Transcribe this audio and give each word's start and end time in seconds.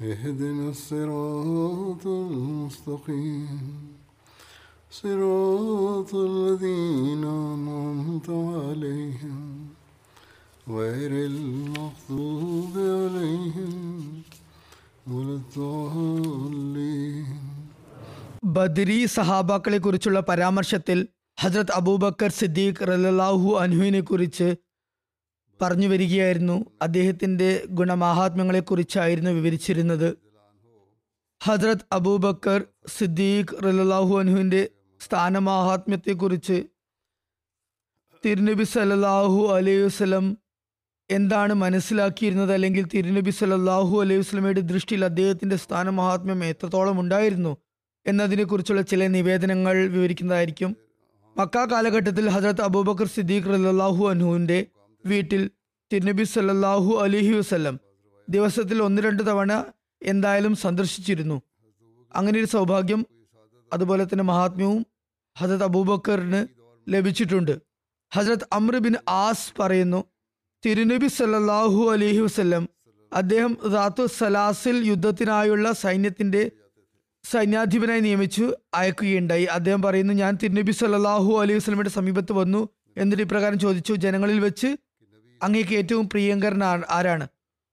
اهدنا 0.00 0.68
الصراط 0.68 2.04
المستقيم 2.06 3.48
صراط 4.92 6.12
الذين 6.14 7.24
أنعمت 7.24 8.28
عليهم 8.30 9.38
غير 10.70 11.12
المغضوب 11.26 12.74
عليهم 12.96 13.74
ولا 15.06 15.34
الضالين 15.40 17.26
ബദരി 18.56 18.98
സഹാബാക്കളെ 19.16 19.78
കുറിച്ചുള്ള 19.78 20.20
പരാമർശത്തിൽ 20.30 20.98
ഹജ്രത് 21.38 21.74
അബൂബക്കർ 21.76 22.30
സിദ്ദീഖ് 22.40 22.86
റലാഹു 22.90 23.50
അൻഹുവിനെ 23.60 24.00
കുറിച്ച് 24.08 24.48
പറഞ്ഞു 25.61 25.87
വരികയായിരുന്നു. 25.87 26.65
അദ്ദേഹത്തിന്റെ 26.81 27.63
ഗുണമാഹാത്മ്യങ്ങളെ 27.69 28.59
കുറിച്ചായിരുന്നു 28.59 29.31
വിവരിച്ചിരുന്നത്. 29.31 30.17
ഹജ്രത് 31.43 31.85
അബൂബക്കർ 31.91 32.63
സിദ്ദീഖ് 32.87 33.63
റലാഹു 33.63 34.19
അൻഹുവിന്റെ 34.19 34.69
സ്ഥാനമാഹാത്മ്യത്തെക്കുറിച്ച് 35.01 36.63
തിരുനബി 38.25 38.63
സല്ലല്ലാഹു 38.63 39.53
അലൈഹി 39.53 39.77
വസ്ലം 39.77 40.37
എന്താണ് 41.11 41.53
മനസ്സിലാക്കിയിരുന്നത്? 41.53 42.53
അല്ലെങ്കിൽ 42.53 42.87
തിരുനബി 42.93 43.29
സല്ലല്ലാഹു 43.29 44.01
അലൈഹി 44.01 44.19
വസ്ലമയുടെ 44.19 44.59
ദൃഷ്ടിയിൽ 44.59 45.05
അദ്ദേഹത്തിന്റെ 45.05 45.55
സ്ഥാനമാഹാത്മ്യം 45.55 46.45
എത്രത്തോളം 46.45 46.99
ഉണ്ടായിരുന്നു? 46.99 47.57
എന്നതിനെക്കുറിച്ചുള്ള 48.05 48.81
ചില 48.81 49.07
നിവേദനങ്ങൾ 49.07 49.87
വിവരിക്കുന്നതായിരിക്കും. 49.87 50.77
മക്ക 51.37 51.57
കാലഘട്ടത്തിൽ 51.57 52.29
ഹജരത് 52.29 52.61
അബൂബക്കർ 52.61 53.05
സിദ്ദീഖ് 53.05 53.45
റലാഹു 53.45 54.09
അൻഹുവിന്റെ 54.09 54.65
വീട്ടിൽ 55.05 55.49
തിരുനബി 55.93 56.23
സല്ലാഹു 56.23 56.91
അലിഹി 57.03 57.33
വസല്ലം 57.33 57.79
ദിവസത്തിൽ 58.29 58.81
ഒന്ന് 58.83 59.01
രണ്ട് 59.01 59.23
തവണ 59.27 59.51
എന്തായാലും 60.03 60.55
സന്ദർശിച്ചിരുന്നു. 60.55 61.41
അങ്ങനെ 62.15 62.39
ഒരു 62.39 62.45
സൗഭാഗ്യം 62.45 63.05
അതുപോലെ 63.73 64.03
തന്നെ 64.03 64.23
മഹാത്മ്യവും 64.23 64.85
ഹജരത് 65.37 65.63
അബൂബക്കറിന് 65.63 66.47
ലഭിച്ചിട്ടുണ്ട്. 66.89 67.59
ഹജരത് 68.13 68.47
അമ്ര 68.53 68.77
ബിൻ 68.77 68.95
ആസ് 69.07 69.53
പറയുന്നു 69.59 70.03
തിരുനബി 70.65 71.07
സല്ലാഹു 71.07 71.81
അലൈഹി 71.93 72.19
വസല്ലം 72.19 72.69
അദ്ദേഹം 73.13 73.57
റാത്തു 73.73 74.05
സലാസിൽ 74.19 74.87
യുദ്ധത്തിനായുള്ള 74.87 75.71
സൈന്യത്തിന്റെ 75.71 76.51
സൈന്യാധിപനായി 77.23 77.99
നിയമിച്ചു 77.99 78.45
അയക്കുകയുണ്ടായി. 78.73 79.45
അദ്ദേഹം 79.45 79.81
പറയുന്നു 79.81 80.13
ഞാൻ 80.13 80.37
തിരുനബി 80.43 80.71
സല്ലാഹു 80.71 81.31
അലൈഹി 81.41 81.57
വസല്ലമയുടെ 81.59 81.89
സമീപത്ത് 81.89 82.33
വന്നു 82.33 82.69
എന്നിട്ട് 82.97 83.23
ഇപ്രകാരം 83.23 83.59
ചോദിച്ചു. 83.59 83.93
ജനങ്ങളിൽ 83.93 84.39
വെച്ച് 84.39 84.77
അങ്ങേക്ക് 85.43 85.75
ഏറ്റവും 85.75 86.09
പ്രിയങ്കരൻ 86.09 86.63
ആരാണ്? 86.89 87.27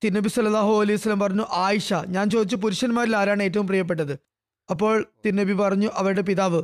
തിരുനബി 0.04 0.28
സല്ലാഹു 0.28 0.82
അലൈഹി 0.82 0.98
സ്വലം 0.98 1.20
പറഞ്ഞു 1.20 1.44
ആയിഷ. 1.50 1.94
ഞാൻ 1.94 2.30
ചോദിച്ചു 2.30 2.56
പുരുഷന്മാരിൽ 2.56 3.16
ആരാണ് 3.16 3.42
ഏറ്റവും 3.42 3.66
പ്രിയപ്പെട്ടത്? 3.66 4.18
അപ്പോൾ 4.70 5.06
തിരുനബി 5.24 5.52
പറഞ്ഞു 5.52 5.88
അവരുടെ 5.94 6.20
പിതാവ്. 6.20 6.62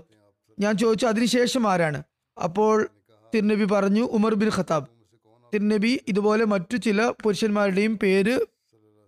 ഞാൻ 0.58 0.78
ചോദിച്ചു 0.78 1.06
അതിനുശേഷം 1.06 1.68
ആരാണ്? 1.70 2.02
അപ്പോൾ 2.42 2.88
തിരുനബി 3.34 3.64
പറഞ്ഞു 3.64 4.00
ഉമർ 4.00 4.34
ബിൻ 4.34 4.50
ഖത്താബ്. 4.50 4.86
തിരുനബി 5.54 6.00
ഇതുപോലെ 6.08 6.44
മറ്റു 6.44 6.76
ചില 6.76 7.12
പുരുഷന്മാരുടെയും 7.22 7.98
പേര് 7.98 8.40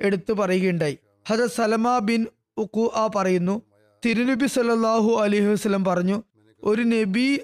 എടുത്തു 0.01 0.33
പറയുകയുണ്ടായി. 0.33 0.99
ഹജത് 1.29 1.51
സലമ 1.51 1.99
ബിൻ 1.99 2.27
ഉക്കു 2.59 2.93
ആ 2.95 3.11
പറയുന്നു 3.17 3.63
തിരുനബി 4.05 4.47
സല്ലാഹു 4.47 5.11
അലൈഹി 5.11 5.47
വസ്ലം 5.47 5.85
പറഞ്ഞു 5.85 6.23
ഒരു 6.63 6.83
നബി 6.83 7.41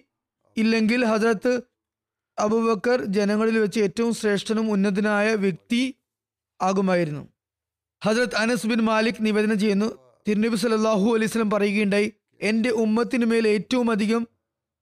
ഇല്ലെങ്കിൽ 0.56 1.04
ഹജരത്ത് 1.04 1.60
അബൂബക്കർ 2.38 3.04
ജനങ്ങളിൽ 3.16 3.58
വെച്ച് 3.58 3.80
ഏറ്റവും 3.80 4.14
ശ്രേഷ്ഠനും 4.14 4.70
ഉന്നതനായ 4.72 5.34
വ്യക്തി 5.34 5.82
ആകുമായിരുന്നു. 6.62 7.22
ഹജ്രത് 8.04 8.36
അനസ് 8.36 8.66
ബിൻ 8.66 8.80
മാലിക് 8.80 9.20
നിവേദനം 9.20 9.58
ചെയ്യുന്നു 9.58 9.88
തിരുനബി 10.28 10.56
സല്ലല്ലാഹു 10.56 11.06
അലൈഹി 11.14 11.30
വസല്ലം 11.30 11.50
പറയുകയുണ്ടായി 11.50 12.08
എന്റെ 12.40 12.70
ഉമ്മത്തിന് 12.82 13.26
മേൽ 13.26 13.48
ഏറ്റവും 13.48 13.90
അധികം 13.90 14.26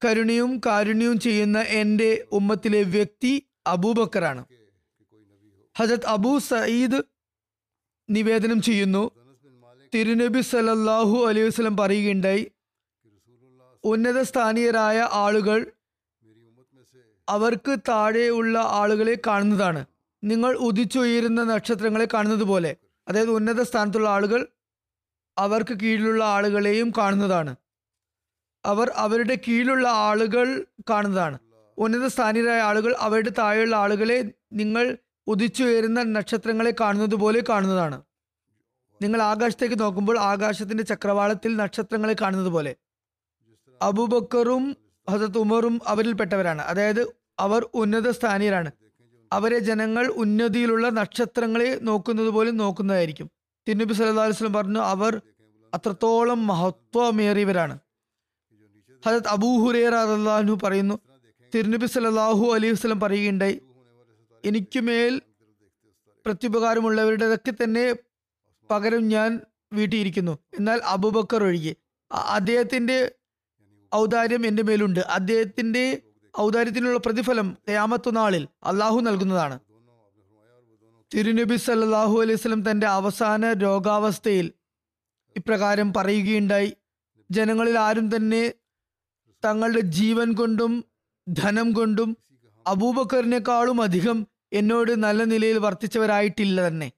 കരുണയും 0.05 0.61
കാരുണ്യവും 0.65 1.19
ചെയ്യുന്ന 1.19 1.59
എന്റെ 1.81 2.09
ഉമ്മത്തിലെ 2.31 2.81
വ്യക്തി 2.95 3.31
അബൂബക്കറാണ്. 3.67 4.45
ഹജത് 5.75 6.05
അബൂ 6.05 6.33
സയ്യിദ് 6.39 6.99
നിവേദനം 8.09 8.61
ചെയ്യുന്നു 8.61 9.03
തിരുനബി 9.93 10.41
സലല്ലാഹു 10.41 11.17
അലൈഹി 11.27 11.47
വസല്ലം 11.47 11.77
പറയുകയുണ്ടായി 11.77 12.43
ഉന്നത 13.83 14.21
സ്ഥാനീയരായ 14.21 14.99
ആളുകൾ 15.23 15.59
അവർക്ക് 17.29 17.79
താഴെയുള്ള 17.89 18.59
ആളുകളെ 18.59 19.17
കാണുന്നതാണ്. 19.27 19.85
നിങ്ങൾ 20.23 20.55
ഉദിച്ചുയരുന്ന 20.55 21.43
നക്ഷത്രങ്ങളെ 21.43 22.07
കാണുന്നത് 22.13 22.43
പോലെ 22.43 22.75
അതായത് 23.07 23.29
ഉന്നത 23.29 23.61
സ്ഥാനത്തുള്ള 23.61 24.09
ആളുകൾ 24.09 24.47
അവർക്ക് 25.37 25.79
കീഴിലുള്ള 25.79 26.23
ആളുകളെയും 26.23 26.91
കാണുന്നതാണ്. 26.97 27.55
അവർ 28.65 28.91
അവരുടെ 28.95 29.37
കീഴിലുള്ള 29.47 29.87
ആളുകൾ 29.87 30.65
കാണുന്നതാണ്. 30.89 31.39
ഉന്നത 31.77 32.07
സ്ഥാനീയരായ 32.07 32.61
ആളുകൾ 32.61 32.95
അവരുടെ 32.99 33.29
താഴെയുള്ള 33.29 33.75
ആളുകളെ 33.75 34.31
നിങ്ങൾ 34.53 34.97
ഉദിച്ചുയരുന്ന 35.27 36.03
നക്ഷത്രങ്ങളെ 36.03 36.73
കാണുന്നത് 36.79 37.15
പോലെ 37.15 37.43
കാണുന്നതാണ്. 37.49 38.01
നിങ്ങൾ 39.01 39.21
ആകാശത്തേക്ക് 39.21 39.79
നോക്കുമ്പോൾ 39.79 40.19
ആകാശത്തിന്റെ 40.19 40.83
ചക്രവാളത്തിൽ 40.83 41.55
നക്ഷത്രങ്ങളെ 41.55 42.15
കാണുന്നത് 42.21 42.47
പോലെ 42.47 42.75
അബുബക്കറും 43.81 44.77
ഹസത്ത് 45.09 45.37
ഉമറും 45.37 45.81
അവരിൽപ്പെട്ടവരാണ്. 45.87 46.61
അതായത് 46.61 47.16
അവർ 47.39 47.69
ഉന്നത 47.73 48.09
സ്ഥാനീയരാണ് 48.09 48.71
അവരെ 49.33 49.59
ജനങ്ങൾ 49.59 50.07
ഉന്നതിയിലുള്ള 50.07 50.89
നക്ഷത്രങ്ങളെ 50.89 51.79
നോക്കുന്നത് 51.81 52.27
പോലും 52.27 52.57
നോക്കുന്നതായിരിക്കും. 52.57 53.31
തിരുനബി 53.67 53.93
അലൈഹി 53.93 54.29
വസല്ലം 54.29 54.53
പറഞ്ഞു 54.53 54.79
അവർ 54.79 55.21
അത്രത്തോളം 55.73 56.47
മഹത്വമേറിയവരാണ്. 56.47 57.79
ഹജത് 59.05 59.27
അബൂഹുറേറു 59.27 60.59
പറയുന്നു 60.63 60.99
തിരുനബി 61.55 61.85
സല്ലല്ലാഹു 61.85 62.53
അലൈഹി 62.53 62.73
വസ്ലം 62.73 62.99
പറയുകയുണ്ടായി 62.99 63.61
എനിക്കുമേൽ 64.45 65.21
പ്രത്യുപകാരമുള്ളവരുടെതൊക്കെ 66.25 67.53
തന്നെ 67.63 67.95
പകരം 68.71 69.07
ഞാൻ 69.07 69.39
വീട്ടിയിരിക്കുന്നു. 69.73 70.39
എന്നാൽ 70.57 70.81
അബൂബക്കർ 70.83 71.43
ഒഴികെ 71.43 71.75
അദ്ദേഹത്തിന്റെ 72.11 73.11
ഔദാര്യം 73.95 74.47
എന്റെ 74.47 74.63
മേലുണ്ട്. 74.63 74.99
അദ്ദേഹത്തിന്റെ 74.99 76.01
ഔദാര്യത്തിനുള്ള 76.39 76.97
പ്രതിഫലം 76.97 77.57
ഖയാമത്തു 77.69 78.09
നാളിൽ 78.09 78.47
അള്ളാഹു 78.63 78.99
നൽകുന്നതാണ്. 78.99 79.59
തിരുനബി 81.13 81.55
സല്ലാഹു 81.55 82.21
അലൈഹി 82.21 82.33
വസല്ലം 82.33 82.71
തന്റെ 82.71 82.87
അവസാന 82.87 83.53
രോഗാവസ്ഥയിൽ 83.53 84.53
ഇപ്രകാരം 85.35 85.93
പറയുകയുണ്ടായി. 85.93 86.73
ജനങ്ങളിൽ 87.31 87.79
ആരും 87.79 88.15
തന്നെ 88.15 88.53
തങ്ങളുടെ 89.45 89.79
ജീവൻ 89.79 90.33
കൊണ്ടും 90.33 90.85
ധനം 91.29 91.71
കൊണ്ടും 91.71 92.17
അബൂബക്കറിനേക്കാളും 92.67 93.81
അധികം 93.81 94.27
എന്നോട് 94.53 95.03
നല്ല 95.03 95.23
നിലയിൽ 95.23 95.57
വർത്തിച്ചവരായിട്ടില്ല 95.57 96.67
തന്നെ. 96.67 96.91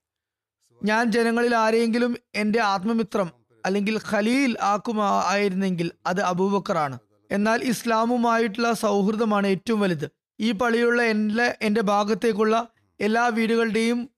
ഞാൻ 0.83 1.12
ജനങ്ങളിൽ 1.12 1.56
ആരെയെങ്കിലും 1.56 2.18
എന്റെ 2.36 2.59
ആത്മമിത്രം 2.59 3.30
അല്ലെങ്കിൽ 3.65 4.00
ഖലീൽ 4.09 4.57
ആക്കുമായിരുന്നെങ്കിൽ 4.62 5.91
അത് 6.06 6.21
അബൂബക്കറാണ്. 6.21 7.00
എന്നാൽ 7.31 7.64
ഇസ്ലാമുമായിട്ടുള്ള 7.64 8.74
സൗഹൃദമാണ് 8.74 9.48
ഏറ്റവും 9.48 9.80
വലുത്. 9.80 10.12
ഈ 10.40 10.52
പള്ളിയുള്ള 10.52 11.02
എന്റെ 11.02 11.58
എന്റെ 11.62 11.81
ഭാഗത്തേക്കുള്ള 11.81 12.68
എല്ലാ 13.00 13.28
വീടുകളുടെയും 13.28 14.10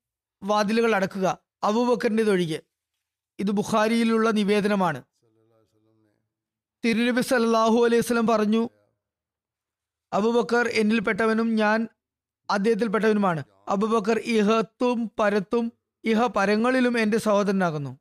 വാതിലുകൾ 0.43 0.95
അടക്കുക 0.95 1.37
അബൂബക്കറിന്റെ 1.63 2.23
ഒഴികെ 2.23 2.61
ഇത് 3.39 3.51
ബുഖാരിയിലുള്ള 3.51 4.29
നിവേദനമാണ്. 4.29 5.03
തിരുനബി 6.85 7.21
സല്ലാഹു 7.21 7.85
അലൈഹി 7.85 8.01
വസല്ലം 8.01 8.27
പറഞ്ഞു 8.27 8.69
അബുബക്കർ 10.13 10.67
എന്നിൽപ്പെട്ടവനും 10.67 11.55
ഞാൻ 11.55 11.87
അദ്ദേഹത്തിൽപ്പെട്ടവനുമാണ്. 12.49 13.43
അബുബക്കർ 13.67 14.19
ഇഹത്തും 14.19 15.11
പരത്തും 15.19 15.71
ഇഹ 16.03 16.27
പരങ്ങളിലും 16.27 16.99
എന്റെ 16.99 17.17
സഹോദരനാകുന്നു. 17.17 17.99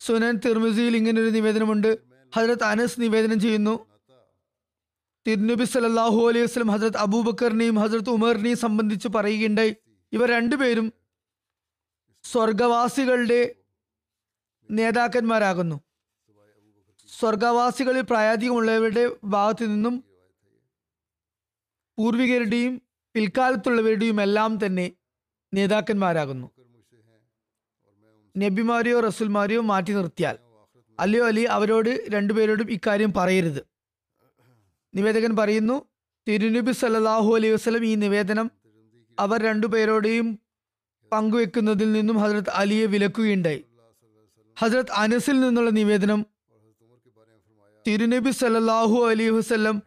സുനൻ 0.00 0.40
തിർമിസിയിൽ 0.46 0.96
ഇങ്ങനൊരു 0.96 1.30
നിവേദനമുണ്ട്. 1.30 2.09
ഹജരത് 2.36 2.64
അനസ് 2.64 3.00
നിവേദനം 3.00 3.40
ചെയ്യുന്നു. 3.40 3.86
തിരുനബി 5.26 5.64
സലല്ലാഹു 5.64 6.28
അലൈഹി 6.28 6.44
വസ്ലം 6.44 6.70
ഹജ്രത് 6.70 6.96
അബൂബക്കറിനെയും 6.96 7.78
ഹജ്രത് 7.78 8.10
ഉമറിനെയും 8.10 8.56
സംബന്ധിച്ച് 8.56 9.08
പറയുകയുണ്ടായി. 9.08 9.76
ഇവർ 10.12 10.28
രണ്ടുപേരും 10.30 10.92
സ്വർഗവാസികളുടെ 12.24 13.54
നേതാക്കന്മാരാകുന്നു. 14.70 15.80
സ്വർഗവാസികളിൽ 17.08 18.00
പ്രായാധികമുള്ളവരുടെ 18.00 19.16
ഭാഗത്തു 19.24 19.64
നിന്നും 19.64 20.04
പൂർവികരുടെയും 21.98 22.82
പിൽക്കാലത്തുള്ളവരുടെയും 23.14 24.22
എല്ലാം 24.22 24.66
തന്നെ 24.66 24.92
നേതാക്കന്മാരാകുന്നു. 25.54 26.50
നബിമാരെയോ 28.38 29.00
റസൂൽമാരെയോ 29.00 29.60
മാറ്റി 29.60 29.92
നിർത്തിയാൽ 29.92 30.38
അല്ലയോ 31.00 31.26
അലി 31.26 31.42
അവരോട് 31.42 32.04
രണ്ടുപേരോടും 32.08 32.70
ഇക്കാര്യം 32.70 33.12
പറയരുത്. 33.12 33.62
നിവേദകൻ 34.94 35.36
പറയുന്നു 35.36 35.86
തിരുനബി 36.28 36.72
സല്ലാഹു 36.72 37.36
അലൈഹി 37.36 37.52
വസ്ലം 37.52 37.84
ഈ 37.86 37.94
നിവേദനം 37.94 38.50
അവർ 39.18 39.42
രണ്ടുപേരോടെയും 39.42 40.38
പങ്കുവെക്കുന്നതിൽ 41.12 41.92
നിന്നും 41.92 42.16
ഹസരത് 42.16 42.50
അലിയെ 42.50 42.86
വിലക്കുകയുണ്ടായി. 42.86 43.64
ഹസരത് 44.60 44.92
അനസിൽ 44.92 45.40
നിന്നുള്ള 45.40 45.70
നിവേദനം 45.70 46.24
തിരുനബി 47.86 48.30
സല്ലാഹു 48.30 48.96
അലൈഹി 49.04 49.30
വസ്ലം 49.30 49.82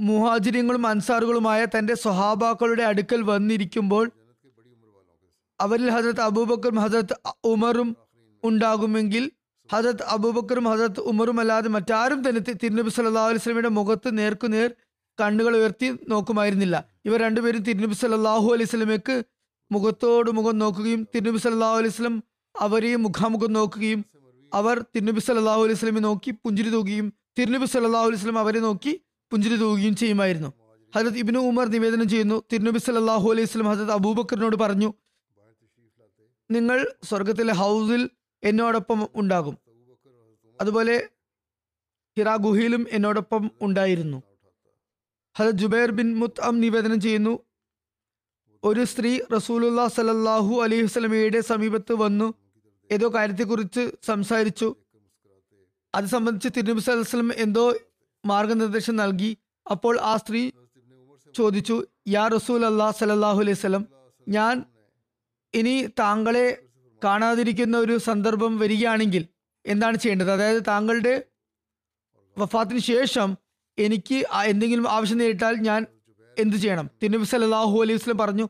മുഹാജിര്യങ്ങളും 0.00 0.86
അൻസാറുകളുമായ 0.86 1.66
തന്റെ 1.78 1.94
സ്വഹാബാക്കളുടെ 1.94 2.82
അടുക്കൽ 2.82 3.22
വന്നിരിക്കുമ്പോൾ 3.22 4.10
അവരിൽ 5.60 5.90
ഹസരത് 5.90 6.20
അബൂബക്കറും 6.20 6.80
ഹസരത് 6.80 7.14
ഉമറും 7.44 7.96
ഉണ്ടാകുമെങ്കിൽ 8.42 9.30
ഹജരത് 9.70 10.04
അബൂബക്കറും 10.14 10.66
ഹജത് 10.70 11.00
ഉമറും 11.10 11.38
അല്ലാതെ 11.42 11.68
മറ്റാരും 11.76 12.20
തന്നെ 12.26 12.40
തിരുനബി 12.62 12.90
സല്ലാ 12.96 13.22
അലൈഹി 13.28 13.40
വസല്ലമയുടെ 13.42 13.70
മുഖത്ത് 13.78 14.10
നേർക്കുനേർ 14.18 14.68
കണ്ണുകൾ 15.18 15.52
ഉയർത്തി 15.58 15.88
നോക്കുമായിരുന്നില്ല. 16.12 16.76
ഇവർ 17.06 17.18
രണ്ടുപേരും 17.26 17.62
തിരുനബി 17.68 17.96
സല്ലാഹു 18.00 18.48
അലൈഹി 18.54 18.68
വസല്ലമയ്ക്ക് 18.70 19.16
മുഖത്തോട് 19.70 20.28
മുഖം 20.38 20.56
നോക്കുകയും 20.64 21.00
തിരുനബി 21.14 21.40
സല്ലാഹു 21.44 21.76
അലൈഹി 21.80 21.92
വസല്ലം 21.94 22.16
അവരെയും 22.54 23.00
മുഖാമുഖം 23.06 23.52
നോക്കുകയും 23.58 24.00
അവർ 24.52 24.76
തിരുനബി 24.94 25.22
സല്ലാഹു 25.28 25.62
അലൈഹി 25.64 25.78
വസല്ലമെ 25.78 26.02
നോക്കി 26.08 26.30
പുഞ്ചിരി 26.44 26.70
തൂകുകയും 26.74 27.06
തിരുനബി 27.38 27.66
സല്ലാഹു 27.72 28.06
അലൈഹി 28.08 28.20
വസല്ലം 28.20 28.38
അവരെ 28.44 28.60
നോക്കി 28.66 28.92
പുഞ്ചിരി 29.32 29.56
തൂകുകയും 29.62 29.94
ചെയ്യുമായിരുന്നു. 30.02 30.50
ഹജത് 30.92 31.18
ഇബിനു 31.22 31.40
ഉമർ 31.50 31.66
നിവേദനം 31.74 32.06
ചെയ്യുന്നു 32.12 32.36
തിരുനബി 32.50 32.80
സല്ലാഹു 32.86 33.26
അലൈഹി 33.32 33.48
സ്വലം 33.52 33.68
ഹജത് 33.72 33.92
അബൂബക്കറിനോട് 33.96 34.56
പറഞ്ഞു 34.64 34.90
നിങ്ങൾ 36.50 36.78
സ്വർഗത്തിലെ 37.08 37.54
ഹൗസിൽ 37.62 38.02
എന്നോടൊപ്പം 38.48 39.00
ഉണ്ടാകും. 39.20 39.56
അതുപോലെ 40.58 40.96
ഹിറാ 42.16 42.34
ഗുഹയിലും 42.44 42.82
എന്നോടൊപ്പം 42.96 43.42
ഉണ്ടായിരുന്നു. 43.66 44.18
ഹല 45.36 45.48
ജുബൈർ 45.60 45.90
ബിൻ 45.98 46.08
മുത്അം 46.20 46.54
നിവേദനം 46.64 46.98
ചെയ്യുന്നു 47.06 47.34
ഒരു 48.62 48.82
സ്ത്രീ 48.92 49.10
റസൂലുല്ലാ 49.34 49.84
സലല്ലാഹു 49.96 50.54
അലൈഹി 50.64 50.84
വസ്ലമയുടെ 50.86 51.40
സമീപത്ത് 51.50 51.94
വന്നു 52.02 52.28
ഏതോ 52.90 53.06
കാര്യത്തെക്കുറിച്ച് 53.16 53.82
സംസാരിച്ചു. 54.10 54.68
അത് 55.94 56.06
സംബന്ധിച്ച് 56.14 56.48
തിരുനബി 56.56 56.82
സലഹുസ്ലം 56.86 57.30
എന്തോ 57.44 57.64
മാർഗനിർദ്ദേശം 58.24 58.96
നൽകി. 59.02 59.30
അപ്പോൾ 59.66 59.94
ആ 60.10 60.12
സ്ത്രീ 60.22 60.42
ചോദിച്ചു 61.34 61.76
യാ 62.14 62.24
റസൂൽ 62.36 62.60
അല്ലാ 62.70 62.88
സലല്ലാഹു 63.00 63.40
അലൈഹി 63.44 63.58
സ്വലം 63.62 63.84
ഞാൻ 64.26 64.54
ഇനി 65.54 65.74
താങ്കളെ 66.00 66.46
കാണാതിരിക്കുന്ന 67.04 67.76
ഒരു 67.78 67.98
സന്ദർഭം 67.98 68.58
വരികയാണെങ്കിൽ 68.58 69.28
എന്താണ് 69.66 69.96
ചെയ്യേണ്ടത്? 69.96 70.30
അതായത് 70.30 70.62
താങ്കളുടെ 70.68 71.22
വഫാത്തിന് 72.38 72.78
ശേഷം 72.78 73.36
എനിക്ക് 73.78 74.24
എന്തെങ്കിലും 74.44 74.90
ആവശ്യം 74.90 75.18
നേരിട്ടാൽ 75.18 75.54
ഞാൻ 75.54 75.86
എന്ത് 76.38 76.56
ചെയ്യണം? 76.56 76.90
തിരുനബി 77.02 77.24
സല്ലല്ലാഹു 77.24 77.82
അലൈഹി 77.82 77.98
വസ്ലം 77.98 78.18
പറഞ്ഞു 78.18 78.48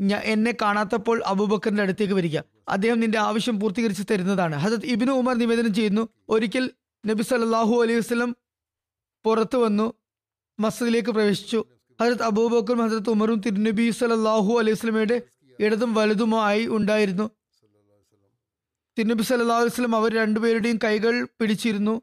ഞാൻ 0.00 0.20
എന്നെ 0.20 0.54
കാണാത്തപ്പോൾ 0.62 1.22
അബൂബക്കറിന്റെ 1.26 1.82
അടുത്തേക്ക് 1.82 2.14
വരിക. 2.14 2.38
അദ്ദേഹം 2.68 3.00
നിന്റെ 3.00 3.18
ആവശ്യം 3.18 3.60
പൂർത്തീകരിച്ച് 3.60 4.02
തരുന്നതാണ്. 4.10 4.56
ഹസത്ത് 4.56 4.86
ഇബിനു 4.86 5.12
ഉമർ 5.12 5.38
നിവേദനം 5.38 5.74
ചെയ്യുന്നു 5.74 6.08
ഒരിക്കൽ 6.28 6.70
നബി 7.06 7.22
സല്ലല്ലാഹു 7.22 7.82
അലൈഹി 7.82 7.98
വസ്ലം 7.98 8.36
പുറത്തു 9.24 9.58
വന്നു 9.58 9.94
മസ്ജിദിലേക്ക് 10.60 11.08
പ്രവേശിച്ചു. 11.08 11.64
ഹജരത് 12.00 12.22
അബൂബക്കറും 12.22 12.84
ഹജരത് 12.84 13.10
ഉമറും 13.10 13.40
തിരുനബി 13.40 13.90
സല്ലല്ലാഹു 13.90 14.58
അലൈഹി 14.58 14.72
വസ്ലമയുടെ 14.72 15.22
ഇടതും 15.60 15.94
വലുതുമായി 15.94 16.66
ഉണ്ടായിരുന്നു. 16.66 17.30
തിരുനബി 18.98 19.32
അലൈഹി 19.32 19.66
വസല്ലം 19.66 19.96
അവർ 19.96 20.14
രണ്ടുപേരുടെയും 20.14 20.78
കൈകൾ 20.84 21.28
പിടിച്ചിരുന്നു. 21.40 22.02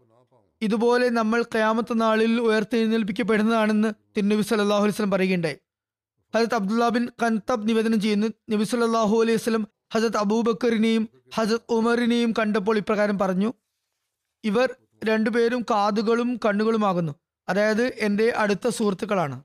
ഇതുപോലെ 0.62 1.10
നമ്മൾ 1.10 1.42
ക്യാമത്ത 1.42 1.94
നാളിൽ 1.94 2.42
ഉയർത്തെഴുന്നേൽപ്പിക്കപ്പെടുന്നതാണെന്ന് 2.42 3.94
തിരുനബി 4.18 4.42
സല്ലാഹു 4.42 4.82
അലൈഹി 4.82 4.96
വസല്ലം 4.96 5.12
പറയുകയുണ്ടായി. 5.12 5.58
ഹജത് 6.36 6.56
അബ്ദുല്ല 6.56 6.90
ബിൻ 6.90 7.10
കൻതബ് 7.24 7.70
നിവേദനം 7.70 8.02
ചെയ്യുന്നു. 8.02 8.28
നബി 8.50 8.64
സല്ലാഹു 8.64 9.22
അലൈഹി 9.22 9.36
വസ്ലം 9.36 9.68
ഹജത് 9.94 10.18
അബൂബക്കറിനെയും 10.18 11.10
ഹജത് 11.34 11.62
ഉമറിനെയും 11.70 12.34
കണ്ടപ്പോൾ 12.40 12.78
ഇപ്രകാരം 12.78 13.20
പറഞ്ഞു 13.20 13.54
ഇവർ 14.44 14.76
രണ്ടുപേരും 15.04 15.62
കാതുകളും 15.62 16.40
കണ്ണുകളുമാകുന്നു. 16.46 17.12
അതായത് 17.50 17.86
എന്റെ 17.88 18.34
അടുത്ത 18.38 18.70
സുഹൃത്തുക്കളാണ്. 18.70 19.44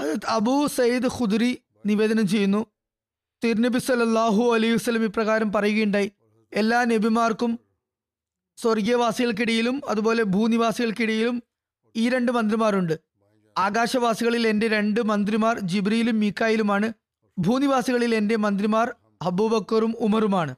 ഹജത് 0.00 0.26
അബൂ 0.26 0.66
സയ്യിദ് 0.66 1.06
ഖുദ്രി 1.06 1.62
നിവേദനം 1.86 2.28
ചെയ്യുന്നു 2.28 2.66
തിരുനബി 3.42 3.78
സല്ലല്ലാഹു 3.78 4.42
അലൈഹി 4.54 4.74
വസ്ലം 4.74 5.04
ഇപ്രകാരം 5.08 5.52
പറയുകയുണ്ടായി. 5.52 6.08
എല്ലാ 6.52 6.78
നബിമാർക്കും 6.92 7.52
സ്വർഗീയവാസികൾക്കിടയിലും 8.58 9.76
അതുപോലെ 9.88 10.22
ഭൂനിവാസികൾക്കിടയിലും 10.34 11.36
ഈ 11.94 12.08
രണ്ട് 12.14 12.32
മന്ത്രിമാരുണ്ട്. 12.32 12.94
ആകാശവാസികളിൽ 13.56 14.48
എന്റെ 14.52 14.66
രണ്ട് 14.68 15.00
മന്ത്രിമാർ 15.10 15.54
ജിബ്രിയിലും 15.72 16.16
മീക്കായിലുമാണ്. 16.22 16.88
ഭൂനിവാസികളിൽ 17.36 18.12
എന്റെ 18.14 18.36
മന്ത്രിമാർ 18.36 18.88
അബൂബക്കറും 19.22 19.92
ഉമറുമാണ്. 20.06 20.52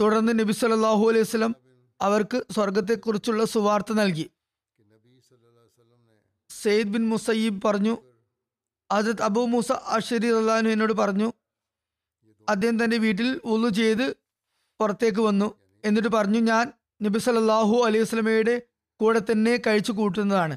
തുടർന്ന് 0.00 0.32
നബി 0.40 0.52
സല്ലല്ലാഹു 0.52 1.04
അലൈഹി 1.10 1.26
വസ്ലം 1.28 1.52
അവർക്ക് 2.00 2.38
സ്വർഗത്തെക്കുറിച്ചുള്ള 2.54 3.44
സുവാർത്ത 3.54 3.92
നൽകി. 4.00 4.26
സെയ്ദ് 6.50 6.92
ബിൻ 6.94 7.04
മുസയ്യിബ് 7.08 7.60
പറഞ്ഞു 7.66 7.94
അജത് 8.90 9.22
അബൂ 9.28 9.42
മൂസ 9.52 9.72
അഷരി 9.96 10.28
അള്ളഹാനു 10.38 10.68
എന്നോട് 10.74 10.92
പറഞ്ഞു 10.92 11.28
അദ്ദേഹം 12.48 12.84
തന്റെ 12.84 12.96
വീട്ടിൽ 12.96 13.40
ഉള്ളു 13.44 13.68
ചെയ്ത് 13.68 14.16
പുറത്തേക്ക് 14.80 15.20
വന്നു. 15.20 15.48
എന്നിട്ട് 15.84 16.08
പറഞ്ഞു 16.08 16.38
ഞാൻ 16.38 16.72
നബി 17.02 17.18
സല്ലല്ലാഹു 17.18 17.76
അലൈഹി 17.86 18.02
വസ്ലമയുടെ 18.02 18.62
കൂടെ 19.00 19.20
തന്നെ 19.30 19.62
കഴിച്ചു 19.66 19.92
കൂട്ടുന്നതാണ്. 19.92 20.56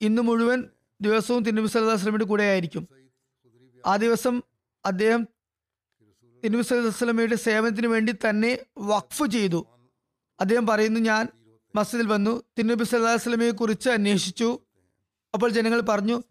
ഇന്ന് 0.00 0.22
മുഴുവൻ 0.22 0.64
ദിവസവും 1.00 1.42
തിരുനബി 1.42 1.66
സല്ലല്ലാഹു 1.66 1.94
അലൈഹി 1.94 2.02
വസല്ലമയുടെ 2.02 2.24
കൂടെ 2.24 2.42
ആയിരിക്കും. 2.42 2.88
ആ 3.86 3.96
ദിവസം 3.96 4.42
അദ്ദേഹം 4.86 5.22
തിരുനബി 6.44 6.62
സല്ലല്ലാഹു 6.62 6.94
വസ്ലമയുടെ 6.96 7.36
സേവനത്തിന് 7.36 7.86
വേണ്ടി 7.86 8.12
തന്നെ 8.12 8.58
വഖഫ് 8.78 9.26
ചെയ്തു. 9.32 9.66
അദ്ദേഹം 10.40 10.66
പറയുന്നു 10.66 11.00
ഞാൻ 11.00 11.28
മസ്ജിദിൽ 11.76 12.06
വന്നു. 12.06 12.42
തിരുനബി 12.58 12.84
സല്ലല്ലാഹു 12.84 13.16
വസ്ലമയെ 13.16 13.50
കുറിച്ച് 13.50 13.88
അന്വേഷിച്ചു. 13.88 14.60
അപ്പോൾ 15.34 15.48
ജനങ്ങൾ 15.50 15.80
പറഞ്ഞു 15.80 16.22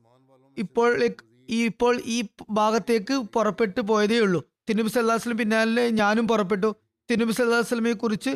ഇപ്പോൾ 0.57 1.03
ഈ 1.50 1.65
ഇപ്പോൾ 1.65 2.01
ഈ 2.05 2.24
ഭാഗത്തേക്ക് 2.50 3.13
പുറപ്പെട്ടു 3.13 3.81
പോയതേ 3.81 4.19
ഉള്ളൂ. 4.19 4.41
തിരുനബി 4.69 4.88
വസല്ലം 4.88 5.38
പിന്നാലെ 5.38 5.89
ഞാനും 5.89 6.27
പുറപ്പെട്ടു. 6.27 6.75
തിരുനബി 7.12 7.31
വസല്ലമയെ 7.41 7.93
കുറിച്ച് 7.93 8.29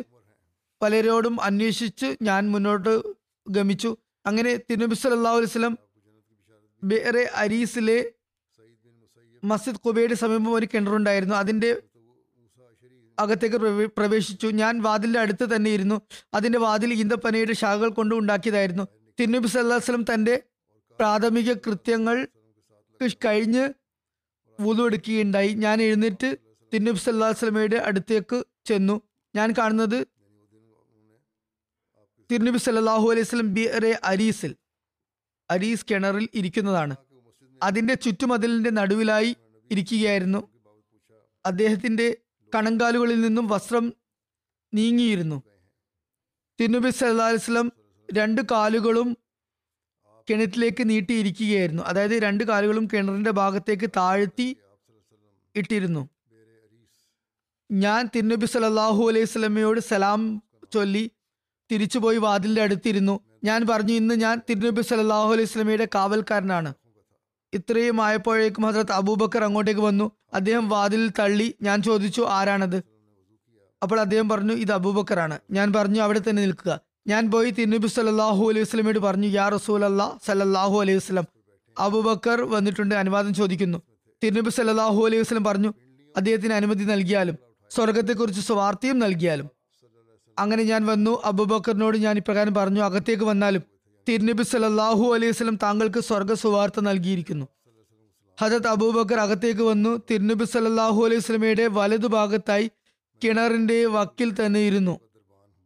പലരോടും 0.82 1.40
അന്വേഷിച്ച് 1.40 2.16
ഞാൻ 2.22 2.50
മുന്നോട്ട് 2.50 3.02
ഗമിച്ചു. 3.48 3.96
അങ്ങനെ 4.26 4.56
തിരുനബി 4.56 5.06
അലൈഹി 5.06 5.44
വസല്ലം 5.44 5.78
ബേറെ 6.84 7.30
അരീസിലെ 7.34 8.12
മസ്ജിദ് 9.44 9.76
കുബയുടെ 9.76 10.14
സമീപം 10.14 10.52
ഒരു 10.54 10.68
കിണറുണ്ടായിരുന്നു 10.74 11.34
അതിന്റെ 11.34 11.82
അകത്തേക്ക് 13.18 13.56
പ്രവേശിച്ചു. 13.86 14.46
ഞാൻ 14.46 14.82
വാതിലിന്റെ 14.82 15.20
അടുത്ത് 15.20 15.56
തന്നെ 15.56 15.70
ഇരുന്നു. 15.70 16.00
അതിന്റെ 16.34 16.58
വാതിൽ 16.58 16.92
ഈന്തപ്പനയുടെ 16.92 17.52
ശാഖകൾ 17.52 17.88
കൊണ്ട് 17.88 18.14
ഉണ്ടാക്കിയതായിരുന്നു. 18.14 18.88
തിരുനബി 19.20 19.46
വസല്ലം 19.46 20.04
തന്റെ 20.14 20.42
പ്രാഥമിക 20.98 21.52
കൃത്യങ്ങൾ 21.52 22.28
കഴിഞ്ഞ് 23.24 23.68
വുളു 24.60 24.82
എടുക്കുകയുണ്ടായി. 24.82 25.52
ഞാൻ 25.52 25.82
എഴുന്നേറ്റ് 25.82 26.36
തിന്നുബ് 26.74 26.96
സല്ലല്ലാഹു 26.96 27.30
അലൈഹി 27.30 27.44
വസല്ലമയുടെ 27.44 27.76
അടുത്തേക്ക് 27.76 28.44
ചെന്നു. 28.66 29.00
ഞാൻ 29.36 29.54
കാണുന്നത് 29.58 30.06
തിരുനബി 32.30 32.58
സല്ലാഹു 32.58 33.10
അലൈഹി 33.10 33.20
വസല്ലം 33.20 33.54
ബിറെ 33.54 34.00
അരീസിൽ 34.04 34.56
അരീസ് 35.50 35.86
കിണറിൽ 35.90 36.28
ഇരിക്കുന്നതാണ്. 36.34 36.96
അതിന്റെ 37.62 37.94
ചുറ്റുമതിലിന്റെ 37.94 38.70
നടുവിലായി 38.70 39.36
ഇരിക്കുകയായിരുന്നു. 39.70 40.48
അദ്ദേഹത്തിന്റെ 41.46 42.16
കണങ്കാലുകളിൽ 42.54 43.20
നിന്നും 43.20 43.48
വസ്ത്രം 43.48 43.92
നീങ്ങിയിരുന്നു. 44.74 45.42
തിരുനബി 46.60 46.90
സല്ലാ 46.90 47.26
അലിസ്ലം 47.26 47.72
രണ്ട് 48.14 48.42
കാലുകളും 48.50 49.16
കിണറ്റിലേക്ക് 50.30 50.90
നീട്ടിയിരിക്കുകയായിരുന്നു. 50.90 51.82
അതായത് 51.82 52.10
രണ്ട് 52.10 52.44
കാലുകളും 52.44 52.88
കിണറിന്റെ 52.92 53.30
ഭാഗത്തേക്ക് 53.30 53.90
താഴ്ത്തി 53.96 54.56
ഇട്ടിരുന്നു. 55.56 56.08
ഞാൻ 57.70 58.08
തിരുനബി 58.16 58.46
സലാഹു 58.46 59.08
അലൈഹി 59.08 59.24
സ്വലമയോട് 59.24 59.80
സലാം 59.80 60.42
ചൊല്ലി 60.72 61.10
തിരിച്ചുപോയി 61.70 62.18
വാതിലിന്റെ 62.18 62.62
അടുത്തിരുന്നു. 62.62 63.20
ഞാൻ 63.44 63.66
പറഞ്ഞു 63.70 63.92
ഇന്ന് 63.92 64.14
ഞാൻ 64.14 64.40
തിരുനബി 64.50 64.80
സലാഹു 64.80 65.32
അലൈഹി 65.32 65.44
സ്വലമയുടെ 65.44 65.88
കാവൽക്കാരനാണ്. 65.94 66.74
ഇത്രയും 67.54 68.00
ആയപ്പോഴേക്കും 68.00 68.64
ഹസ്രത്ത് 68.64 68.92
അബൂബക്കർ 68.92 69.44
അങ്ങോട്ടേക്ക് 69.44 69.80
വന്നു. 69.80 70.12
അദ്ദേഹം 70.34 70.68
വാതിലിൽ 70.68 71.12
തള്ളി 71.18 71.54
ഞാൻ 71.62 71.82
ചോദിച്ചു 71.82 72.26
ആരാണത്? 72.28 72.82
അപ്പോൾ 73.82 74.00
അദ്ദേഹം 74.00 74.28
പറഞ്ഞു 74.28 74.52
ഇത് 74.52 74.72
അബൂബക്കറാണ്. 74.72 75.38
ഞാൻ 75.50 75.72
പറഞ്ഞു 75.72 76.00
അവിടെ 76.00 76.20
തന്നെ 76.30 76.42
നിൽക്കുക. 76.42 76.80
ഞാൻ 77.06 77.30
പോയി 77.30 77.50
തിരുനബി 77.50 77.86
സല്ലാഹു 77.86 78.42
അലൈഹി 78.50 78.64
വസ്ലമയോട് 78.66 78.98
പറഞ്ഞു 78.98 79.28
യാ 79.38 79.46
റസൂൽ 79.54 79.84
അല്ലാ 79.84 80.06
സല്ലാഹു 80.26 80.76
അലൈഹി 80.82 80.98
വസ്ലം 81.00 81.26
അബുബക്കർ 81.76 82.40
വന്നിട്ടുണ്ട് 82.54 82.94
അനുവാദം 82.94 83.32
ചോദിക്കുന്നു. 83.34 83.78
തിരുനബി 84.22 84.50
സല്ലാഹു 84.50 85.00
അലൈഹി 85.06 85.22
വസ്ലം 85.22 85.44
പറഞ്ഞു 85.44 85.70
അദ്ദേഹത്തിന് 86.16 86.54
അനുമതി 86.60 86.84
നൽകിയാലും 86.92 87.36
സ്വർഗത്തെക്കുറിച്ച് 87.70 88.40
സ്വാർത്ഥയും 88.40 88.98
നൽകിയാലും. 88.98 89.48
അങ്ങനെ 90.36 90.62
ഞാൻ 90.62 90.82
വന്നു 90.86 91.12
അബുബക്കറിനോട് 91.30 91.96
ഞാൻ 91.96 92.16
ഇപ്രകാരം 92.22 92.54
പറഞ്ഞു 92.54 92.82
അകത്തേക്ക് 92.88 93.24
വന്നാലും 93.24 93.62
തിരുനബി 94.08 94.44
സല്ലാഹു 94.52 95.04
അലൈഹി 95.14 95.32
വസ്ലം 95.34 95.56
താങ്കൾക്ക് 95.64 96.00
സ്വർഗ 96.10 96.32
സുവാർത്ത 96.44 96.80
നൽകിയിരിക്കുന്നു. 96.80 97.46
ഹജത് 98.38 98.68
അബൂബക്കർ 98.74 99.18
അകത്തേക്ക് 99.26 99.64
വന്നു 99.72 99.90
തിരുനബി 100.10 100.44
സല്ലാഹു 100.44 101.00
അലൈഹി 101.06 101.22
സ്വലമയുടെ 101.26 101.66
വലതുഭാഗത്തായി 101.78 102.66
കിണറിന്റെ 103.22 103.86
വക്കിൽ 103.96 104.30
തന്നെ 104.38 104.60
ഇരുന്നു. 104.68 104.94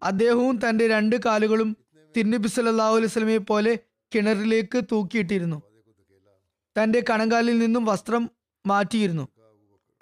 അദ്ദേഹവും 0.06 0.60
തന്റെ 0.68 0.88
രണ്ട് 0.88 1.16
കാലുകളും 1.26 1.76
തിരുനബി 2.16 2.48
സല്ലാഹു 2.48 2.96
അലൈഹി 2.96 3.06
സ്വലമയെ 3.06 3.38
പോലെ 3.38 3.78
കിണറിലേക്ക് 4.14 4.84
തൂക്കിയിട്ടിരുന്നു. 4.92 5.62
തന്റെ 6.76 7.04
കണങ്കാലിൽ 7.10 7.58
നിന്നും 7.58 7.84
വസ്ത്രം 7.84 8.30
മാറ്റിയിരുന്നു. 8.66 9.28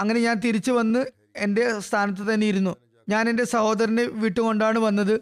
അങ്ങനെ 0.00 0.20
ഞാൻ 0.20 0.36
തിരിച്ചു 0.36 0.72
വന്ന് 0.72 1.04
എന്റെ 1.36 1.80
സ്ഥാനത്ത് 1.80 2.34
തന്നെ 2.34 2.46
ഇരുന്നു. 2.46 2.76
ഞാൻ 3.08 3.28
എന്റെ 3.28 3.44
സഹോദരനെ 3.44 4.04
വിട്ടുകൊണ്ടാണ് 4.04 4.78
വന്നത്. 4.78 5.20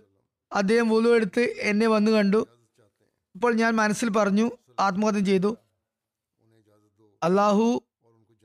അദ്ദേഹം 0.52 0.92
ഉളുവെടുത്ത് 0.92 1.54
എന്നെ 1.58 1.86
വന്നു 1.86 2.10
കണ്ടു. 2.10 2.46
ഇപ്പോൾ 3.34 3.54
ഞാൻ 3.54 3.76
മനസ്സിൽ 3.76 4.10
പറഞ്ഞു 4.10 4.50
ആത്മഹത്യ 4.80 5.20
ചെയ്തു. 5.20 5.56
അള്ളാഹു 7.22 7.82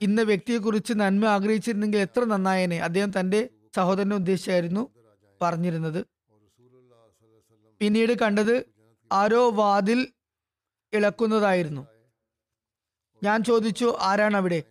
ഇന്ന 0.02 0.22
വ്യക്തിയെക്കുറിച്ച് 0.22 0.94
നന്മ 0.94 1.26
ആഗ്രഹിച്ചിരുന്നെങ്കിൽ 1.26 2.00
എത്ര 2.00 2.24
നന്നായേനെ. 2.24 2.80
അദ്ദേഹം 2.80 3.20
തന്റെ 3.20 3.50
സഹോദരനെ 3.76 4.16
ഉദ്ദേശിച്ചായിരുന്നു 4.16 4.90
പറഞ്ഞിരുന്നത്. 5.42 6.17
പിന്നീട് 7.80 8.14
കണ്ടത് 8.14 8.66
ആരോ 9.12 9.52
വാതിൽ 9.52 10.08
ഇളക്കുന്നതായിരുന്നു. 10.94 11.88
ഞാൻ 13.24 13.44
ചോദിച്ചു 13.44 13.98
ആരാണ് 14.00 14.38
അവിടെ? 14.38 14.64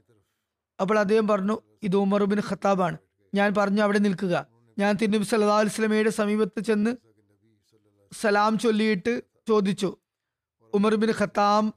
അപ്പോൾ 0.81 0.99
അദ്ദേഹം 0.99 1.29
പറഞ്ഞു 1.29 1.61
ഇത് 1.83 1.97
ഉമറുബിൻ 1.97 2.41
ഖത്താബാണ്. 2.51 2.97
ഞാൻ 3.35 3.55
പറഞ്ഞു 3.59 3.83
അവിടെ 3.83 3.99
നിൽക്കുക. 3.99 4.47
ഞാൻ 4.79 4.97
തിരുനബി 4.97 5.25
സല്ലാ 5.25 5.59
അലുസ്ലമയുടെ 5.59 6.11
സമീപത്ത് 6.11 6.61
ചെന്ന് 6.61 6.97
സലാം 8.21 8.59
ചൊല്ലിയിട്ട് 8.59 9.23
ചോദിച്ചു 9.49 9.97
ഉമർബിൻ 10.75 11.13
ഖത്താം 11.21 11.75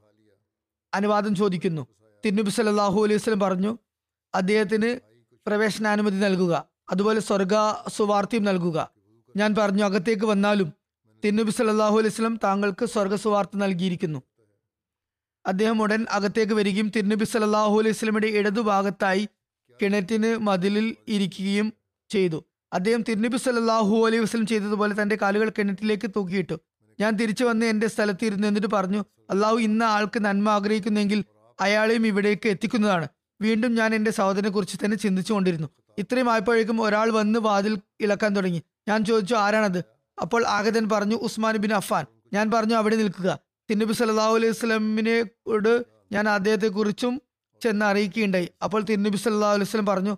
അനുവാദം 0.94 1.34
ചോദിക്കുന്നു. 1.34 1.86
തിരുനബി 2.24 2.50
സല്ലാഹു 2.50 3.04
അലൈഹി 3.04 3.14
വസ്ലം 3.14 3.40
പറഞ്ഞു 3.40 3.78
അദ്ദേഹത്തിന് 4.34 5.00
പ്രവേശനാനുമതി 5.46 6.16
നൽകുക. 6.16 6.68
അതുപോലെ 6.90 7.20
സ്വർഗ 7.20 7.54
സുവാർത്തിയും 7.88 8.44
നൽകുക. 8.44 8.90
ഞാൻ 9.36 9.54
പറഞ്ഞു 9.58 9.84
അകത്തേക്ക് 9.84 10.24
വന്നാലും 10.24 10.79
തിരുനബി 11.24 11.50
സല്ലാഹു 11.50 11.98
അലൈഹി 11.98 12.14
സ്വലം 12.14 12.36
താങ്കൾക്ക് 12.44 12.86
സ്വർഗസുവാർത്ത 12.86 13.50
നൽകിയിരിക്കുന്നു. 13.56 14.20
അദ്ദേഹം 15.46 15.82
ഉടൻ 15.82 16.06
അകത്തേക്ക് 16.10 16.52
വരികയും 16.52 16.88
തിരുനബി 16.96 17.24
സല്ലാഹു 17.24 17.78
അലൈഹി 17.80 17.94
സ്വലമിയുടെ 17.94 18.26
ഇടതുഭാഗത്തായി 18.26 19.28
കിണറ്റിന് 19.82 20.36
മതിലിൽ 20.36 20.96
ഇരിക്കുകയും 21.08 21.72
ചെയ്തു. 22.10 22.44
അദ്ദേഹം 22.72 23.02
തിരുനബി 23.02 23.36
സല്ലാഹു 23.36 24.06
അലൈഹി 24.06 24.22
വസ്ലം 24.22 24.46
ചെയ്തതുപോലെ 24.46 25.02
തന്റെ 25.02 25.16
കാലുകൾ 25.22 25.52
കിണറ്റിലേക്ക് 25.58 26.10
തൂക്കിയിട്ടു. 26.16 26.56
ഞാൻ 27.00 27.12
തിരിച്ചു 27.16 27.44
വന്ന് 27.44 27.66
എന്റെ 27.66 27.86
സ്ഥലത്ത് 27.86 28.24
ഇരുന്നു 28.24 28.46
എന്നിട്ട് 28.48 28.68
പറഞ്ഞു 28.72 29.04
അള്ളാഹു 29.30 29.56
ഇന്ന 29.56 29.82
ആൾക്ക് 29.82 30.24
നന്മ 30.24 30.48
ആഗ്രഹിക്കുന്നെങ്കിൽ 30.50 31.24
അയാളെയും 31.60 32.06
ഇവിടേക്ക് 32.06 32.48
എത്തിക്കുന്നതാണ്. 32.48 33.08
വീണ്ടും 33.40 33.74
ഞാൻ 33.74 33.94
എന്റെ 33.94 34.10
സഹോദരനെ 34.10 34.50
കുറിച്ച് 34.50 34.76
തന്നെ 34.84 34.96
ചിന്തിച്ചുകൊണ്ടിരുന്നു. 34.96 35.68
ഇത്രയും 35.98 36.30
ആയപ്പോഴേക്കും 36.30 36.82
ഒരാൾ 36.82 37.10
വന്ന് 37.10 37.38
വാതിൽ 37.38 37.78
ഇളക്കാൻ 38.00 38.36
തുടങ്ങി. 38.36 38.62
ഞാൻ 38.88 39.04
ചോദിച്ചു 39.04 39.34
ആരാണത്? 39.34 39.99
അപ്പോൾ 40.20 40.46
ആഗതൻ 40.46 40.88
പറഞ്ഞു 40.88 41.16
ഉസ്മാൻ 41.16 41.56
ബിൻ 41.56 41.74
അഫാൻ 41.74 42.04
ഞാൻ 42.32 42.50
പറഞ്ഞു 42.50 42.74
അവിടെ 42.74 42.96
നിൽക്കുക. 42.96 43.38
തിന്നബി 43.70 43.92
സല്ലാഹു 43.92 44.34
അലൈഹി 44.36 44.52
സ്വലമിനോട് 44.52 45.84
ഞാൻ 46.12 46.28
അദ്ദേഹത്തെ 46.28 46.66
കുറിച്ചും 46.66 47.22
ചെന്ന് 47.62 47.86
അറിയിക്കുകയുണ്ടായി. 47.86 48.48
അപ്പോൾ 48.64 48.82
തിന്നബി 48.82 49.16
സല്ലാ 49.16 49.52
അലൈഹി 49.52 49.70
സ്വലം 49.70 49.86
പറഞ്ഞു 49.86 50.16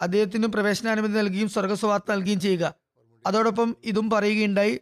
അദ്ദേഹത്തിനും 0.00 0.52
പ്രവേശനാനുമതി 0.52 1.12
നൽകുകയും 1.12 1.48
സ്വർഗസുവാർത്ത 1.48 2.10
നൽകുകയും 2.10 2.40
ചെയ്യുക. 2.40 2.74
അതോടൊപ്പം 3.26 3.76
ഇതും 3.84 4.10
പറയുകയുണ്ടായി 4.10 4.80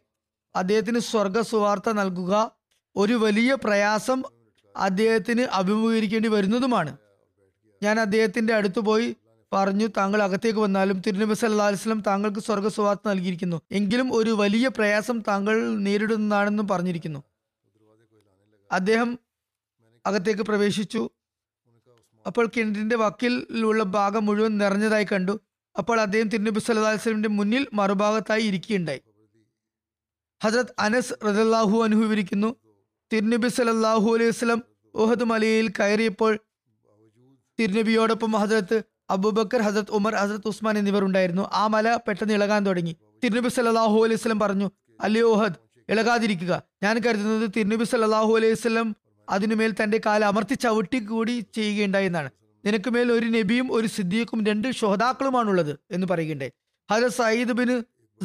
അദ്ദേഹത്തിന് 0.57 0.99
സ്വർഗ 0.99 1.41
സുവാർത്ത 1.41 1.91
നൽകുക 1.91 2.51
ഒരു 2.97 3.13
വലിയ 3.13 3.55
പ്രയാസം 3.55 4.23
അദ്ദേഹത്തിന് 4.77 5.41
അഭിമുഖീകരിക്കേണ്ടി 5.41 6.29
വരുന്നതുമാണ്. 6.29 6.97
ഞാൻ 7.83 8.01
അദ്ദേഹത്തിന്റെ 8.01 8.55
അടുത്ത് 8.55 8.81
പോയി 8.81 9.17
പറഞ്ഞു 9.53 9.87
താങ്കൾ 9.87 10.23
അകത്തേക്ക് 10.23 10.59
വന്നാലും 10.59 11.03
തിരുനബി 11.07 11.35
സല്ലാ 11.35 11.67
അലിസ്ലം 11.67 12.03
താങ്കൾക്ക് 12.07 12.39
സ്വർഗ 12.39 12.69
സുവാർത്ത 12.69 13.09
നൽകിയിരിക്കുന്നു. 13.09 13.61
എങ്കിലും 13.73 14.15
ഒരു 14.15 14.31
വലിയ 14.31 14.69
പ്രയാസം 14.69 15.21
താങ്കൾ 15.21 15.79
നേരിടുന്നതാണെന്നും 15.79 16.69
പറഞ്ഞിരിക്കുന്നു. 16.69 17.23
അദ്ദേഹം 18.73 19.19
അകത്തേക്ക് 20.07 20.43
പ്രവേശിച്ചു. 20.43 21.11
അപ്പോൾ 22.27 22.51
കിണറ്റിന്റെ 22.57 22.97
വക്കിലുള്ള 22.97 23.83
ഭാഗം 23.83 24.27
മുഴുവൻ 24.27 24.59
നിറഞ്ഞതായി 24.59 25.07
കണ്ടു. 25.13 25.41
അപ്പോൾ 25.79 26.01
അദ്ദേഹം 26.01 26.29
തിരുനബി 26.29 26.59
സല്ലാ 26.59 26.91
അലിസ്ലമിന്റെ 26.91 27.29
മുന്നിൽ 27.29 27.67
മറുഭാഗത്തായി 27.73 28.43
ഇരിക്കുകയുണ്ടായി. 28.43 29.01
ഹജ്രത് 30.45 30.75
അനസ് 30.79 31.13
റദല്ലാഹു 31.25 31.83
അനുഭവിക്കുന്നു 31.83 32.57
തിരുനബി 33.13 33.49
സലല്ലാഹു 33.49 34.15
അലൈഹി 34.15 34.31
വസ്ലം 34.31 34.63
ഓഹദ് 34.95 35.25
മലയിൽ 35.25 35.69
കയറിയപ്പോൾ 35.69 36.39
തിരുനബിയോടൊപ്പം 37.61 38.33
ഹസരത്ത് 38.33 38.92
അബൂബക്കർ 39.13 39.61
ഹസരത് 39.67 39.91
ഉമർ 39.91 40.15
ഹസരത് 40.15 40.49
ഉസ്മാൻ 40.53 40.79
എന്നിവർ 40.79 41.05
ഉണ്ടായിരുന്നു. 41.05 41.49
ആ 41.53 41.67
മല 41.67 41.95
പെട്ടെന്ന് 42.09 42.35
ഇളകാൻ 42.35 42.67
തുടങ്ങി. 42.67 42.97
തിരുനബി 43.25 43.49
സല്ലാഹു 43.49 43.99
അലൈഹി 44.05 44.21
സ്വലം 44.21 44.41
പറഞ്ഞു 44.41 44.71
അല്ലയോ 45.01 45.29
ഉഹദ് 45.33 45.59
ഇളകാതിരിക്കുക. 45.89 46.63
ഞാൻ 46.83 46.99
കരുതുന്നത് 46.99 47.51
തിരുനബി 47.57 47.85
സല്ലാഹു 47.85 48.37
അലൈഹി 48.37 48.55
സ്വലം 48.55 48.97
അതിനുമേൽ 49.29 49.75
തന്റെ 49.83 50.01
കാല 50.07 50.25
അമർത്തി 50.25 50.55
ചവിട്ടി 50.55 50.99
കൂടി 50.99 51.35
ചെയ്യുകയുണ്ടായെന്നാണ് 51.55 52.31
നിനക്ക് 52.65 52.91
മേൽ 52.91 53.13
ഒരു 53.13 53.27
നബിയും 53.27 53.73
ഒരു 53.73 53.87
സിദ്ദീഖും 53.87 54.41
രണ്ട് 54.47 54.69
ഷോതാക്കളുമാണുള്ളത് 54.73 55.79
എന്ന് 55.91 56.07
പറയുകയുണ്ടായി. 56.11 56.53
ഹജത് 56.91 57.11
സയ്യിദ് 57.11 57.53
ബിൻ 57.53 57.71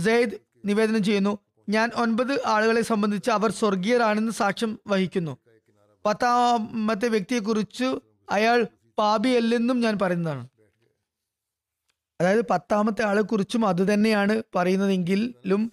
സെയ്ദ് 0.03 0.35
നിവേദനം 0.65 1.03
ചെയ്യുന്നു 1.03 1.33
ഞാൻ 1.69 1.91
ഒൻപത് 1.95 2.33
ആളുകളെ 2.45 2.81
സംബന്ധിച്ച് 2.81 3.29
അവർ 3.31 3.51
സ്വർഗീയരാണെന്ന് 3.51 4.31
സാക്ഷ്യം 4.31 4.79
വഹിക്കുന്നു. 4.87 5.33
പത്താമത്തെ 6.05 7.07
വ്യക്തിയെക്കുറിച്ച് 7.07 7.87
അയാൾ 8.29 8.59
പാപിയല്ലെന്നും 8.97 9.79
ഞാൻ 9.79 9.95
പറയുന്നതാണ്. 10.01 10.43
അതായത് 12.21 12.45
പത്താമത്തെ 12.49 13.05
ആളെ 13.05 13.21
കുറിച്ചും 13.21 13.67
അത് 13.67 13.93
തന്നെയാണ് 13.93 14.43
പറയുന്നതെങ്കിലും 14.55 15.71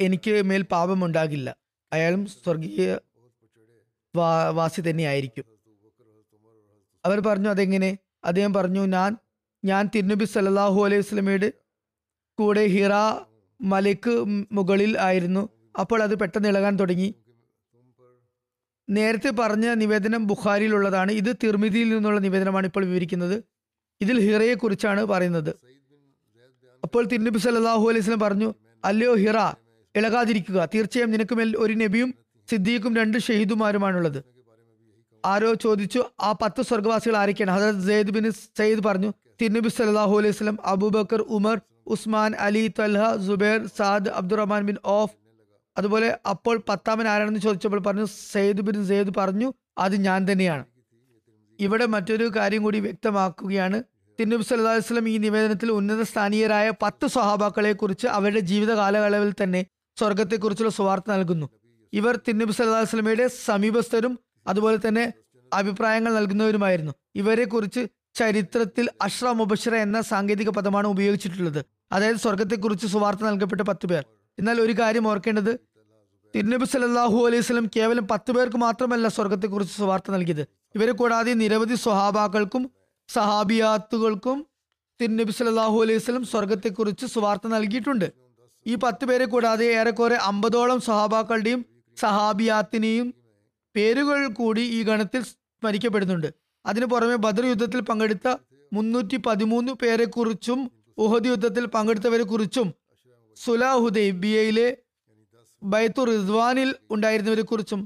എനിക്ക് 0.00 0.42
മേൽ 0.42 0.62
പാപമുണ്ടാകില്ല 0.62 1.56
അയാളും 1.92 2.26
സ്വർഗീയ 2.26 2.98
വാസി 4.50 4.80
തന്നെയായിരിക്കും. 4.80 5.44
അവർ 7.04 7.20
പറഞ്ഞു 7.20 7.48
അതെങ്ങനെ? 7.48 7.98
അദ്ദേഹം 8.24 8.52
പറഞ്ഞു 8.52 8.86
ഞാൻ 8.86 9.16
ഞാൻ 9.64 9.90
തിരുനബി 9.94 10.24
സല്ലാഹു 10.24 10.84
അലൈഹി 10.84 11.00
വസ്ലമയുടെ 11.00 11.52
കൂടെ 12.38 12.66
ഹിറ 12.66 12.94
മലയ്ക്ക് 13.60 14.44
മുകളിൽ 14.52 14.98
ആയിരുന്നു. 14.98 15.48
അപ്പോൾ 15.80 16.02
അത് 16.02 16.18
പെട്ടെന്ന് 16.18 16.48
ഇളകാൻ 16.48 16.76
തുടങ്ങി. 16.76 17.14
നേരത്തെ 18.90 19.30
പറഞ്ഞ 19.30 19.74
നിവേദനം 19.74 20.26
ബുഖാരിയിലുള്ളതാണ്. 20.26 21.12
ഇത് 21.12 21.36
തിർമിതിയിൽ 21.42 21.88
നിന്നുള്ള 21.88 22.20
നിവേദനമാണ് 22.20 22.66
ഇപ്പോൾ 22.66 22.84
വിവരിക്കുന്നത്. 22.84 23.57
ഇതിൽ 24.02 24.16
ഹിറയെ 24.26 24.54
കുറിച്ചാണ് 24.54 25.02
പറയുന്നത്. 25.12 25.52
അപ്പോൾ 26.82 27.02
തിരുനബി 27.10 27.40
സല്ലാഹു 27.44 27.84
അലൈഹി 27.90 28.04
സ്വലം 28.06 28.22
പറഞ്ഞു 28.26 28.48
അല്ലയോ 28.88 29.14
ഹിറ 29.22 29.38
ഇളകാതിരിക്കുക. 29.94 30.58
തീർച്ചയായും 30.74 31.10
നിനക്ക് 31.14 31.34
മേൽ 31.38 31.50
ഒരു 31.62 31.74
നബിയും 31.82 32.10
സിദ്ദീഖും 32.48 32.92
രണ്ട് 33.00 33.16
ഷഹീദുമാരുമാണുള്ളത്. 33.26 34.20
ആരോ 35.24 35.50
ചോദിച്ചു 35.64 36.00
ആ 36.26 36.30
പത്ത് 36.42 36.60
സ്വർഗവാസികൾ 36.68 37.16
ആരൊക്കെയാണ്? 37.22 37.52
ഹസരത് 37.56 37.82
സെയ്ദ് 37.88 38.12
ബിൻ 38.16 38.24
സയ്യിദ് 38.58 38.84
പറഞ്ഞു 38.88 39.10
തിരുനബി 39.40 39.70
സല്ലാഹു 39.78 40.14
അലൈഹി 40.20 40.34
സ്വലം 40.40 40.58
Abu Bakr 40.72 41.20
Umar 41.36 41.56
Usman 41.94 42.32
Ali 42.46 42.62
Talha 42.78 43.02
Zubair 43.26 43.58
Saad 43.78 44.10
Abdurrahman 44.20 44.62
bin 44.68 44.76
Auf 44.96 45.14
അതുപോലെ 45.76 46.08
അപ്പോൾ 46.32 46.56
പത്താമൻ 46.68 47.06
ആരാണെന്ന് 47.12 47.42
ചോദിച്ചപ്പോൾ 47.46 47.80
പറഞ്ഞു 47.88 48.06
സെയ്ദ് 48.32 48.62
ബിൻ 48.68 48.78
സെയ്ദ് 48.90 49.12
പറഞ്ഞു 49.20 49.48
അത് 49.84 49.96
ഞാൻ 50.06 50.20
തന്നെയാണ്. 50.30 50.64
ഇവിടെ 51.60 51.86
മറ്റൊരു 51.86 52.30
കാര്യം 52.36 52.62
കൂടി 52.62 52.80
വ്യക്തമാക്കുകയാണ്. 52.80 53.82
തിരുനബി 54.20 54.42
സല്ലല്ലാഹു 54.42 54.76
വസ്ലം 54.76 55.08
ഈ 55.08 55.18
നിവേദനത്തിൽ 55.18 55.72
ഉന്നത 55.72 56.02
സ്ഥാനീയരായ 56.02 56.72
പത്ത് 56.82 57.06
സ്വഹാബാക്കളെ 57.06 57.72
കുറിച്ച് 57.72 58.06
അവരുടെ 58.06 58.40
ജീവിത 58.40 58.72
കാലയളവിൽ 58.74 59.34
തന്നെ 59.42 59.66
സ്വർഗത്തെക്കുറിച്ചുള്ള 59.96 60.70
സുവാർത്ത 60.70 61.04
നൽകുന്നു. 61.10 61.48
ഇവർ 61.92 62.16
തിരുനബി 62.16 62.52
സല്ലല്ലാഹു 62.52 62.82
വസ്ലമയുടെ 62.82 63.28
സമീപസ്ഥരും 63.44 64.18
അതുപോലെ 64.46 64.88
തന്നെ 64.88 65.12
അഭിപ്രായങ്ങൾ 65.54 66.14
നൽകുന്നവരുമായിരുന്നു. 66.14 66.92
ഇവരെ 67.14 67.44
കുറിച്ച് 67.44 67.86
ചരിത്രത്തിൽ 68.14 68.88
അഷ്റ 69.02 69.26
മുബഷിറ 69.26 69.74
എന്ന 69.74 70.00
സാങ്കേതിക 70.00 70.48
പദമാണ് 70.48 70.86
ഉപയോഗിച്ചിട്ടുള്ളത്. 70.86 71.64
അതായത് 71.92 72.16
സ്വർഗത്തെക്കുറിച്ച് 72.16 72.86
സുവാർത്ത 72.86 73.20
നൽകപ്പെട്ട 73.20 73.60
പത്ത് 73.60 73.86
പേർ. 73.86 74.04
എന്നാൽ 74.38 74.60
ഒരു 74.60 74.72
കാര്യം 74.72 75.08
ഓർക്കേണ്ടത് 75.08 75.58
തിരുനബി 76.34 76.66
സല്ലല്ലാഹു 76.72 77.18
അലൈഹി 77.26 77.44
സ്വലം 77.48 77.66
കേവലം 77.76 78.04
പത്ത് 78.10 78.30
പേർക്ക് 78.36 78.56
മാത്രമല്ല 78.56 79.08
സ്വർഗത്തെക്കുറിച്ച് 79.16 79.74
സുവാർത്ത 79.80 80.08
നൽകിയത്. 80.14 80.42
ഇവരെ 80.76 80.92
കൂടാതെ 80.92 81.32
നിരവധി 81.42 81.74
സ്വഹാബാക്കൾക്കും 81.84 82.64
സഹാബിയാത്തുകൾക്കും 83.08 84.38
തിരുനബി 85.00 85.32
സല്ലല്ലാഹു 85.38 85.76
അലൈഹി 85.84 86.00
സ്വലം 86.06 86.24
സ്വർഗത്തെക്കുറിച്ച് 86.32 87.06
സുവാർത്ത 87.14 87.46
നൽകിയിട്ടുണ്ട്. 87.46 88.08
ഈ 88.66 88.74
പത്ത് 88.84 89.04
പേരെ 89.08 89.26
കൂടാതെ 89.32 89.66
ഏറെക്കുറെ 89.80 90.16
അമ്പതോളം 90.30 90.80
സ്വഹാബാക്കളുടെയും 90.86 91.60
സഹാബിയാത്തിനെയും 91.96 93.06
പേരുകൾ 93.74 94.20
കൂടി 94.40 94.62
ഈ 94.76 94.82
ഗണത്തിൽ 94.88 95.22
സ്മരിക്കപ്പെടുന്നുണ്ട്. 95.22 96.28
അതിനു 96.64 96.86
പുറമെ 96.86 97.16
ബദർ 97.24 97.44
യുദ്ധത്തിൽ 97.52 97.80
പങ്കെടുത്ത 97.90 98.28
മുന്നൂറ്റി 98.72 99.16
പതിമൂന്ന് 99.26 99.72
പേരെക്കുറിച്ചും 99.82 100.60
ഉഹദ് 101.04 101.30
യുദ്ധത്തിൽ 101.32 101.64
പങ്കെടുത്തവരെ 101.74 102.22
കുറിച്ചും 102.22 102.68
സുലാഹുദൈബിയയിലെ 103.36 104.68
ബൈത്തു 105.62 106.04
റിദ്വാനിൽ 106.04 106.74
ഉണ്ടായിരുന്നവരെ 106.90 107.42
കുറിച്ചും 107.42 107.80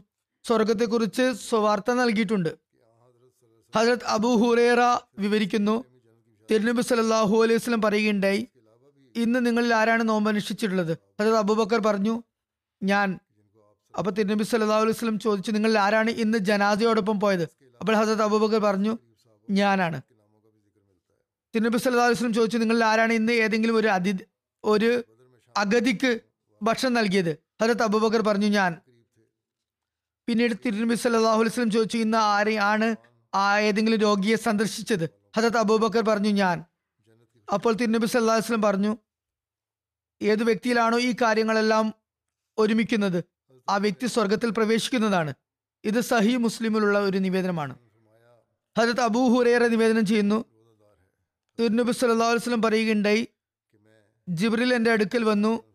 സ്വാർത്ത 1.49 1.91
നൽകിയിട്ടുണ്ട്. 1.91 2.51
ഹജരത് 3.77 4.05
അബു 4.05 4.31
ഹുറേറ 4.43 4.81
വിവരിക്കുന്നു 5.19 5.85
തിരുനബി 6.51 6.83
സലാഹു 6.83 7.37
അലൈഹി 7.43 7.59
വസ്ലം 7.61 7.81
പറയുകയുണ്ടായി 7.81 8.49
ഇന്ന് 9.17 9.47
നിങ്ങളിൽ 9.47 9.75
ആരാണ് 9.75 10.09
നോമ്പ് 10.09 10.31
അനുഷ്ഠിച്ചിട്ടുള്ളത് 10.31 10.93
ഹജരത് 11.21 11.37
അബൂബക്കർ 11.37 11.81
പറഞ്ഞു 11.87 12.23
ഞാൻ. 12.83 13.19
അപ്പൊ 13.99 14.11
തിരുനബി 14.13 14.45
സല്ലല്ലാഹു 14.45 14.83
അലൈഹി 14.83 14.97
വസ്ലം 14.97 15.19
ചോദിച്ചു 15.19 15.51
നിങ്ങളിൽ 15.51 15.79
ആരാണ് 15.79 16.11
ഇന്ന് 16.11 16.39
ജനാസയോടൊപ്പം 16.39 17.21
പോയത്? 17.21 17.43
അപ്പോൾ 17.81 17.95
ഹസരത് 17.97 18.23
അബൂബക്കർ 18.23 18.59
പറഞ്ഞു 18.59 18.99
ഞാനാണ്. 19.51 20.01
തിരുനബി 21.55 21.77
സല്ലല്ലാഹു 21.77 22.09
അലൈഹി 22.09 22.21
വസ്ലം 22.21 22.35
ചോദിച്ചു 22.35 22.59
നിങ്ങളിൽ 22.59 22.85
ആരാണ് 22.85 23.13
ഇന്ന് 23.13 23.33
ഏതെങ്കിലും 23.33 23.77
ഒരു 23.77 23.89
അതി 23.89 24.13
ഒരു 24.65 25.05
അഗതിക്ക് 25.57 26.21
ഭക്ഷണം 26.63 26.95
നൽകിയത്? 26.95 27.42
ഹജരത് 27.63 27.83
അബൂബക്കർ 27.83 28.21
പറഞ്ഞു 28.21 28.47
ഞാൻ 28.47 28.81
പിന്നീട് 30.29 30.53
തിരുനബി 30.67 30.95
സല്ലാഹു 30.95 31.45
വസല്ലം 31.45 31.71
ചോദിച്ചു 31.71 31.99
ഇന്ന് 31.99 32.19
ആരെയാണ് 32.19 32.97
ആ 33.35 33.59
ഏതെങ്കിലും 33.59 33.99
രോഗിയെ 33.99 34.37
സന്ദർശിച്ചത്? 34.37 35.11
ഹജത് 35.37 35.57
അബൂബക്കർ 35.57 36.03
പറഞ്ഞു 36.05 36.29
ഞാൻ. 36.29 36.65
അപ്പോൾ 37.53 37.73
തിരുനബി 37.73 38.07
സല്ലല്ലാഹു 38.07 38.39
വസ്ലം 38.39 38.63
പറഞ്ഞു 38.63 38.99
ഏത് 40.23 40.43
വ്യക്തിയിലാണോ 40.43 40.99
ഈ 40.99 41.15
കാര്യങ്ങളെല്ലാം 41.23 41.95
ഒരുമിക്കുന്നത്? 42.59 43.25
ആ 43.69 43.77
വ്യക്തി 43.77 44.07
സ്വർഗത്തിൽ 44.07 44.51
പ്രവേശിക്കുന്നതാണ്. 44.51 45.35
ഇത് 45.85 46.01
സഹി 46.01 46.37
മുസ്ലിമിലുള്ള 46.37 46.99
ഒരു 46.99 47.19
നിവേദനമാണ്. 47.19 47.77
ഹജത് 48.79 49.01
അബൂ 49.01 49.37
ഹുറേറെ 49.37 49.69
നിവേദനം 49.69 50.07
ചെയ്യുന്നു. 50.07 50.45
തിരുനബി 51.59 51.93
സല്ലല്ലാഹു 51.93 52.35
വസ്ലം 52.35 52.63
പറയുകയുണ്ടായി 52.63 53.29
ജിബ്രിൽ 54.29 54.75
എന്റെ 54.75 54.91
അടുക്കൽ 54.91 55.25
വന്നു 55.25 55.72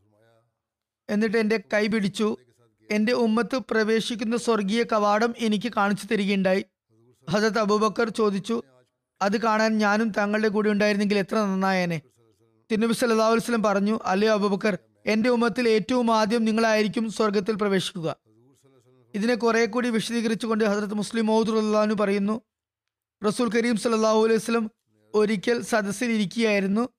എന്നിട്ട് 1.09 1.37
എന്റെ 1.37 1.63
കൈ 1.73 1.87
പിടിച്ചു. 1.87 2.37
എന്റെ 2.91 3.13
ഉമ്മത്ത് 3.13 3.55
പ്രവേശിക്കുന്ന 3.55 4.37
സ്വർഗീയ 4.37 4.83
കവാടം 4.83 5.33
എനിക്ക് 5.37 5.71
കാണിച്ചു 5.77 6.07
തരികയുണ്ടായി. 6.11 6.65
ഹസത്ത് 7.29 7.59
അബൂബക്കർ 7.59 8.09
ചോദിച്ചു 8.09 8.63
അത് 9.21 9.41
കാണാൻ 9.41 9.77
ഞാനും 9.77 10.09
താങ്കളുടെ 10.09 10.47
കൂടെ 10.47 10.69
ഉണ്ടായിരുന്നെങ്കിൽ 10.69 11.17
എത്ര 11.17 11.35
നന്നായേനെ? 11.35 12.01
തിരുനബി 12.71 12.93
സല്ലാ 12.93 13.29
വസ്ലം 13.29 13.63
പറഞ്ഞു 13.63 13.99
അല്ലയോ 14.05 14.33
അബൂബക്കർ 14.33 14.77
എന്റെ 15.05 15.29
ഉമ്മത്തിൽ 15.29 15.69
ഏറ്റവും 15.69 16.11
ആദ്യം 16.11 16.45
നിങ്ങളായിരിക്കും 16.45 17.11
സ്വർഗത്തിൽ 17.11 17.55
പ്രവേശിക്കുക. 17.55 18.15
ഇതിനെ 19.15 19.36
കുറെ 19.36 19.65
കൂടി 19.65 19.89
വിശദീകരിച്ചുകൊണ്ട് 19.89 20.63
ഹസരത്ത് 20.63 20.93
മുസ്ലിം 20.93 21.25
മൗദുല്ലാഹു 21.25 21.93
പറയുന്നു 21.93 22.41
റസൂൽ 23.25 23.49
കരീം 23.49 23.77
സല്ലാഹു 23.77 24.23
അലൈഹി 24.23 24.36
വസ്ലം 24.36 24.71
ഒരിക്കൽ 25.13 25.62
സദസ്സിൽ 25.62 26.12
ഇരിക്കുകയായിരുന്നു. 26.12 26.89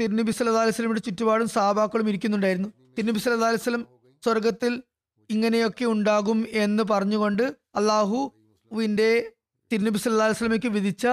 തിരുനബി 0.00 0.30
സല്ലാ 0.30 0.62
അലൈഹി 0.62 0.98
ചുറ്റുപാടും 0.98 1.48
സാബാക്കളും 1.48 2.08
ഇരിക്കുന്നുണ്ടായിരുന്നു. 2.08 2.79
തിരുനബി 2.98 3.18
സല്ലു 3.18 3.44
അലൈഹി 3.44 3.84
സ്വർഗത്തിൽ 4.24 4.82
ഇങ്ങനെയൊക്കെ 5.30 5.84
ഉണ്ടാകും 5.84 6.46
എന്ന് 6.50 6.82
പറഞ്ഞുകൊണ്ട് 6.90 7.42
അള്ളാഹുവിന്റെ 7.74 9.32
തിരുനബി 9.72 9.98
സല്ലു 9.98 10.16
അലൈഹി 10.16 10.38
സ്വലമയ്ക്ക് 10.38 10.66
വിധിച്ച 10.66 11.06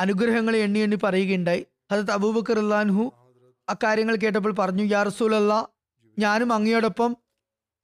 അനുഗ്രഹങ്ങളെ 0.00 0.58
എണ്ണി 0.58 0.78
എണ്ണി 0.78 0.98
പറയുകയുണ്ടായി. 1.04 1.66
ഹജരത് 1.92 2.10
അബൂബക്കർ 2.10 2.58
അള്ളാൻഹു 2.58 3.12
അക്കാര്യങ്ങൾ 3.68 4.16
കേട്ടപ്പോൾ 4.16 4.52
പറഞ്ഞു 4.58 4.84
യാ 4.84 5.02
റസൂലല്ല 5.02 5.68
ഞാനും 6.18 6.52
അങ്ങയോടൊപ്പം 6.52 7.16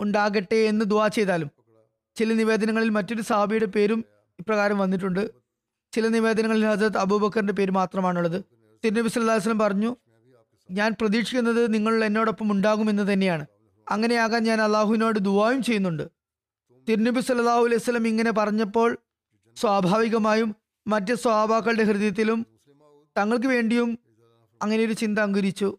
ഉണ്ടാകട്ടെ 0.01 0.57
എന്ന് 0.57 0.85
ദുവാ 0.85 1.09
ചെയ്താലും. 1.09 1.51
ചില 2.17 2.33
നിവേദനങ്ങളിൽ 2.33 2.89
മറ്റൊരു 2.89 3.23
സാബിയുടെ 3.23 3.67
പേരും 3.67 4.05
ഇപ്രകാരം 4.41 4.79
വന്നിട്ടുണ്ട്. 4.79 5.31
ചില 5.93 6.09
നിവേദനങ്ങളിൽ 6.09 6.67
ഹജത് 6.67 6.99
അബൂബക്കറിന്റെ 6.99 7.53
പേര് 7.53 7.71
മാത്രമാണുള്ളത്. 7.71 8.45
തിരുനബി 8.85 9.09
സല്ലാസ്ലം 9.09 9.59
പറഞ്ഞു 9.59 9.97
ഞാൻ 10.73 10.95
പ്രതീക്ഷിക്കുന്നത് 11.01 11.75
നിങ്ങൾ 11.75 12.05
എന്നോടൊപ്പം 12.05 12.53
ഉണ്ടാകുമെന്ന് 12.53 13.13
തന്നെയാണ്. 13.13 13.47
അങ്ങനെയാകാൻ 13.91 14.43
ഞാൻ 14.43 14.61
അള്ളാഹുവിനോട് 14.61 15.19
ദുവായും 15.19 15.63
ചെയ്യുന്നുണ്ട്. 15.63 16.09
തിരുനബി 16.89 17.21
സല്ലാഹു 17.21 17.61
അലൈഹി 17.61 17.77
വസല്ലം 17.77 18.09
ഇങ്ങനെ 18.09 18.33
പറഞ്ഞപ്പോൾ 18.33 18.99
സ്വാഭാവികമായും 19.57 20.57
മറ്റ് 20.87 21.15
സ്വാഭാക്കളുടെ 21.15 21.83
ഹൃദയത്തിലും 21.83 22.47
തങ്ങൾക്ക് 23.19 23.47
വേണ്ടിയും 23.47 23.99
അങ്ങനെ 24.63 24.85
ഒരു 24.85 24.93
ചിന്ത 24.93 25.19
അങ്കുരിച്ചു. 25.19 25.79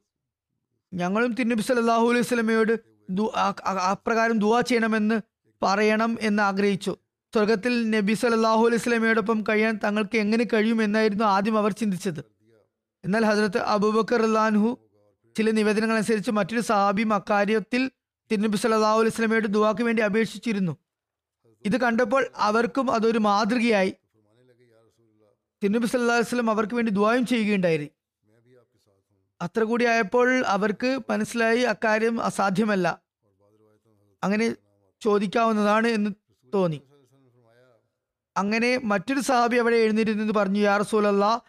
ഞങ്ങളും 0.93 1.34
തിരുനബി 1.34 1.62
സല്ലാഹു 1.62 2.10
അലൈഹി 2.10 3.27
ആ- 3.36 3.91
അപ്രകാരം 3.91 4.39
ദുവാ 4.39 4.62
ചെയ്യണമെന്ന് 4.62 5.21
പറയണം 5.63 6.17
എന്ന് 6.21 6.43
ആഗ്രഹിച്ചു. 6.43 6.97
സ്വർഗത്തിൽ 7.34 7.89
നബി 7.89 8.13
സല്ലല്ലാഹു 8.13 8.60
അലൈഹി 8.60 8.75
വസല്ലമയോടൊപ്പം 8.75 9.43
കഴിയാൻ 9.49 9.79
തങ്ങൾക്ക് 9.84 10.17
എങ്ങനെ 10.17 10.47
കഴിയും 10.53 10.84
എന്നായിരുന്നു 10.84 11.23
ആദ്യം 11.23 11.58
അവർ 11.58 11.71
ചിന്തിച്ചത്. 11.71 12.19
എന്നാൽ 13.06 13.25
ഹജ്രത്ത് 13.25 13.58
അബൂബക്കർ 13.58 14.21
അള്ളാൻഹു 14.21 14.82
ചില 15.37 15.51
നിവേദനങ്ങൾ 15.51 15.95
അനുസരിച്ച് 15.95 16.31
മറ്റൊരു 16.31 16.61
സഹാബിയും 16.61 17.13
അക്കാര്യത്തിൽ 17.13 17.91
തിരുനബി 18.31 18.57
സല്ലല്ലാഹു 18.57 18.93
അലൈഹി 18.93 19.07
വസല്ലമയോട് 19.07 19.47
ദുവാക്ക് 19.47 19.83
വേണ്ടി 19.83 20.01
അപേക്ഷിച്ചിരുന്നു. 20.01 20.77
ഇത് 21.65 21.77
കണ്ടപ്പോൾ 21.77 22.27
അവർക്കും 22.35 22.91
അതൊരു 22.91 23.19
മാതൃകയായി. 23.19 23.93
തിരുനബി 25.63 25.85
സല്ലാ 25.85 26.17
വസ്ലം 26.17 26.49
അവർക്ക് 26.49 26.73
വേണ്ടി 26.73 26.91
ദുവായും 26.91 27.25
ചെയ്യുകയുണ്ടായി. 27.25 27.89
അത്ര 29.41 29.63
കൂടി 29.63 29.85
ആയപ്പോൾ 29.85 30.45
അവർക്ക് 30.45 30.99
മനസ്സിലായി 31.09 31.59
അക്കാര്യം 31.59 32.21
അസാധ്യമല്ല. 32.21 33.01
അങ്ങനെ 34.23 34.55
ചോദിക്കാവുന്നതാണ് 35.01 35.87
എന്ന് 35.87 36.09
തോന്നി. 36.53 36.81
അങ്ങനെ 38.37 38.81
മറ്റൊരു 38.83 39.19
സഹാബി 39.19 39.55
അവിടെ 39.55 39.75
എഴുന്നേറ്റ് 39.75 40.35
പറഞ്ഞു 40.35 40.59
യാ 40.59 40.77
റസൂലല്ലാ 40.77 41.39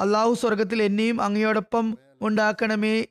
അള്ളാഹു 0.00 0.34
സ്വർഗത്തിൽ 0.34 0.82
എന്നെയും 0.82 1.22
അങ്ങയോടൊപ്പം 1.22 1.98
ഉണ്ടാക്കണമേ 2.20 3.06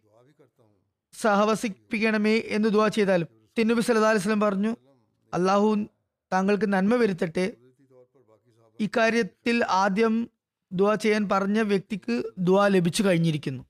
സഹവസിപ്പിക്കണമേ 1.13 2.35
എന്ന് 2.37 2.69
ദുവാ 2.69 2.87
ചെയ്താലും. 2.87 3.27
തിന്നുബി 3.57 3.81
സല്ലല്ലാഹു 3.81 4.13
അലൈഹി 4.13 4.23
വസല്ലം 4.23 4.41
പറഞ്ഞു 4.41 4.75
അള്ളാഹു 5.33 5.85
താങ്കൾക്ക് 6.33 6.73
നന്മ 6.73 6.95
വരുത്തട്ടെ. 6.95 7.53
ഇക്കാര്യത്തിൽ 8.79 9.65
ആദ്യം 9.69 10.29
ദുവാ 10.73 10.95
ചെയ്യാൻ 10.95 11.29
പറഞ്ഞ 11.29 11.59
വ്യക്തിക്ക് 11.61 12.23
ദുവാ 12.37 12.67
ലഭിച്ചു 12.67 13.03
കഴിഞ്ഞിരിക്കുന്നു. 13.03 13.63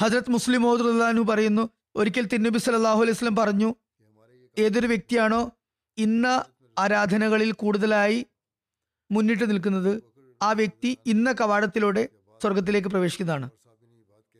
ഹജ്രത് 0.00 0.30
മുസ്ലിം 0.30 0.62
മോദുല്ലാനു 0.62 1.20
പറയുന്നു 1.20 1.70
ഒരിക്കൽ 1.96 2.26
തിന്നബി 2.26 2.58
സല്ലല്ലാഹു 2.58 2.96
അലൈഹി 2.96 3.16
വസല്ലം 3.16 3.36
പറഞ്ഞു 3.36 3.74
ഏതൊരു 4.58 4.86
വ്യക്തിയാണോ 4.86 5.50
ഇന്ന 5.98 6.44
ആരാധനകളിൽ 6.78 7.52
കൂടുതലായി 7.52 8.26
മുന്നിട്ട് 9.12 9.50
നിൽക്കുന്നത് 9.50 10.02
ആ 10.42 10.52
വ്യക്തി 10.52 10.98
ഇന്ന 11.06 11.32
കവാടത്തിലൂടെ 11.32 12.08
സ്വർഗത്തിലേക്ക് 12.42 12.88
പ്രവേശിക്കുന്നതാണ്. 12.88 13.50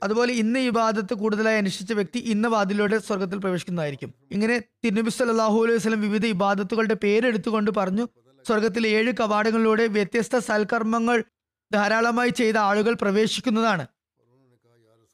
അതുപോലെ 0.03 0.33
ഇന്ന 0.33 0.59
ഇബാദത്ത് 0.59 1.15
കൂടുതലായി 1.15 1.57
അനുഷ്ഠിച്ച 1.57 1.93
വ്യക്തി 1.93 2.19
ഇന്ന 2.19 2.49
വാതിലൂടെ 2.49 2.99
സ്വർഗത്തിൽ 2.99 3.39
പ്രവേശിക്കുന്നതായിരിക്കും. 3.39 4.15
ഇങ്ങനെ 4.33 4.63
തിരുനബി 4.85 5.11
സല്ലല്ലാഹു 5.11 5.63
അലൈഹി 5.65 5.77
വസ്ലം 5.77 6.01
വിവിധ 6.01 6.27
ഇബാദത്തുകളുടെ 6.27 6.95
പേരെടുത്തുകൊണ്ട് 6.95 7.71
പറഞ്ഞു 7.77 8.09
സ്വർഗത്തിലെ 8.49 8.89
ഏഴ് 8.89 9.13
കവാടങ്ങളിലൂടെ 9.21 9.87
വ്യത്യസ്ത 9.87 10.39
സൽക്കർമ്മങ്ങൾ 10.39 11.25
ധാരാളമായി 11.73 12.31
ചെയ്ത 12.31 12.57
ആളുകൾ 12.57 12.95
പ്രവേശിക്കുന്നതാണ്. 12.95 13.87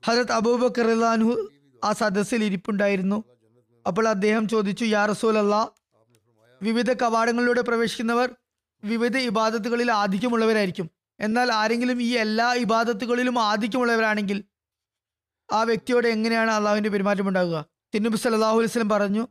ഹജരത് 0.05 0.33
അബൂബക്കർ 0.33 0.85
റളിയല്ലാഹു 0.85 1.49
ആ 1.85 1.93
സദസ്സിൽ 1.93 2.45
ഇരിപ്പുണ്ടായിരുന്നു. 2.45 3.25
അപ്പോൾ 3.87 4.09
അദ്ദേഹം 4.09 4.49
ചോദിച്ചു 4.49 4.85
യാ 4.85 5.07
റസൂൽ 5.07 5.39
അല്ലാ 5.39 5.69
വിവിധ 6.63 6.93
കവാടങ്ങളിലൂടെ 6.93 7.61
പ്രവേശിക്കുന്നവർ 7.61 8.31
വിവിധ 8.85 9.17
ഇബാദത്തുകളിൽ 9.17 9.93
ആധിക്യമുള്ളവരായിരിക്കും. 9.93 10.91
എന്നാൽ 11.21 11.53
ആരെങ്കിലും 11.53 12.03
ഈ 12.03 12.09
എല്ലാ 12.09 12.55
ഇബാദത്തുകളിലും 12.55 13.41
ആധിക്യമുള്ളവരാണെങ്കിൽ 13.41 14.45
ആ 15.53 15.63
വ്യക്തിയോട് 15.63 16.07
എങ്ങനെയാണ് 16.07 16.51
അള്ളാഹുവിന്റെ 16.51 16.91
പെരുമാറ്റം 16.91 17.29
ഉണ്ടാകുക 17.29 17.65
തിന്നുബി 17.95 18.17
സല്ലല്ലാഹു 18.17 18.53
അലൈഹി 18.53 18.67
വസല്ലം 18.67 18.89
പറഞ്ഞു 18.89 19.29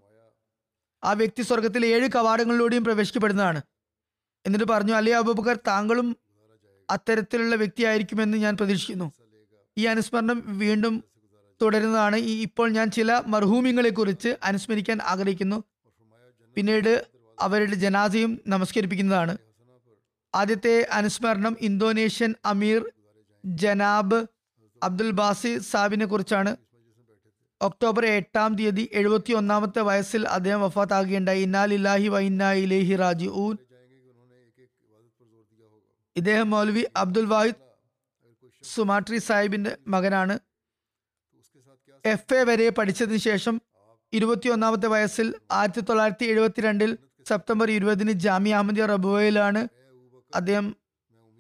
ആ 1.04 1.14
വ്യക്തി 1.14 1.42
സ്വർഗത്തിലെ 1.42 1.88
ഏഴ് 1.88 2.10
കവാടങ്ങളിലൂടെയും 2.16 2.84
പ്രവേശിക്കപ്പെടുന്നതാണ്. 2.84 3.62
എന്നിട്ട് 4.46 4.68
പറഞ്ഞു 4.68 4.94
അലി 4.94 5.10
അബൂബക്കർ 5.10 5.60
താങ്കളും 5.68 6.18
അത്തരത്തിലുള്ള 6.90 7.56
വ്യക്തിയായിരിക്കുമെന്ന് 7.56 8.38
ഞാൻ 8.38 8.58
പ്രതീക്ഷിക്കുന്നു. 8.58 9.12
ഈ 9.78 9.86
അനുസ്മരണം 9.86 10.58
വീണ്ടും 10.58 11.04
തുടരുന്നതാണ്. 11.62 12.16
ഈ 12.16 12.42
ഇപ്പോൾ 12.42 12.70
ഞാൻ 12.70 12.92
ചില 12.92 13.22
മർഹൂമിങ്ങളെ 13.28 13.90
കുറിച്ച് 13.90 14.38
അനുസ്മരിക്കാൻ 14.44 15.02
ആഗ്രഹിക്കുന്നു. 15.02 15.64
പിന്നീട് 16.56 17.06
അവരുടെ 17.40 17.76
ജനാസയും 17.76 18.40
നമസ്കരിപ്പിക്കുന്നതാണ്. 18.48 19.38
ആദ്യത്തെ 20.36 20.88
അനുസ്മരണം 20.92 21.58
ഇന്തോനേഷ്യൻ 21.62 22.36
അമീർ 22.46 22.92
ജനാബ് 23.46 24.28
അബ്ദുൽ 24.88 25.12
ബാസി 25.20 25.52
സാബിനെ 25.72 26.06
കുറിച്ചാണ്. 26.06 26.52
ഒക്ടോബർ 27.62 28.04
എട്ടാം 28.06 28.52
തീയതി 28.58 28.84
എഴുപത്തി 29.00 29.32
ഒന്നാമത്തെ 29.40 29.82
വയസ്സിൽ 29.88 30.22
അദ്ദേഹം 30.36 30.62
വഫാത്താകുകയുണ്ടായി. 30.66 31.42
ഇന്നാലില്ലാഹി 31.48 32.08
വ 32.14 32.20
ഇന്നാ 32.30 32.50
ഇലേഹി 32.66 32.96
റാജി 33.02 33.28
ഊൻ 33.46 33.58
ഇദ്ദേഹം 36.16 36.48
മൗലവി 36.50 36.84
അബ്ദുൽ 37.02 37.28
വാഹിദ് 37.34 37.62
സുമാട്രി 38.64 39.18
സാഹിബിന്റെ 39.18 39.72
മകനാണ്. 39.88 40.36
എഫ് 42.06 42.38
എ 42.40 42.44
വരെ 42.50 42.70
പഠിച്ചതിന് 42.78 43.20
ശേഷം 43.30 43.56
ഇരുപത്തിയൊന്നാമത്തെ 44.14 44.88
വയസ്സിൽ 44.88 45.28
ആയിരത്തി 45.52 45.82
തൊള്ളായിരത്തി 45.90 46.26
എഴുപത്തിരണ്ടിൽ 46.32 46.92
സെപ്റ്റംബർ 47.30 47.68
ഇരുപതിന് 47.72 48.14
ജാമ്യ 48.26 48.56
അഹമ്മദ് 48.60 48.90
റബുവയിലാണ് 48.92 49.62
അദ്ദേഹം 50.36 50.66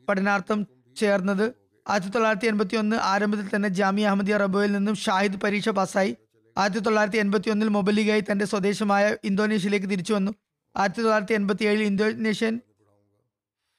പഠനാർത്ഥം 0.07 0.59
ചേർന്നത്. 0.97 1.45
ആയിരത്തി 1.89 2.11
തൊള്ളായിരത്തി 2.11 2.47
എൺപത്തി 2.47 2.75
ഒന്ന് 2.75 2.95
ആരംഭത്തിൽ 2.95 3.49
തന്നെ 3.55 3.69
ജാമ്യ 3.69 4.07
അഹമ്മദിയ 4.07 4.37
റബോയിൽ 4.37 4.71
നിന്നും 4.71 4.95
ഷാഹിദ് 4.95 5.37
പരീക്ഷ 5.41 5.69
പാസ്സായി. 5.69 6.17
ആയിരത്തി 6.57 6.79
തൊള്ളായിരത്തി 6.79 7.17
എൺപത്തി 7.17 7.49
ഒന്നിൽ 7.49 7.67
മൊബലിഗായി 7.67 8.23
തന്റെ 8.31 8.45
സ്വദേശമായ 8.45 9.15
ഇന്തോനേഷ്യയിലേക്ക് 9.23 9.89
തിരിച്ചു 9.89 10.13
വന്നു. 10.13 10.31
ആയിരത്തി 10.77 11.01
തൊള്ളായിരത്തി 11.01 11.33
എൺപത്തി 11.33 11.63
ഏഴിൽ 11.63 11.83
ഇന്തോനേഷ്യൻ 11.83 12.59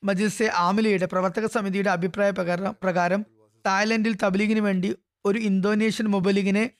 മജിൽസെ 0.05 0.51
ആമിലയുടെ 0.57 1.07
പ്രവർത്തക 1.07 1.47
സമിതിയുടെ 1.47 1.91
അഭിപ്രായ 1.91 2.31
പ്രകാരം 2.31 2.77
പ്രകാരം 2.83 3.27
തായ്ലൻഡിൽ 3.67 4.17
തബ്ലീഗിന് 4.23 4.61
വേണ്ടി 4.61 4.97
ഒരു 5.25 5.39
ഇന്തോനേഷ്യൻ 5.39 6.07
മൊബലിഗിനെ 6.07 6.71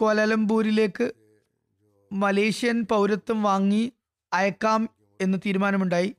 കോലലംപൂരിലേക്ക് 0.00 1.12
മലേഷ്യൻ 2.12 2.82
പൗരത്വം 2.82 3.42
വാങ്ങി 3.42 3.92
അയക്കാം 4.32 4.88
എന്ന് 5.20 5.38
തീരുമാനമുണ്ടായി. 5.46 6.16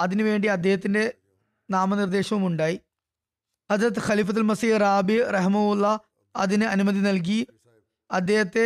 അതിനുവേണ്ടി 0.00 0.48
അദ്ദേഹത്തിന്റെ 0.48 1.14
നാമനിർദ്ദേശവും 1.70 2.46
ഉണ്ടായി 2.46 2.80
ഹജരത് 3.70 4.00
ഖലീഫത്തുൽ 4.06 4.42
മസീ 4.42 4.76
റാബി 4.76 5.22
റഹ്മുല്ല 5.22 6.00
അതിന് 6.36 6.64
അനുമതി 6.64 7.00
നൽകി. 7.00 7.46
അദ്ദേഹത്തെ 8.10 8.64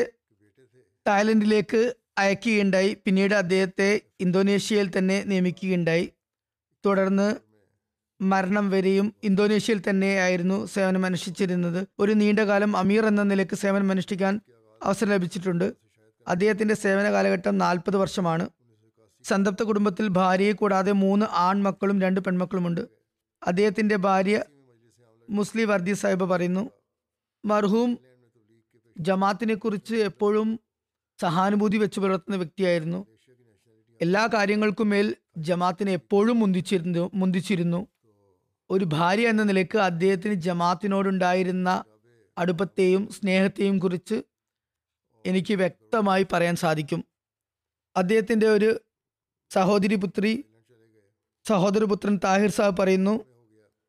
തായ്ലൻഡിലേക്ക് 1.06 1.94
അയക്കുകയുണ്ടായി. 2.18 2.96
പിന്നീട് 3.04 3.34
അദ്ദേഹത്തെ 3.34 4.00
ഇന്തോനേഷ്യയിൽ 4.20 4.98
തന്നെ 4.98 5.22
നിയമിക്കുകയുണ്ടായി. 5.26 6.12
തുടർന്ന് 6.86 7.36
മരണം 8.20 8.70
വരെയും 8.70 9.14
ഇന്തോനേഷ്യയിൽ 9.24 9.82
തന്നെയായിരുന്നു 9.90 10.66
സേവനം 10.66 11.06
അനുഷ്ഠിച്ചിരുന്നത് 11.06 11.86
ഒരു 11.98 12.12
നീണ്ടകാലം 12.12 12.76
അമീർ 12.76 13.06
എന്ന 13.06 13.22
നിലയ്ക്ക് 13.22 13.54
സേവനം 13.54 13.90
അനുഷ്ഠിക്കാൻ 13.90 14.40
അവസരം 14.82 15.10
ലഭിച്ചിട്ടുണ്ട്. 15.10 15.72
അദ്ദേഹത്തിന്റെ 16.28 16.74
സേവന 16.74 17.12
കാലഘട്ടം 17.12 17.58
നാൽപ്പത് 17.58 17.96
വർഷമാണ്. 17.96 18.48
സന്തപ്ത 19.24 19.62
കുടുംബത്തിൽ 19.62 20.08
ഭാര്യയെ 20.08 20.52
കൂടാതെ 20.52 20.92
മൂന്ന് 20.92 21.26
ആൺമക്കളും 21.30 22.00
രണ്ട് 22.00 22.20
പെൺമക്കളുമുണ്ട്. 22.20 22.80
അദ്ദേഹത്തിന്റെ 23.46 23.96
ഭാര്യ 23.96 24.42
മുസ്ലിം 25.28 25.68
വർദി 25.68 25.92
സാഹിബ് 25.92 26.24
പറയുന്നു 26.24 26.70
മർഹൂം 27.44 27.98
ജമാത്തിനെ 28.98 29.54
കുറിച്ച് 29.54 29.94
എപ്പോഴും 29.94 30.60
സഹാനുഭൂതി 31.20 31.76
വെച്ച് 31.76 32.00
പുലർത്തുന്ന 32.00 32.36
വ്യക്തിയായിരുന്നു. 32.36 33.06
എല്ലാ 34.02 34.28
കാര്യങ്ങൾക്കും 34.34 34.90
മേൽ 34.90 35.16
ജമാത്തിനെ 35.36 35.92
എപ്പോഴും 35.92 36.40
മുന്തിച്ചിരുന്നു 36.40 37.10
മുന്തിച്ചിരുന്നു. 37.14 37.86
ഒരു 38.70 38.84
ഭാര്യ 38.84 39.28
എന്ന 39.28 39.42
നിലയ്ക്ക് 39.42 39.78
അദ്ദേഹത്തിന് 39.78 40.34
ജമാത്തിനോടുണ്ടായിരുന്ന 40.34 41.84
അടുപ്പത്തെയും 42.38 43.08
സ്നേഹത്തെയും 43.08 43.78
കുറിച്ച് 43.78 44.22
എനിക്ക് 45.26 45.54
വ്യക്തമായി 45.54 46.26
പറയാൻ 46.32 46.56
സാധിക്കും. 46.56 47.04
അദ്ദേഹത്തിന്റെ 47.96 48.46
ഒരു 48.46 48.80
സഹോദരി 49.50 49.94
പുത്രി 49.94 50.44
സഹോദരപുത്രൻ 51.48 52.20
താഹിർ 52.24 52.50
സാഹ് 52.50 52.76
പറയുന്നു 52.78 53.37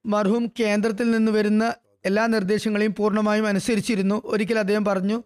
മർഹൂം 0.06 0.52
കേന്ദ്രത്തിൽ 0.60 1.12
നിന്ന് 1.12 1.32
വരുന്ന 1.32 1.74
എല്ലാ 2.06 2.26
നിർദ്ദേശങ്ങളെയും 2.26 2.96
പൂർണമായും 2.96 3.48
അനുസരിച്ചിരുന്നു. 3.48 4.22
ഒരിക്കൽ 4.26 4.60
അദ്ദേഹം 4.60 4.86
പറഞ്ഞു 4.86 5.24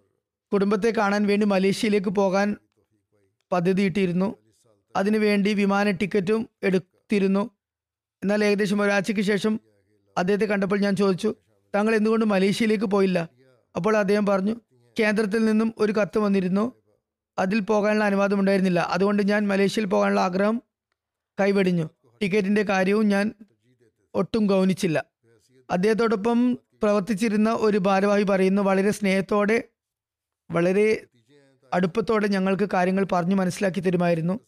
കുടുംബത്തെ 0.53 0.93
കാണാൻ 0.97 1.27
വേണ്ടി 1.27 1.45
മലേഷ്യയിലേക്ക് 1.45 2.09
പോകാൻ 2.09 2.55
പദ്ധതിയിട്ടിരുന്നു 3.51 4.35
അതിനുവേണ്ടി 4.95 5.53
വിമാന 5.53 5.91
ടിക്കറ്റും 5.91 6.49
എടുത്തിരുന്നു. 6.63 7.49
എന്നാൽ 8.23 8.43
ഏകദേശം 8.43 8.81
ഒരാഴ്ചയ്ക്ക് 8.81 9.21
ശേഷം 9.21 9.59
അദ്ദേഹത്തെ 10.17 10.45
കണ്ടപ്പോൾ 10.45 10.79
ഞാൻ 10.79 10.95
ചോദിച്ചു 10.95 11.35
താങ്കൾ 11.75 11.95
എന്തുകൊണ്ട് 11.95 12.25
മലേഷ്യയിലേക്ക് 12.25 12.85
പോയില്ല? 12.85 13.29
അപ്പോൾ 13.75 13.97
അദ്ദേഹം 13.97 14.25
പറഞ്ഞു 14.25 14.55
കേന്ദ്രത്തിൽ 14.99 15.45
നിന്നും 15.45 15.73
ഒരു 15.77 15.91
കത്ത് 15.91 16.19
വന്നിരുന്നു. 16.19 16.73
അതിൽ 17.39 17.59
പോകാനുള്ള 17.59 18.03
അനുവാദം 18.03 18.39
ഉണ്ടായിരുന്നില്ല. 18.39 18.79
അതുകൊണ്ട് 18.79 19.29
ഞാൻ 19.29 19.47
മലേഷ്യയിൽ 19.47 19.87
പോകാനുള്ള 19.87 20.21
ആഗ്രഹം 20.21 20.61
കൈവെടിഞ്ഞു. 21.39 21.89
ടിക്കറ്റിന്റെ 22.21 22.63
കാര്യവും 22.63 23.07
ഞാൻ 23.07 23.33
ഒട്ടും 24.15 24.45
ഗൗനിച്ചില്ല. 24.45 25.05
അദ്ദേഹത്തോടൊപ്പം 25.71 26.59
പ്രവർത്തിച്ചിരുന്ന 26.83 27.49
ഒരു 27.49 27.77
ഭാരവാഹി 27.77 28.23
പറയുന്നു 28.23 28.61
വളരെ 28.61 28.91
സ്നേഹത്തോടെ 28.91 29.63
വളരെ 30.51 31.05
അടുപ്പത്തോടെ 31.73 32.27
ഞങ്ങൾക്ക് 32.27 32.67
കാര്യങ്ങൾ 32.73 33.05
പറഞ്ഞു 33.11 33.35
മനസ്സിലാക്കി 33.35 33.79
തരുമായിരുന്നു. 33.79 34.39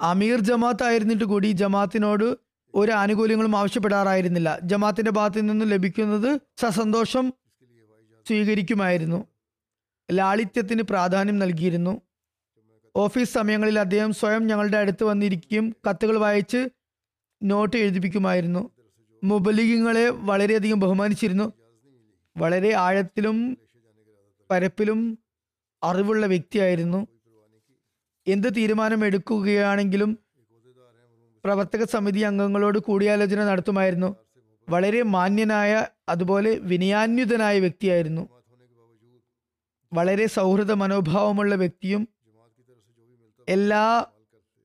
അമീർ 0.00 0.40
ജമാത്ത് 0.40 0.84
ആയിരുന്നിട്ട് 0.84 1.24
കൂടി 1.24 1.46
ജമാഅത്തിനോട് 1.46 2.36
ഒരു 2.74 2.92
ആനുകൂല്യങ്ങളും 2.92 3.56
ആവശ്യപ്പെടാറായിരുന്നില്ല. 3.56 4.58
ജമാത്തിന്റെ 4.62 5.10
ഭാഗത്തു 5.10 5.40
നിന്നും 5.40 5.68
ലഭിക്കുന്നത് 5.68 6.40
സസന്തോഷം 6.56 7.32
സ്വീകരിക്കുമായിരുന്നു. 8.26 9.26
ലാളിത്യത്തിന് 10.12 10.82
പ്രാധാന്യം 10.82 11.38
നൽകിയിരുന്നു. 11.38 12.00
ഓഫീസ് 12.96 13.32
സമയങ്ങളിൽ 13.32 13.78
അദ്ദേഹം 13.78 14.12
സ്വയം 14.12 14.46
ഞങ്ങളുടെ 14.46 14.76
അടുത്ത് 14.76 15.04
വന്നിരിക്കുകയും 15.04 15.76
കത്തുകൾ 15.88 16.16
വായിച്ച് 16.16 16.68
നോട്ട് 17.42 17.76
എഴുതിപ്പിക്കുമായിരുന്നു. 17.76 18.70
മുബലിഗങ്ങളെ 19.24 20.08
വളരെയധികം 20.08 20.80
ബഹുമാനിച്ചിരുന്നു. 20.80 21.52
വളരെ 22.36 22.72
ആഴത്തിലും 22.72 23.58
പരപ്പിലും 24.50 25.18
അറിവുള്ള 25.82 26.26
വ്യക്തിയായിരുന്നു. 26.26 27.06
എന്ത് 28.26 28.48
തീരുമാനം 28.56 29.04
എടുക്കുകയാണെങ്കിലും 29.04 30.18
പ്രവർത്തക 31.44 31.84
സമിതി 31.84 32.20
അംഗങ്ങളോട് 32.20 32.78
കൂടിയാലോചന 32.78 33.44
നടത്തുമായിരുന്നു. 33.44 34.16
വളരെ 34.68 35.02
മാന്യനായ 35.02 35.86
അതുപോലെ 36.08 36.58
വിനയാന്യുതനായ 36.58 37.60
വ്യക്തിയായിരുന്നു. 37.60 38.28
വളരെ 39.92 40.26
സൗഹൃദ 40.26 40.72
മനോഭാവമുള്ള 40.72 41.54
വ്യക്തിയും 41.54 42.08
എല്ലാ 43.48 44.06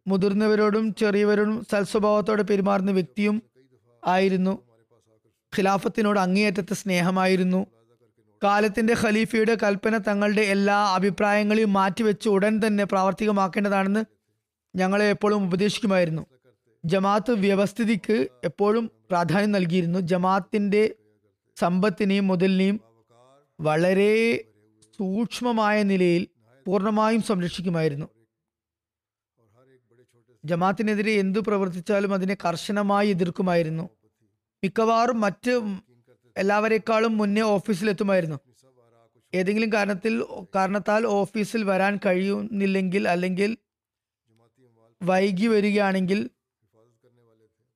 മുതിർന്നവരോടും 0.08 0.96
ചെറിയവരോടും 0.96 1.66
സൽസ്വഭാവത്തോടെ 1.72 2.44
പെരുമാറുന്ന 2.44 2.92
വ്യക്തിയും 2.92 3.42
ആയിരുന്നു. 4.08 4.62
ഖിലാഫത്തിനോട് 5.58 6.20
അങ്ങേയറ്റത്തെ 6.20 6.74
സ്നേഹമായിരുന്നു. 6.74 7.66
കാലത്തിന്റെ 8.44 8.96
ഖലീഫയുടെ 9.04 9.58
കൽപ്പന 9.64 9.98
തങ്ങളുടെ 9.98 10.42
എല്ലാ 10.42 10.86
അഭിപ്രായങ്ങളെയും 10.94 11.74
മാറ്റിവെച്ച് 11.74 12.30
ഉടൻ 12.30 12.62
തന്നെ 12.68 12.84
പ്രാവർത്തികമാക്കേണ്ടതാണെന്ന് 12.84 14.06
ഞങ്ങളെ 14.76 15.06
എപ്പോഴും 15.06 15.44
ഉപദേശിക്കുമായിരുന്നു. 15.44 16.26
ജമാഅത്ത് 16.86 17.32
വ്യവസ്ഥിതിക്ക് 17.32 18.28
എപ്പോഴും 18.44 18.92
പ്രാധാന്യം 19.10 19.52
നൽകിയിരുന്നു. 19.52 20.00
ജമാഅത്തിന്റെ 20.00 20.96
സമ്പത്തിനെയും 21.58 22.28
മുതലിനെയും 22.28 22.82
വളരെ 23.60 24.44
സൂക്ഷ്മമായ 24.98 25.84
നിലയിൽ 25.84 26.28
പൂർണമായും 26.68 27.22
സംരക്ഷിക്കുമായിരുന്നു. 27.22 28.06
ജമാഅത്തിനെതിരെ 30.50 31.14
എന്തു 31.24 31.40
പ്രവർത്തിച്ചാലും 31.40 32.12
അതിനെ 32.14 32.36
കർശനമായി 32.46 33.10
എതിർക്കുമായിരുന്നു. 33.10 33.86
മിക്കവാറും 34.64 35.20
മറ്റ് 35.26 35.54
എല്ലാവരെക്കാളും 36.38 37.14
മുന്നേ 37.18 37.42
ഓഫീസിലെത്തുമായിരുന്നു. 37.56 38.38
ഏതെങ്കിലും 39.34 39.70
കാരണത്തിൽ 39.74 40.14
കാരണത്താൽ 40.56 41.06
ഓഫീസിൽ 41.20 41.62
വരാൻ 41.64 41.94
കഴിയുന്നില്ലെങ്കിൽ 42.06 43.04
അല്ലെങ്കിൽ 43.14 43.52
വൈകി 45.02 45.48
വരികയാണെങ്കിൽ 45.48 46.20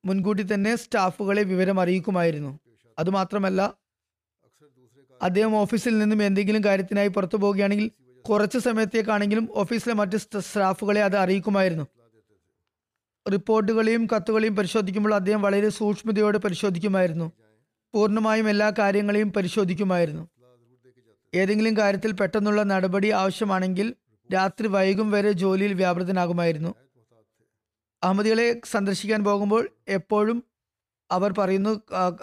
മുൻകൂട്ടി 0.04 0.42
തന്നെ 0.42 0.76
സ്റ്റാഫുകളെ 0.76 1.42
വിവരം 1.42 1.80
അറിയിക്കുമായിരുന്നു. 1.80 2.52
അതുമാത്രമല്ല 2.98 3.60
അദ്ദേഹം 5.22 5.56
ഓഫീസിൽ 5.56 5.94
നിന്നും 5.98 6.20
എന്തെങ്കിലും 6.22 6.62
കാര്യത്തിനായി 6.64 7.08
പുറത്തു 7.08 7.36
പോവുകയാണെങ്കിൽ 7.36 7.88
കുറച്ച് 8.24 8.58
സമയത്തേക്കാണെങ്കിലും 8.58 9.48
ഓഫീസിലെ 9.62 9.94
മറ്റ് 9.94 10.16
സ്റ്റാഫുകളെ 10.16 11.02
അത് 11.08 11.16
അറിയിക്കുമായിരുന്നു. 11.16 11.86
റിപ്പോർട്ടുകളെയും 13.30 14.08
കത്തുകളെയും 14.16 14.56
പരിശോധിക്കുമ്പോൾ 14.56 15.14
അദ്ദേഹം 15.14 15.42
വളരെ 15.42 15.68
സൂക്ഷ്മതയോടെ 15.68 16.38
പരിശോധിക്കുമായിരുന്നു. 16.38 17.32
പൂർണമായും 17.94 18.50
എല്ലാ 18.50 18.72
കാര്യങ്ങളെയും 18.78 19.32
പരിശോധിക്കുമായിരുന്നു. 19.32 20.28
ഏതെങ്കിലും 21.34 21.76
കാര്യത്തിൽ 21.76 22.12
പെട്ടെന്നുള്ള 22.12 22.62
നടപടി 22.62 23.08
ആവശ്യമാണെങ്കിൽ 23.08 23.94
രാത്രി 24.34 24.66
വൈകും 24.66 25.10
വരെ 25.10 25.32
ജോലിയിൽ 25.32 25.72
വ്യാപൃതനാകുമായിരുന്നു. 25.72 26.74
അഹമ്മദികളെ 28.02 28.60
സന്ദർശിക്കാൻ 28.70 29.24
പോകുമ്പോൾ 29.24 29.68
എപ്പോഴും 29.88 30.44
അവർ 31.10 31.34
പറയുന്നു 31.38 31.70
ആ, 31.92 32.18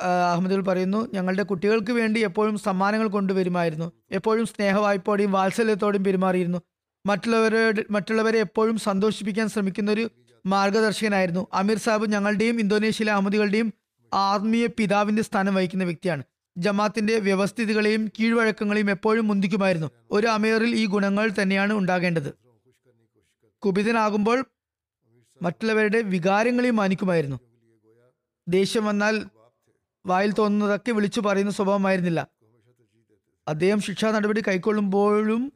പറയുന്നു 0.65 1.10
ഞങ്ങളുടെ 1.13 1.43
കുട്ടികൾക്ക് 1.43 1.91
വേണ്ടി 1.91 2.19
എപ്പോഴും 2.19 2.57
സമ്മാനങ്ങൾ 2.57 3.07
കൊണ്ടുവരുമായിരുന്നു. 3.07 3.91
എപ്പോഴും 4.12 4.45
സ്നേഹവായ്പോടെയും 4.45 5.31
വാത്സല്യത്തോടെയും 5.31 6.03
പെരുമാറിയിരുന്നു. 6.03 6.57
മറ്റുള്ളവരോട് 7.05 7.81
മറ്റുള്ളവരെ 7.91 8.39
എപ്പോഴും 8.39 8.77
സന്തോഷിപ്പിക്കാൻ 8.77 9.47
ശ്രമിക്കുന്ന 9.47 9.91
ഒരു 9.91 10.10
മാർഗദർശകനായിരുന്നു. 10.47 11.47
അമീർ 11.53 11.77
സാഹിബ് 11.77 12.12
ഞങ്ങളുടെയും 12.12 12.60
ഇന്തോനേഷ്യയിലെ 12.60 13.13
അഹമ്മദികളുടെയും 13.13 13.73
ആത്മീയ 14.13 14.67
പിതാവിന്റെ 14.67 15.23
സ്ഥാനം 15.23 15.55
വഹിക്കുന്ന 15.55 15.83
വ്യക്തിയാണ്. 15.83 16.23
ജമാത്തിന്റെ 16.57 17.19
വ്യവസ്ഥിതികളെയും 17.19 18.07
കീഴ്വഴക്കങ്ങളെയും 18.07 18.89
എപ്പോഴും 18.89 19.27
മുന്തിക്കുമായിരുന്നു. 19.27 19.91
ഒരു 20.12 20.27
അമീറിൽ 20.27 20.75
ഈ 20.75 20.86
ഗുണങ്ങൾ 20.86 21.31
തന്നെയാണ് 21.41 21.73
ഉണ്ടാകേണ്ടത്. 21.73 22.33
കുപിതനാകുമ്പോൾ 23.60 24.45
മറ്റുള്ളവരുടെ 25.41 26.01
വികാരങ്ങളെയും 26.01 26.75
മാനിക്കുമായിരുന്നു. 26.75 27.39
ദേഷ്യം 28.47 28.86
വന്നാൽ 28.86 29.25
വായിൽ 30.05 30.31
തോന്നുന്നതൊക്കെ 30.31 30.91
വിളിച്ചു 30.91 31.21
പറയുന്ന 31.21 31.51
സ്വഭാവമായിരുന്നില്ല. 31.51 32.27
അദ്ദേഹം 33.47 33.81
ശിക്ഷാ 33.81 34.12
നടപടി 34.12 34.43
കൈക്കൊള്ളുമ്പോഴും 34.47 35.53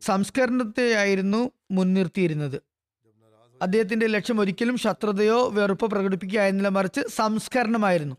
സംസ്കരണത്തെയായിരുന്നു 0.00 1.50
മുൻനിർത്തിയിരുന്നത്. 1.70 2.62
അദ്ദേഹത്തിന്റെ 3.62 4.06
ലക്ഷ്യം 4.06 4.40
ഒരിക്കലും 4.40 4.76
ശത്രുതയോ 4.76 5.48
വെറുപ്പോ 5.48 5.86
പ്രകടിപ്പിക്കുകയായിരുന്നില്ല. 5.86 6.68
മറിച്ച് 6.68 7.00
സംസ്കരണമായിരുന്നു. 7.08 8.16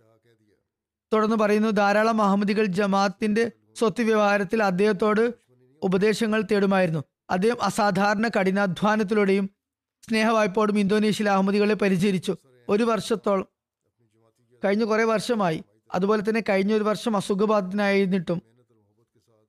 തുടർന്ന് 1.14 1.36
പറയുന്നു 1.36 1.70
ധാരാളം 1.70 2.22
അഹമ്മദികൾ 2.22 2.66
ജമാഅത്തിന്റെ 2.66 3.52
സ്വത്ത് 3.76 4.02
വ്യവഹാരത്തിൽ 4.02 4.64
അദ്ദേഹത്തോട് 4.64 5.34
ഉപദേശങ്ങൾ 5.84 6.44
തേടുമായിരുന്നു. 6.52 7.04
അദ്ദേഹം 7.30 7.64
അസാധാരണ 7.64 8.28
കഠിനാധ്വാനത്തിലൂടെയും 8.28 9.50
സ്നേഹവായ്പോടും 10.10 10.80
ഇന്തോനേഷ്യയിലെ 10.80 11.32
അഹമ്മദികളെ 11.32 11.74
പരിചരിച്ചു. 11.74 12.36
ഒരു 12.70 12.84
വർഷത്തോളം 12.84 13.46
കഴിഞ്ഞ 14.66 14.84
കുറെ 14.84 15.04
വർഷമായി. 15.04 15.64
അതുപോലെ 15.94 16.30
തന്നെ 16.30 16.44
കഴിഞ്ഞ 16.50 16.74
ഒരു 16.74 16.84
വർഷം 16.84 17.18
അസുഖബാധിതനായിരുന്നിട്ടും 17.18 18.42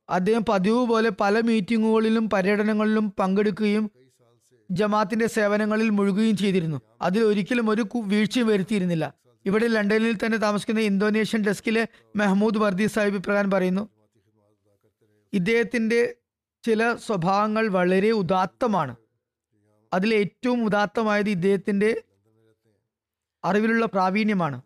അദ്ദേഹം 0.08 0.44
പതിവ് 0.48 0.86
പോലെ 0.86 1.10
പല 1.20 1.40
മീറ്റിങ്ങുകളിലും 1.40 2.30
പര്യടനങ്ങളിലും 2.30 3.12
പങ്കെടുക്കുകയും 3.18 3.90
ജമാത്തിന്റെ 4.70 5.26
സേവനങ്ങളിൽ 5.26 5.90
മുഴുകുകയും 5.90 6.36
ചെയ്തിരുന്നു. 6.36 6.80
അതിൽ 7.02 7.22
ഒരിക്കലും 7.22 7.70
ഒരു 7.70 7.86
വീഴ്ചയും 7.96 8.46
വരുത്തിയിരുന്നില്ല. 8.46 9.14
ഇവിടെ 9.46 9.66
ലണ്ടനിൽ 9.66 10.16
തന്നെ 10.16 10.38
താമസിക്കുന്ന 10.38 10.80
ഇന്തോനേഷ്യൻ 10.80 11.44
ഡെസ്കിലെ 11.44 11.86
മെഹ്മൂദ് 12.16 12.58
വർദി 12.58 12.86
സാഹിബ് 12.86 13.16
ഇപ്രകാരം 13.16 13.50
പറയുന്നു. 13.50 13.88
ഇദ്ദേഹത്തിന്റെ 15.32 16.14
ചില 16.62 16.94
സ്വഭാവങ്ങൾ 16.94 17.68
വളരെ 17.68 18.10
ഉദാത്തമാണ്. 18.10 18.96
അതിൽ 19.92 20.14
ഏറ്റവും 20.14 20.64
ഉദാത്തമായത് 20.64 21.30
ഇദ്ദേഹത്തിന്റെ 21.30 22.02
അറിവിലുള്ള 23.44 23.86
പ്രാവീണ്യമാണ്. 23.86 24.62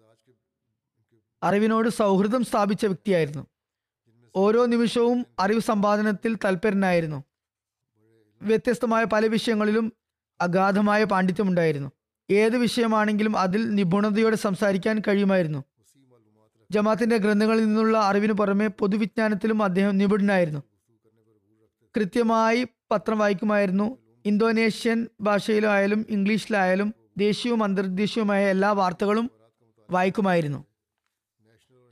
അറിവിനോട് 1.42 1.88
സൗഹൃദം 1.88 2.44
സ്ഥാപിച്ച 2.44 2.86
വ്യക്തിയായിരുന്നു. 2.86 3.46
ഓരോ 4.36 4.66
നിമിഷവും 4.66 5.26
അറിവ് 5.38 5.60
സമ്പാദനത്തിൽ 5.60 6.36
തൽപരനായിരുന്നു. 6.44 7.24
വ്യത്യസ്തമായ 8.42 9.04
പല 9.04 9.26
വിഷയങ്ങളിലും 9.26 9.92
അഗാധമായ 10.40 11.04
പാണ്ഡിത്യം 11.04 11.48
ഉണ്ടായിരുന്നു 11.48 11.90
ഏത് 12.30 12.56
വിഷയമാണെങ്കിലും 12.56 13.36
അതിൽ 13.36 13.74
നിപുണതയോടെ 13.74 14.36
സംസാരിക്കാൻ 14.36 15.02
കഴിയുമായിരുന്നു. 15.08 15.64
ജമാത്തിന്റെ 16.70 17.16
ഗ്രന്ഥങ്ങളിൽ 17.16 17.64
നിന്നുള്ള 17.64 17.98
അറിവിന് 17.98 18.32
പുറമെ 18.32 18.66
പൊതുവിജ്ഞാനത്തിലും 18.66 19.62
അദ്ദേഹം 19.62 19.98
നിപുണനായിരുന്നു. 19.98 20.60
കൃത്യമായി 21.96 22.66
പത്രം 22.90 23.18
വായിക്കുമായിരുന്നു. 23.18 23.98
ഇന്തോനേഷ്യൻ 24.26 25.06
ഭാഷയിലായാലും 25.20 26.06
ഇംഗ്ലീഷിലായാലും 26.10 26.94
ദേശീയവും 27.18 27.64
അന്തർദേശീയവുമായ 27.64 28.50
എല്ലാ 28.50 28.72
വാർത്തകളും 28.72 29.30
വായിക്കുമായിരുന്നു. 29.90 30.64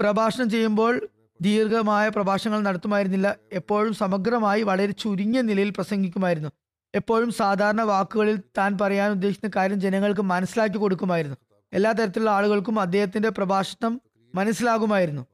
പ്രഭാഷണം 0.00 0.50
ചെയ്യുമ്പോൾ 0.50 1.08
ദീർഘമായ 1.40 2.08
പ്രഭാഷണങ്ങൾ 2.08 2.60
നടത്തുമായിരുന്നില്ല. 2.60 3.36
എപ്പോഴും 3.52 3.94
സമഗ്രമായി 3.94 4.62
വളരെ 4.62 4.92
ചുരുങ്ങിയ 4.92 5.40
നിലയിൽ 5.40 5.70
പ്രസംഗിക്കുമായിരുന്നു. 5.70 6.50
എപ്പോഴും 6.94 7.32
സാധാരണ 7.32 7.82
വാക്കുകളിൽ 7.82 8.36
താൻ 8.58 8.78
പറയാൻ 8.78 9.10
ഉദ്ദേശിക്കുന്ന 9.10 9.52
കാര്യം 9.56 9.80
ജനങ്ങൾക്ക് 9.80 10.20
മനസ്സിലാക്കി 10.20 10.76
കൊടുക്കുമായിരുന്നു. 10.76 11.36
എല്ലാ 11.72 11.92
തരത്തിലുള്ള 11.92 12.30
ആളുകൾക്കും 12.30 12.80
അദ്ദേഹത്തിന്റെ 12.80 13.28
പ്രഭാഷണം 13.28 14.00
മനസ്സിലാകുമായിരുന്നു. 14.34 15.26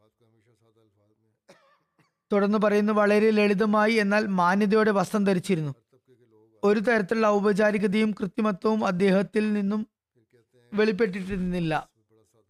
തുടർന്ന് 2.32 2.58
പറയുന്നു 2.58 2.92
വളരെ 2.92 3.30
ലളിതമായി 3.30 3.92
എന്നാൽ 3.92 4.26
മാന്യതയോടെ 4.26 4.90
വസ്ത്രം 4.90 5.24
ധരിച്ചിരുന്നു. 5.24 5.74
ഒരു 6.64 6.80
തരത്തിലുള്ള 6.80 7.26
ഔപചാരികതയും 7.26 8.10
കൃത്രിമത്വവും 8.10 8.86
അദ്ദേഹത്തിൽ 8.86 9.52
നിന്നും 9.52 9.86
വെളിപ്പെട്ടിരുന്നില്ല 10.74 11.95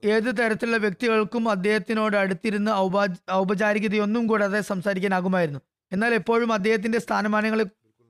ഏത് 0.07 0.38
തരത്തിലുള്ള 0.38 0.77
വ്യക്തികൾക്കും 0.77 1.51
അദ്ദേഹത്തിനോട് 1.51 2.16
അടുത്തിരുന്ന് 2.16 2.71
ഔപാ 2.71 3.07
ഔപചാരികതയൊന്നും 3.31 4.27
കൂടാതെ 4.27 4.61
സംസാരിക്കാനാകുമായിരുന്നു. 4.61 5.61
എന്നാൽ 5.92 6.14
എപ്പോഴും 6.14 6.53
അദ്ദേഹത്തിന്റെ 6.53 6.99
സ്ഥാനമാനങ്ങളെ 6.99 7.66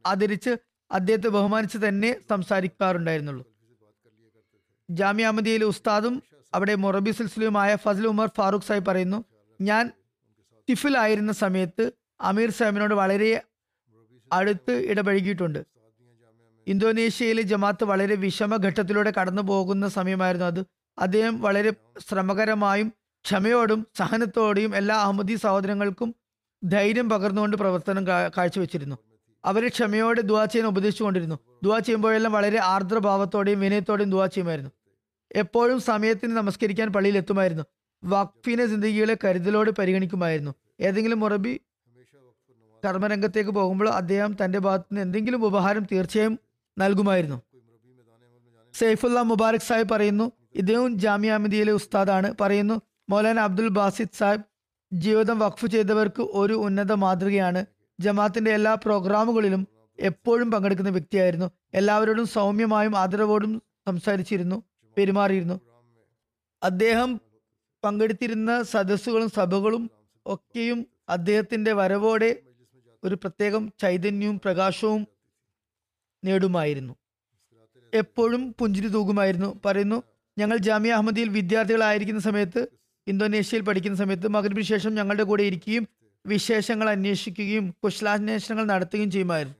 ആദരിച്ച് 0.07 0.57
അദ്ദേഹത്തെ 0.91 1.29
ബഹുമാനിച്ച് 1.29 1.79
തന്നെ 1.79 2.17
സംസാരിക്കാറുണ്ടായിരുന്നുള്ളൂ. 2.31 3.45
ജാമ്യ 4.91 5.33
ഉസ്താദും 5.65 6.23
അവിടെ 6.55 6.75
മൊറബി 6.75 7.11
സിൽസിലുമായ 7.11 7.77
ഫസൽ 7.77 8.07
ഉമർ 8.07 8.31
ഫാറൂഖ് 8.37 8.63
സാഹിബ് 8.63 8.87
പറയുന്നു 8.87 9.25
ഞാൻ 9.61 9.93
ടിഫിലായിരുന്ന 10.69 11.33
സമയത്ത് 11.33 11.93
അമീർ 12.21 12.51
സാഹിബിനോട് 12.51 12.95
വളരെ 12.95 13.43
അടുത്ത് 14.33 14.73
ഇടപഴകിയിട്ടുണ്ട്. 14.73 15.67
ഇന്തോനേഷ്യയിലെ 16.67 17.43
ജമാത്ത് 17.43 17.85
വളരെ 17.85 18.15
വിഷമഘട്ടത്തിലൂടെ 18.15 19.13
കടന്നു 19.21 19.43
പോകുന്ന 19.43 19.89
സമയമായിരുന്നു 19.89 20.47
അത്. 20.47 20.76
അദ്ദേഹം 20.99 21.43
വളരെ 21.43 21.73
ശ്രമകരമായും 22.09 22.93
ക്ഷമയോടും 23.25 23.87
സഹനത്തോടെയും 23.97 24.77
എല്ലാ 24.77 24.97
അഹമ്മദി 24.97 25.35
സഹോദരങ്ങൾക്കും 25.35 26.15
ധൈര്യം 26.65 27.09
പകർന്നുകൊണ്ട് 27.11 27.57
പ്രവർത്തനം 27.57 28.07
കാഴ്ചവെച്ചിരുന്നു. 28.07 28.97
അവരെ 29.45 29.69
ക്ഷമയോടെ 29.69 30.21
ദുവാ 30.21 30.45
ചെയ്യാൻ 30.45 30.69
ഉപദേശിച്ചുകൊണ്ടിരുന്നു. 30.69 31.39
ദുവാ 31.65 31.79
ചെയ്യുമ്പോഴെല്ലാം 31.79 32.33
വളരെ 32.33 32.59
ആർദ്രഭാവത്തോടെയും 32.59 33.61
വിനയത്തോടെയും 33.61 34.11
ദുവാ 34.11 34.27
ചെയ്യുമായിരുന്നു. 34.27 34.71
എപ്പോഴും 35.37 35.81
സമയത്തിന് 35.81 36.37
നമസ്കരിക്കാൻ 36.37 36.93
പള്ളിയിൽ 36.93 37.17
എത്തുമായിരുന്നു. 37.17 37.65
വഖഫിനെ 38.05 38.67
ജിന്ദഗികളെ 38.67 39.17
കരുതലോടെ 39.25 39.71
പരിഗണിക്കുമായിരുന്നു. 39.71 40.55
ഏതെങ്കിലും 40.81 41.21
മുറബി 41.21 41.61
കർമ്മരംഗത്തേക്ക് 42.85 43.51
പോകുമ്പോൾ 43.51 43.89
അദ്ദേഹം 43.89 44.37
തന്റെ 44.45 44.59
ഭാഗത്ത് 44.59 44.87
നിന്ന് 44.91 45.03
എന്തെങ്കിലും 45.03 45.45
ഉപഹാരം 45.47 45.87
തീർച്ചയായും 45.93 46.39
നൽകുമായിരുന്നു. 46.79 47.43
സൈഫുല്ല 48.75 49.21
മുബാറക് 49.21 49.61
സാഹിബ് 49.61 49.89
പറയുന്നു 49.89 50.33
ഇദ്ദേഹം 50.57 50.99
ജാമ്യാമിതിയിലെ 50.99 51.73
ഉസ്താദാണ്. 51.73 52.35
പറയുന്നു 52.40 52.77
മൗലാന 53.11 53.40
അബ്ദുൽ 53.40 53.69
ബാസിദ് 53.69 54.16
സാഹിബ് 54.19 54.45
ജീവിതം 54.92 55.38
വഖഫ് 55.38 55.66
ചെയ്തവർക്ക് 55.66 56.23
ഒരു 56.23 56.55
ഉന്നത 56.55 56.92
മാതൃകയാണ്. 56.92 57.66
ജമാഅത്തിന്റെ 58.01 58.51
എല്ലാ 58.51 58.75
പ്രോഗ്രാമുകളിലും 58.75 59.62
എപ്പോഴും 59.99 60.51
പങ്കെടുക്കുന്ന 60.51 60.90
വ്യക്തിയായിരുന്നു. 60.90 61.51
എല്ലാവരോടും 61.75 62.27
സൗമ്യമായും 62.27 62.97
ആദരവോടും 62.97 63.62
സംസാരിച്ചിരുന്നു 63.87 64.62
പെരുമാറിയിരുന്നു. 64.97 65.61
അദ്ദേഹം 66.62 67.21
പങ്കെടുത്തിരുന്ന 67.85 68.62
സദസ്സുകളും 68.62 69.31
സഭകളും 69.31 69.90
ഒക്കെയും 70.27 70.87
അദ്ദേഹത്തിന്റെ 71.09 71.73
വരവോടെ 71.73 72.31
ഒരു 73.05 73.14
പ്രത്യേകം 73.14 73.73
ചൈതന്യവും 73.79 74.40
പ്രകാശവും 74.45 75.03
നേടുമായിരുന്നു. 76.25 76.95
എപ്പോഴും 77.95 78.55
പുഞ്ചിരി 78.59 78.88
തൂകുമായിരുന്നു. 78.88 79.61
പറയുന്നു 79.64 80.03
ഞങ്ങൾ 80.38 80.57
ജാമ്യ 80.57 80.92
അഹമ്മദിയിൽ 80.92 81.29
വിദ്യാർത്ഥികളായിരിക്കുന്ന 81.29 82.20
സമയത്ത് 82.20 82.68
ഇന്തോനേഷ്യയിൽ 83.07 83.62
പഠിക്കുന്ന 83.62 83.99
സമയത്ത് 83.99 84.29
മകനു 84.29 84.61
ശേഷം 84.61 84.94
ഞങ്ങളുടെ 84.94 85.22
കൂടെ 85.22 85.42
ഇരിക്കുകയും 85.42 85.88
വിശേഷങ്ങൾ 86.27 86.88
അന്വേഷിക്കുകയും 86.88 87.75
കുശലാന്വേഷണങ്ങൾ 87.85 88.64
നടത്തുകയും 88.64 89.11
ചെയ്യുമായിരുന്നു. 89.11 89.57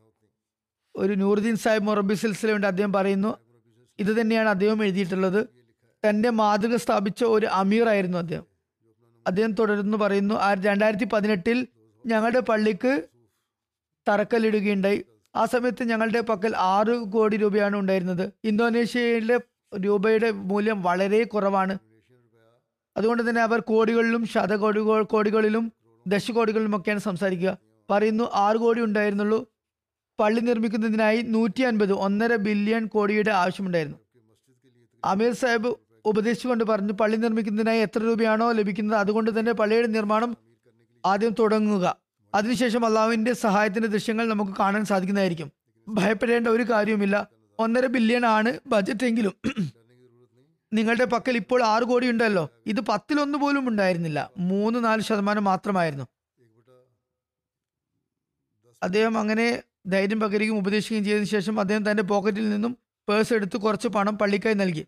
ഒരു 0.97 1.13
നൂറുദ്ദീൻ 1.13 1.57
സാഹിബ് 1.57 1.85
മൊറബി 1.85 2.15
സിൽസിലുണ്ട് 2.15 2.67
അദ്ദേഹം 2.67 2.93
പറയുന്നു. 2.93 3.39
ഇത് 3.99 4.21
തന്നെയാണ് 4.21 4.49
അദ്ദേഹം 4.49 4.85
എഴുതിയിട്ടുള്ളത്. 4.85 5.49
തന്റെ 6.09 6.31
മാതൃക 6.31 6.77
സ്ഥാപിച്ച 6.77 7.25
ഒരു 7.25 7.47
അമീർ 7.47 7.89
ആയിരുന്നു 7.89 8.19
അദ്ദേഹം. 8.19 8.47
അദ്ദേഹം 9.27 9.53
തുടർന്ന് 9.53 9.99
പറയുന്നു 9.99 10.35
ആ 10.35 10.55
രണ്ടായിരത്തി 10.55 11.05
പതിനെട്ടിൽ 11.05 11.69
ഞങ്ങളുടെ 12.07 12.41
പള്ളിക്ക് 12.41 13.03
തറക്കല്ലിടുകയുണ്ടായി. 14.09 15.05
ആ 15.37 15.45
സമയത്ത് 15.45 15.85
ഞങ്ങളുടെ 15.85 16.21
പക്കൽ 16.21 16.57
ആറ് 16.57 17.05
കോടി 17.13 17.37
രൂപയാണ് 17.37 17.77
ഉണ്ടായിരുന്നത്. 17.77 18.33
ഇന്തോനേഷ്യയിലെ 18.45 19.39
രൂപയുടെ 19.79 20.31
മൂല്യം 20.31 20.83
വളരെ 20.83 21.25
കുറവാണ്. 21.25 21.79
അതുകൊണ്ട് 22.97 23.31
തന്നെ 23.31 23.43
അവർ 23.43 23.61
കോടികളിലും 23.61 24.27
ശതകോടി 24.27 24.81
കോടികളിലും 25.03 25.73
ദശകോടികളിലും 26.07 26.77
ഒക്കെയാണ് 26.77 27.01
സംസാരിക്കുക. 27.01 27.59
പറയുന്നു 27.91 28.25
ആറ് 28.35 28.57
കോടി 28.57 28.81
ഉണ്ടായിരുന്നുള്ളൂ. 28.81 29.47
പള്ളി 30.21 30.41
നിർമ്മിക്കുന്നതിനായി 30.41 31.23
നൂറ്റി 31.23 31.63
അൻപത് 31.63 31.93
ഒന്നര 31.93 32.37
ബില്യൺ 32.37 32.87
കോടിയുടെ 32.87 33.31
ആവശ്യമുണ്ടായിരുന്നു. 33.31 33.99
അമീർ 35.05 35.33
സാഹിബ് 35.33 35.75
ഉപദേശിച്ചുകൊണ്ട് 36.05 36.65
പറഞ്ഞു 36.65 36.93
പള്ളി 36.93 37.17
നിർമ്മിക്കുന്നതിനായി 37.17 37.81
എത്ര 37.81 38.03
രൂപയാണോ 38.03 38.53
ലഭിക്കുന്നത് 38.53 38.99
അതുകൊണ്ട് 38.99 39.41
തന്നെ 39.41 39.53
പള്ളിയുടെ 39.53 39.87
നിർമ്മാണം 39.87 40.37
ആദ്യം 41.07 41.35
തുടങ്ങുക. 41.39 41.97
അതിനുശേഷം 42.35 42.87
അള്ളാഹുവിന്റെ 42.87 43.33
സഹായത്തിന്റെ 43.33 43.89
ദൃശ്യങ്ങൾ 43.89 44.29
നമുക്ക് 44.29 44.53
കാണാൻ 44.59 44.85
സാധിക്കുന്നതായിരിക്കും. 44.85 45.53
ഭയപ്പെടേണ്ട 45.89 46.49
ഒരു 46.49 46.63
കാര്യവുമില്ല. 46.63 47.36
ഒന്നര 47.59 47.87
ബില്യൺ 47.87 48.27
ആണ് 48.27 48.61
ബജറ്റ് 48.67 49.05
എങ്കിലും. 49.05 49.33
നിങ്ങളുടെ 50.73 51.05
പക്കൽ 51.05 51.37
ഇപ്പോൾ 51.37 51.63
ആറ് 51.63 51.83
കോടി 51.83 52.11
ഉണ്ടല്ലോ. 52.11 52.51
ഇത് 52.67 52.81
പത്തിലൊന്ന് 52.81 53.39
പോലും 53.39 53.69
ഉണ്ടായിരുന്നില്ല. 53.69 54.31
മൂന്ന് 54.39 54.85
നാല് 54.85 55.03
ശതമാനം 55.03 55.45
മാത്രമായിരുന്നു. 55.45 56.07
അദ്ദേഹം 58.83 59.19
അങ്ങനെ 59.19 59.63
ധൈര്യം 59.87 60.21
പകരുകയും 60.21 60.57
ഉപദേശിക്കുകയും 60.57 61.05
ചെയ്തതിനു 61.05 61.27
ശേഷം 61.27 61.61
അദ്ദേഹം 61.61 61.91
തന്റെ 61.91 62.03
പോക്കറ്റിൽ 62.03 62.51
നിന്നും 62.51 62.79
പേഴ്സ് 63.09 63.35
എടുത്ത് 63.35 63.57
കുറച്ച് 63.57 63.89
പണം 63.89 64.19
പള്ളിക്കായി 64.19 64.55
നൽകി. 64.55 64.87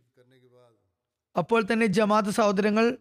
അപ്പോൾ 1.39 1.63
തന്നെ 1.73 1.87
ജമാഅത്ത് 1.87 2.29
സഹോദരങ്ങൾ 2.29 2.99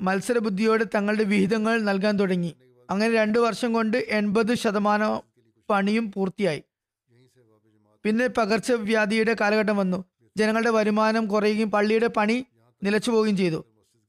മത്സരബുദ്ധിയോടെ 0.00 0.86
തങ്ങളുടെ 0.94 1.24
വിഹിതങ്ങൾ 1.24 1.80
നൽകാൻ 1.80 2.18
തുടങ്ങി. 2.18 2.56
അങ്ങനെ 2.90 3.14
രണ്ടു 3.14 3.38
വർഷം 3.38 3.72
കൊണ്ട് 3.72 3.96
എൺപത് 3.96 4.54
ശതമാനം 4.54 5.20
പണിയും 5.70 6.12
പൂർത്തിയായി. 6.12 6.62
പിന്നെ 8.06 8.26
പകർച്ചവ്യാധിയുടെ 8.26 9.36
കാലഘട്ടം 9.40 9.76
വന്നു. 9.76 10.04
ജനങ്ങളുടെ 10.36 10.70
വരുമാനം 10.70 11.26
കുറയുകയും 11.26 11.70
പള്ളിയുടെ 11.70 12.06
പണി 12.06 12.46
നിലച്ചു 12.82 13.10
പോവുകയും 13.10 13.36
ചെയ്തു. 13.36 13.64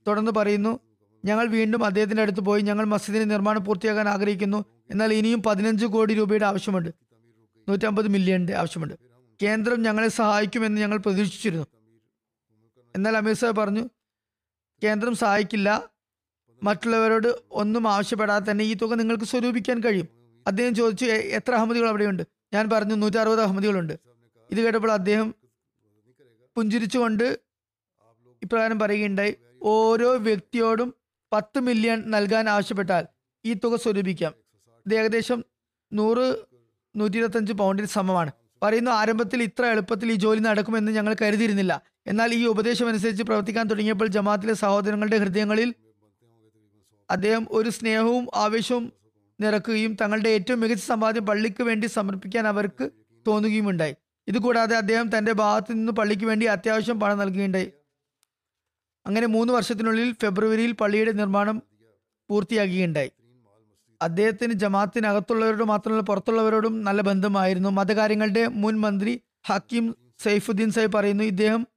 തുടർന്ന് 0.07 0.31
പറയുന്നു 0.31 0.79
ഞങ്ങൾ 1.25 1.47
വീണ്ടും 1.47 1.85
അദ്ദേഹത്തിന്റെ 1.85 2.21
അടുത്ത് 2.21 2.39
പോയി 2.39 2.61
ഞങ്ങൾ 2.61 2.85
മസ്ജിദിന്റെ 2.85 3.25
നിർമ്മാണം 3.25 3.65
പൂർത്തിയാക്കാൻ 3.65 4.09
ആഗ്രഹിക്കുന്നു. 4.09 4.65
എന്നാൽ 4.91 5.13
ഇനിയും 5.13 5.43
പതിനഞ്ച് 5.43 5.85
കോടി 5.85 6.13
രൂപയുടെ 6.13 6.45
ആവശ്യമുണ്ട്. 6.45 6.89
നൂറ്റമ്പത് 7.69 8.07
മില്യണിന്റെ 8.07 8.55
ആവശ്യമുണ്ട്. 8.55 8.93
കേന്ദ്രം 9.43 9.81
ഞങ്ങളെ 9.81 10.07
സഹായിക്കുമെന്ന് 10.07 10.81
ഞങ്ങൾ 10.81 10.97
പ്രതീക്ഷിച്ചിരുന്നു. 10.97 11.65
എന്നാൽ 12.95 13.17
അമീർ 13.17 13.35
സാഹിബ് 13.35 13.57
പറഞ്ഞു 13.57 13.89
കേന്ദ്രം 14.83 15.15
സഹായിക്കില്ല. 15.15 15.89
മറ്റുള്ളവരോട് 16.63 17.35
ഒന്നും 17.51 17.87
ആവശ്യപ്പെടാതെ 17.87 18.51
തന്നെ 18.51 18.65
ഈ 18.65 18.73
തുക 18.73 18.93
നിങ്ങൾക്ക് 18.93 19.23
സ്വരൂപിക്കാൻ 19.23 19.79
കഴിയും. 19.79 20.07
അദ്ദേഹം 20.47 20.75
ചോദിച്ചു 20.75 21.05
എത്ര 21.05 21.55
അഹമ്മദികൾ 21.55 21.89
അവിടെയുണ്ട്? 21.89 22.36
ഞാൻ 22.53 22.69
പറഞ്ഞു 22.73 22.95
നൂറ്റി 22.95 23.17
അറുപത് 23.17 23.41
അഹമ്മദികളുണ്ട്. 23.41 23.95
ഇത് 24.49 24.59
കേട്ടപ്പോൾ 24.65 24.91
അദ്ദേഹം 24.91 25.35
പുഞ്ചിരിച്ചുകൊണ്ട് 26.55 27.39
ഇപ്രകാരം 28.43 28.79
പറയുകയുണ്ടായി 28.79 29.33
ഓരോ 29.63 30.09
വ്യക്തിയോടും 30.27 30.89
പത്ത് 31.33 31.59
മില്യൺ 31.59 31.99
നൽകാൻ 32.11 32.49
ആവശ്യപ്പെട്ടാൽ 32.49 33.05
ഈ 33.45 33.53
തുക 33.53 33.75
സ്വരൂപിക്കാം. 33.75 34.33
ഇത് 34.85 34.93
ഏകദേശം 34.95 35.39
നൂറ് 35.93 36.25
നൂറ്റി 36.95 37.17
ഇരുപത്തഞ്ച് 37.17 37.53
പൗണ്ടിന് 37.53 37.87
സമമാണ്. 37.87 38.31
പറയുന്നു 38.63 38.91
ആരംഭത്തിൽ 38.91 39.43
ഇത്ര 39.43 39.65
എളുപ്പത്തിൽ 39.65 40.11
ഈ 40.11 40.15
ജോലി 40.15 40.39
നടക്കുമെന്ന് 40.39 40.91
ഞങ്ങൾ 40.91 41.15
കരുതിയിരുന്നില്ല. 41.21 41.73
എന്നാൽ 42.07 42.29
ഈ 42.33 42.45
ഉപദേശം 42.47 42.87
അനുസരിച്ച് 42.87 43.23
പ്രവർത്തിക്കാൻ 43.23 43.65
തുടങ്ങിയപ്പോൾ 43.67 44.07
ജമാഅത്തിലെ 44.07 44.53
സഹോദരങ്ങളുടെ 44.53 45.17
ഹൃദയങ്ങളിൽ 45.17 45.75
അദ്ദേഹം 47.09 47.47
ഒരു 47.51 47.69
സ്നേഹവും 47.69 48.27
ആവേശവും 48.35 48.85
നിറക്കുകയും 49.39 49.97
തങ്ങളുടെ 50.01 50.29
ഏറ്റവും 50.29 50.59
മികച്ച 50.59 50.83
സമ്പാദ്യം 50.83 51.25
പള്ളിക്ക് 51.25 51.63
വേണ്ടി 51.63 51.87
സമർപ്പിക്കാൻ 51.87 52.47
അവർക്ക് 52.47 52.91
തോന്നുകയും 53.27 53.69
ഉണ്ടായി 53.69 53.95
ഇതുകൂടാതെ 54.27 54.75
അദ്ദേഹം 54.75 55.17
തന്റെ 55.17 55.31
ഭാഗത്തു 55.31 55.71
നിന്ന് 55.73 55.91
പള്ളിക്ക് 55.91 56.25
വേണ്ടി 56.25 56.45
അത്യാവശ്യം 56.45 56.99
പണം 56.99 57.17
നൽകുകയുണ്ടായി. 57.17 57.71
അങ്ങനെ 59.05 59.27
മൂന്ന് 59.27 59.53
വർഷത്തിനുള്ളിൽ 59.53 60.13
ഫെബ്രുവരിയിൽ 60.13 60.71
പള്ളിയുടെ 60.71 61.11
നിർമ്മാണം 61.11 61.61
പൂർത്തിയാക്കുകയുണ്ടായി 62.29 63.11
അദ്ദേഹത്തിന് 64.01 64.53
ജമാഅത്തിനകത്തുള്ളവരോട് 64.53 65.63
മാത്രമല്ല 65.63 66.01
പുറത്തുള്ളവരോടും 66.01 66.83
നല്ല 66.83 67.01
ബന്ധമായിരുന്നു. 67.01 67.69
മതകാര്യങ്ങളുടെ 67.69 68.47
മുൻ 68.47 68.75
മന്ത്രി 68.79 69.21
ഹക്കീം 69.49 69.95
സൈഫുദ്ദീൻ 70.23 70.71
സാഹിബ് 70.71 70.93
പറയുന്നു 70.93 71.23
ഇദ്ദേഹം 71.23 71.67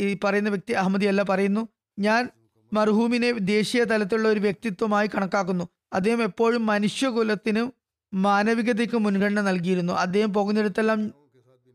ഈ 0.00 0.18
പറയുന്ന 0.24 0.48
വ്യക്തി 0.48 0.72
അഹമ്മദിയല്ല 0.72 1.22
പറയുന്നു. 1.22 1.68
ഞാൻ 1.98 2.28
മർഹൂമിനെ 2.72 3.32
ദേശീയ 3.32 3.84
തലത്തിലുള്ള 3.84 4.28
ഒരു 4.28 4.40
വ്യക്തിത്വമായി 4.40 5.08
കണക്കാക്കുന്നു. 5.14 5.66
അദ്ദേഹം 5.92 6.22
എപ്പോഴും 6.22 6.66
മനുഷ്യകുലത്തിനും 6.66 7.72
മാനവികതയ്ക്ക് 8.14 8.96
മുൻഗണന 8.96 9.40
നൽകിയിരുന്നു. 9.40 9.92
അദ്ദേഹം 9.92 10.32
പോകുന്നിടത്തെല്ലാം 10.32 11.12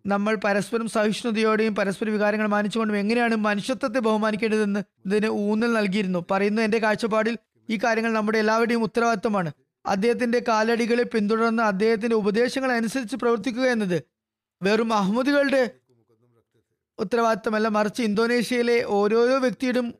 നമ്മൾ 0.05 0.35
പരസ്പരം 0.35 0.87
സഹിഷ്ണുതയോടെയും 0.87 1.75
പരസ്പര 1.75 2.09
വികാരങ്ങൾ 2.09 2.47
മാനിച്ചുകൊണ്ടും 2.47 2.97
എങ്ങനെയാണ് 2.97 3.35
മനുഷ്യത്വത്തെ 3.35 3.99
ബഹുമാനിക്കേണ്ടതെന്ന് 3.99 4.79
ഇതിന് 5.05 5.27
ഊന്നൽ 5.27 5.73
നൽകിയിരുന്നു. 5.73 6.25
പറയുന്നു 6.31 6.61
എന്റെ 6.61 6.77
കാഴ്ചപ്പാടിൽ 6.77 7.37
ഈ 7.69 7.79
കാര്യങ്ങൾ 7.83 8.13
നമ്മുടെ 8.13 8.37
എല്ലാവരുടെയും 8.37 8.83
ഉത്തരവാദിത്തമാണ് 8.83 9.51
അദ്ദേഹത്തിന്റെ 9.85 10.43
കാലടികളെ 10.47 11.03
പിന്തുടർന്ന് 11.03 11.63
അദ്ദേഹത്തിന്റെ 11.63 12.15
ഉപദേശങ്ങൾ 12.15 12.71
അനുസരിച്ച് 12.71 13.15
പ്രവർത്തിക്കുക 13.15 13.63
എന്നത് 13.63 14.03
വെറും 14.61 14.93
അഹമ്മദുകളുടെ 14.93 15.71
ഉത്തരവാദിത്തമല്ല 16.99 17.67
മറിച്ച് 17.67 18.01
ഇന്തോനേഷ്യയിലെ 18.03 18.83
ഓരോരോ 18.87 19.37
വ്യക്തിയുടെയും 19.37 19.93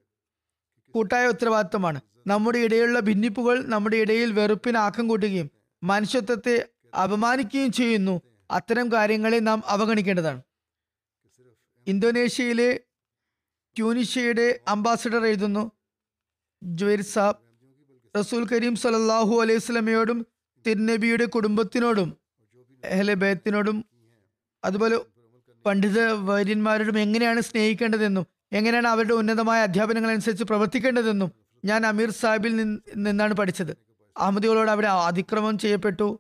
കൂട്ടായ 0.96 1.28
ഉത്തരവാദിത്തമാണ്. 1.28 2.02
നമ്മുടെ 2.28 2.60
ഇടയിലുള്ള 2.60 3.00
ഭിന്നിപ്പുകൾ 3.00 3.64
നമ്മുടെ 3.64 3.98
ഇടയിൽ 3.98 4.32
വെറുപ്പിന് 4.32 4.78
ആക്കം 4.78 5.08
കൂട്ടുകയും 5.08 5.52
മനുഷ്യത്വത്തെ 5.84 6.70
അപമാനിക്കുകയും 7.04 7.72
ചെയ്യുന്നു. 7.72 8.22
അത്തരം 8.52 8.92
കാര്യങ്ങളെ 8.92 9.40
നാം 9.40 9.64
അവഗണിക്കേണ്ടതാണ്. 9.66 10.42
ഇന്തോനേഷ്യയിലെ 11.88 12.80
ട്യൂണിഷ്യയുടെ 13.76 14.60
അംബാസഡർ 14.68 15.26
എഴുതുന്നു. 15.26 15.72
ജുവൈർ 16.64 17.02
സാബ് 17.02 17.40
റസൂൽ 18.18 18.48
കരീം 18.48 18.76
സലല്ലാഹു 18.76 19.42
അലൈഹി 19.42 19.60
സ്വലമയോടും 19.60 20.26
തിരുനബിയുടെ 20.68 21.26
കുടുംബത്തിനോടും 21.26 22.18
അഹ്ലെ 22.84 23.14
ബൈത്തിനോടും 23.14 23.86
അതുപോലെ 24.64 25.00
പണ്ഡിത 25.66 26.02
വൈര്യന്മാരോടും 26.02 27.00
എങ്ങനെയാണ് 27.00 27.42
സ്നേഹിക്കേണ്ടതെന്നും 27.42 28.26
എങ്ങനെയാണ് 28.54 28.88
അവരുടെ 28.88 29.14
ഉന്നതമായ 29.14 29.62
അധ്യാപനങ്ങൾ 29.62 30.12
അനുസരിച്ച് 30.12 30.44
പ്രവർത്തിക്കേണ്ടതെന്നും 30.44 31.43
ഞാൻ 31.64 31.86
അമീർ 31.86 32.10
സാഹിബിൽ 32.12 32.56
നിന്ന് 32.56 32.80
നിന്നാണ് 32.98 33.34
പഠിച്ചത്. 33.34 33.78
അഹമ്മദികളോട് 34.18 34.72
അവിടെ 34.72 34.88
അതിക്രമം 34.88 35.58
ചെയ്യപ്പെട്ടു. 35.58 36.20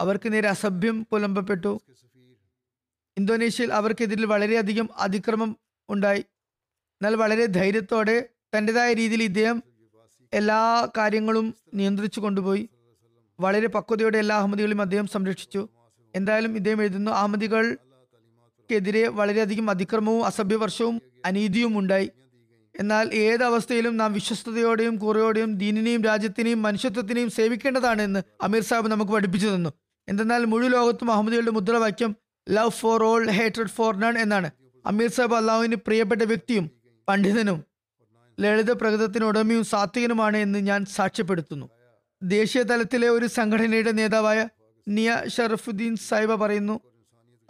അവർക്ക് 0.00 0.32
നേരെ 0.32 0.48
അസഭ്യം 0.48 1.06
പുലമ്പപ്പെട്ടു. 1.10 1.80
ഇന്തോനേഷ്യയിൽ 3.18 3.72
അവർക്കെതിരിൽ 3.72 4.26
വളരെയധികം 4.26 4.88
അതിക്രമം 4.96 5.56
ഉണ്ടായി. 5.88 6.20
എന്നാൽ 7.00 7.14
വളരെ 7.14 7.46
ധൈര്യത്തോടെ 7.46 8.28
തന്റെതായ 8.56 8.92
രീതിയിൽ 8.92 9.22
ഇദ്ദേഹം 9.22 9.62
എല്ലാ 10.32 10.88
കാര്യങ്ങളും 10.96 11.54
നിയന്ത്രിച്ചു 11.74 12.20
കൊണ്ടുപോയി. 12.20 12.68
വളരെ 13.40 13.68
പക്വതയോടെ 13.68 14.18
എല്ലാ 14.18 14.36
അഹമ്മദികളെയും 14.36 14.80
അദ്ദേഹം 14.80 15.06
സംരക്ഷിച്ചു. 15.06 15.68
എന്തായാലും 16.14 16.56
ഇദ്ദേഹം 16.56 16.80
എഴുതുന്നു 16.82 17.10
അഹമ്മദികൾക്കെതിരെ 17.10 19.08
വളരെയധികം 19.08 19.70
അതിക്രമവും 19.70 20.24
അസഭ്യവർഷവും 20.24 21.02
അനീതിയും 21.24 21.78
ഉണ്ടായി. 21.78 22.10
എന്നാൽ 22.80 23.14
ഏതവസ്ഥയിലും 23.14 23.96
നാം 23.96 24.12
വിശ്വസ്തയോടെയും 24.12 24.96
കുറയോടെയും 24.96 25.54
ദീനിനെയും 25.54 26.04
രാജ്യത്തിനെയും 26.04 26.62
മനുഷ്യത്വത്തിനെയും 26.62 27.30
സേവിക്കേണ്ടതാണെന്ന് 27.30 28.22
അമീർ 28.42 28.62
സാഹിബ് 28.62 28.88
നമുക്ക് 28.88 29.12
പഠിപ്പിച്ചു 29.12 29.48
തന്നു. 29.48 29.70
എന്തെന്നാൽ 30.08 30.44
മുഴു 30.44 30.66
ലോകത്തും 30.66 31.12
അഹമ്മദികളുടെ 31.12 31.50
മുദ്രാവാക്യം 31.50 32.16
ലവ് 32.48 32.70
ഫോർ 32.70 33.04
ഓൾ 33.04 33.30
ഹേറ്റഡ് 33.30 33.68
ഫോർ 33.68 34.00
നൺ 34.00 34.18
എന്നാണ്. 34.18 34.50
അമീർ 34.86 35.10
സാഹിബ് 35.10 35.34
അള്ളാഹുവിന് 35.34 35.76
പ്രിയപ്പെട്ട 35.76 36.22
വ്യക്തിയും 36.22 36.70
പണ്ഡിതനും 37.08 37.64
ലളിത 38.40 38.70
പ്രകൃതത്തിന് 38.70 39.24
ഉടമയും 39.24 39.64
സാത്വികനുമാണ് 39.64 40.36
എന്ന് 40.36 40.58
ഞാൻ 40.58 40.84
സാക്ഷ്യപ്പെടുത്തുന്നു. 40.84 41.70
ദേശീയ 42.22 42.62
തലത്തിലെ 42.62 43.08
ഒരു 43.08 43.26
സംഘടനയുടെ 43.26 43.90
നേതാവായ 43.90 44.48
നിയ 44.88 45.22
ഷറഫുദ്ദീൻ 45.26 45.96
സാഹിബ 45.96 46.34
പറയുന്നു 46.34 46.80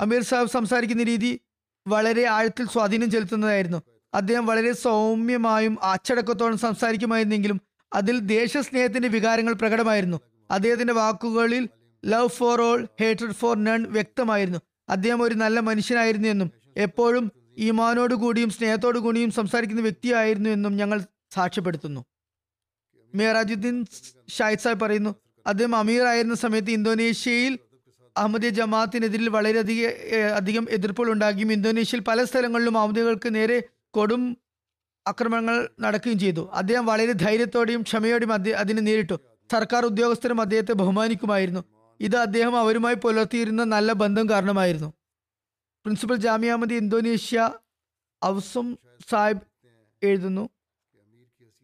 അമീർ 0.01 0.23
സാഹിബ് 0.23 0.49
സംസാരിക്കുന്ന 0.49 1.03
രീതി 1.03 1.41
വളരെ 1.87 2.25
ആഴത്തിൽ 2.25 2.67
സ്വാധീനം 2.67 3.11
ചെലുത്തുന്നതായിരുന്നു. 3.11 3.92
അദ്ദേഹം 4.15 4.47
വളരെ 4.47 4.73
സൗമ്യമായും 4.73 5.79
അച്ചടക്കത്തോടും 5.83 6.59
സംസാരിക്കുമായിരുന്നെങ്കിലും 6.59 7.61
അതിൽ 7.93 8.19
ദേശസ്നേഹത്തിന്റെ 8.19 9.09
വികാരങ്ങൾ 9.09 9.53
പ്രകടമായിരുന്നു. 9.53 10.19
അദ്ദേഹത്തിന്റെ 10.51 10.93
വാക്കുകളിൽ 10.93 11.69
ലവ് 12.05 12.29
ഫോർ 12.29 12.63
ഓൾ 12.63 12.89
ഹേറ്റഡ് 13.01 13.33
ഫോർ 13.33 13.65
നൺ 13.65 13.83
വ്യക്തമായിരുന്നു. 13.89 14.59
അദ്ദേഹം 14.89 15.23
ഒരു 15.23 15.35
നല്ല 15.35 15.61
മനുഷ്യനായിരുന്നു 15.61 16.29
എന്നും 16.29 16.51
എപ്പോഴും 16.77 17.33
ഈമാനോട് 17.59 18.15
കൂടിയും 18.15 18.51
സ്നേഹത്തോടു 18.51 18.99
കൂടിയും 18.99 19.31
സംസാരിക്കുന്ന 19.31 19.83
വ്യക്തിയായിരുന്നു 19.83 20.51
എന്നും 20.51 20.77
ഞങ്ങൾ 20.77 20.99
സാക്ഷ്യപ്പെടുത്തുന്നു. 21.33 22.01
മേറാജുദ്ദീൻ 23.15 23.85
ഷാഹിദ് 24.29 24.59
സാഹിബ് 24.59 24.81
പറയുന്നു 24.81 25.15
അദ്ദേഹം 25.47 25.77
അമീർ 25.77 26.03
ആയിരുന്ന 26.03 26.35
സമയത്ത് 26.35 26.71
ഇന്തോനേഷ്യയിൽ 26.71 27.59
അഹമ്മദിയ 28.17 28.49
ജമാഅത്തിനെതിരിൽ 28.49 29.29
വളരെയധികം 29.29 29.91
അധികം 30.37 30.67
എതിർപ്പുകൾ 30.71 31.13
ഉണ്ടാകുകയും 31.13 31.53
ഇന്തോനേഷ്യയിൽ 31.53 32.03
പല 32.03 32.25
സ്ഥലങ്ങളിലും 32.25 32.79
അഹമ്മദികൾക്ക് 32.79 33.35
നേരെ 33.35 33.59
കൊടും 33.97 34.23
ആക്രമണങ്ങൾ 35.09 35.69
നടക്കുകയും 35.81 36.19
ചെയ്തു. 36.19 36.43
അദ്ദേഹം 36.53 36.87
വളരെ 36.87 37.13
ധൈര്യത്തോടെയും 37.13 37.83
ക്ഷമയോടെയും 37.83 38.33
അതിനെ 38.63 38.83
നേരിട്ടു. 38.83 39.17
സർക്കാർ 39.53 39.85
ഉദ്യോഗസ്ഥരും 39.85 40.41
അദ്ദേഹത്തെ 40.41 40.73
ബഹുമാനിക്കുമായിരുന്നു. 40.73 41.63
ഇത് 42.01 42.17
അദ്ദേഹം 42.17 42.55
അവരുമായി 42.59 42.95
പുലർത്തിയിരുന്ന 42.95 43.65
നല്ല 43.65 43.93
ബന്ധം 43.93 44.29
കാരണമായിരുന്നു. 44.31 44.91
പ്രിൻസിപ്പൽ 45.85 46.17
ജാമിയ 46.17 46.51
അഹമ്മദി 46.51 46.75
ഇന്തോനേഷ്യ 46.75 47.51
ഔസം 48.25 48.77
സാഹിബ് 49.11 49.45
എഴുതുന്നു 50.03 50.45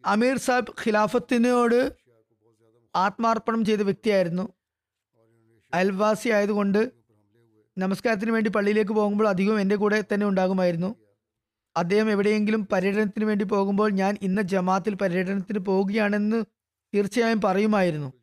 അമീർ 0.05 0.37
സാഹിബ് 0.37 0.73
ഖിലാഫത്തിനോട് 0.81 1.79
ആത്മാർപ്പണം 2.95 3.65
ചെയ്ത 3.65 3.81
വ്യക്തിയായിരുന്നു. 3.81 4.45
അയൽവാസി 5.73 6.29
ആയതുകൊണ്ട് 6.29 6.91
നമസ്കാരത്തിന് 7.77 8.31
വേണ്ടി 8.31 8.49
പള്ളിയിലേക്ക് 8.49 8.91
പോകുമ്പോൾ 8.91 9.27
അധികവും 9.27 9.59
എന്റെ 9.59 9.75
കൂടെ 9.75 10.03
തന്നെ 10.13 10.25
ഉണ്ടാകുമായിരുന്നു. 10.25 10.95
അദ്ദേഹം 11.77 12.11
എവിടെയെങ്കിലും 12.11 12.67
പര്യടനത്തിന് 12.71 13.25
വേണ്ടി 13.25 13.45
പോകുമ്പോൾ 13.45 13.91
ഞാൻ 13.91 14.17
ഇന്ന 14.21 14.41
ജമാത്തിൽ 14.41 14.95
പര്യടനത്തിന് 14.95 15.59
പോവുകയാണെന്ന് 15.59 16.43
തീർച്ചയായും 16.95 17.41
പറയുമായിരുന്നു. 17.41 18.13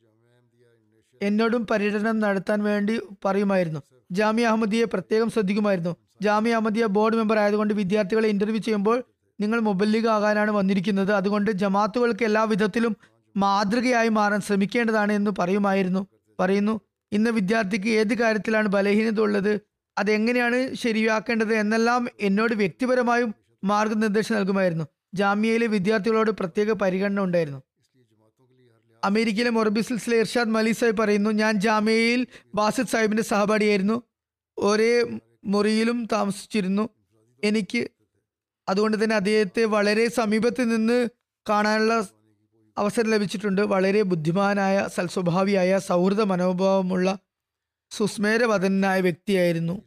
എന്നോടും 1.22 1.66
പര്യടനം 1.66 2.20
നടത്താൻ 2.20 2.62
വേണ്ടി 2.62 3.00
പറയുമായിരുന്നു. 3.24 3.80
ജാമിയ 4.12 4.46
അഹമ്മദിയെ 4.46 4.84
പ്രത്യേകം 4.84 5.30
ശ്രദ്ധിക്കുമായിരുന്നു. 5.30 5.96
ജാമിയ 6.22 6.52
അഹമ്മദിയ 6.52 6.86
ബോർഡ് 6.86 7.16
മെമ്പർ 7.16 7.38
ആയതുകൊണ്ട് 7.38 7.74
വിദ്യാർത്ഥികളെ 7.74 8.28
ഇന്റർവ്യൂ 8.28 8.58
ചെയ്യുമ്പോൾ 8.58 9.04
നിങ്ങൾ 9.40 9.60
മുബല്ലിഗ് 9.60 10.08
ആകാനാണ് 10.08 10.50
വന്നിരിക്കുന്നത്. 10.50 11.12
അതുകൊണ്ട് 11.12 11.50
ജമാത്തുകൾക്ക് 11.50 12.24
എല്ലാ 12.24 12.42
വിധത്തിലും 12.42 12.96
മാതൃകയായി 13.36 14.08
മാറാൻ 14.08 14.40
ശ്രമിക്കേണ്ടതാണ് 14.40 15.12
എന്ന് 15.12 15.30
പറയുമായിരുന്നു. 15.38 16.06
പറയുന്നു 16.40 16.80
ഇന്ന് 17.12 17.30
വിദ്യാർത്ഥിക്ക് 17.30 17.86
ഏത് 17.86 18.14
കാര്യത്തിലാണ് 18.14 18.68
ബലഹീനത 18.68 19.20
ഉള്ളത്? 19.20 19.60
അതെങ്ങനെയാണ് 19.98 20.74
ശരിയാക്കേണ്ടത് 20.74 21.54
എന്നെല്ലാം 21.54 22.08
എന്നോട് 22.20 22.54
വ്യക്തിപരമായും 22.54 23.34
മാർഗനിർദ്ദേശം 23.64 24.34
നൽകുമായിരുന്നു. 24.34 24.84
ജാമ്യയിലെ 25.14 25.66
വിദ്യാർത്ഥികളോട് 25.66 26.30
പ്രത്യേക 26.30 26.72
പരിഗണന 26.72 27.20
ഉണ്ടായിരുന്നു. 27.20 27.62
അമേരിക്കയിലെ 29.04 29.50
മൊറബിസിൽസിലെ 29.50 30.16
ഇർഷാദ് 30.16 30.48
മലി 30.48 30.72
സാഹിബ് 30.72 30.98
പറയുന്നു 30.98 31.30
ഞാൻ 31.30 31.60
ജാമ്യയിൽ 31.60 32.26
ബാസിദ് 32.54 32.86
സാഹിബിന്റെ 32.86 33.22
സഹപാഠിയായിരുന്നു. 33.22 34.02
ഒരേ 34.58 35.18
മുറിയിലും 35.44 36.08
താമസിച്ചിരുന്നു. 36.12 36.88
എനിക്ക് 37.44 37.88
അതുകൊണ്ട് 38.68 39.04
തന്നെ 39.04 39.16
അദ്ദേഹത്തെ 39.16 39.64
വളരെ 39.64 40.08
സമീപത്ത് 40.08 40.76
നിന്ന് 40.76 41.08
കാണാനുള്ള 41.48 42.08
അവസരം 42.78 43.10
ലഭിച്ചിട്ടുണ്ട്. 43.10 43.60
വളരെ 43.60 44.02
ബുദ്ധിമാനായ 44.02 44.88
സൽസ്വഭാവിയായ 44.94 45.78
സൗഹൃദ 45.78 46.20
മനോഭാവമുള്ള 46.20 47.18
സുസ്മേരവദനായ 47.90 49.00
വ്യക്തിയായിരുന്നു. 49.00 49.82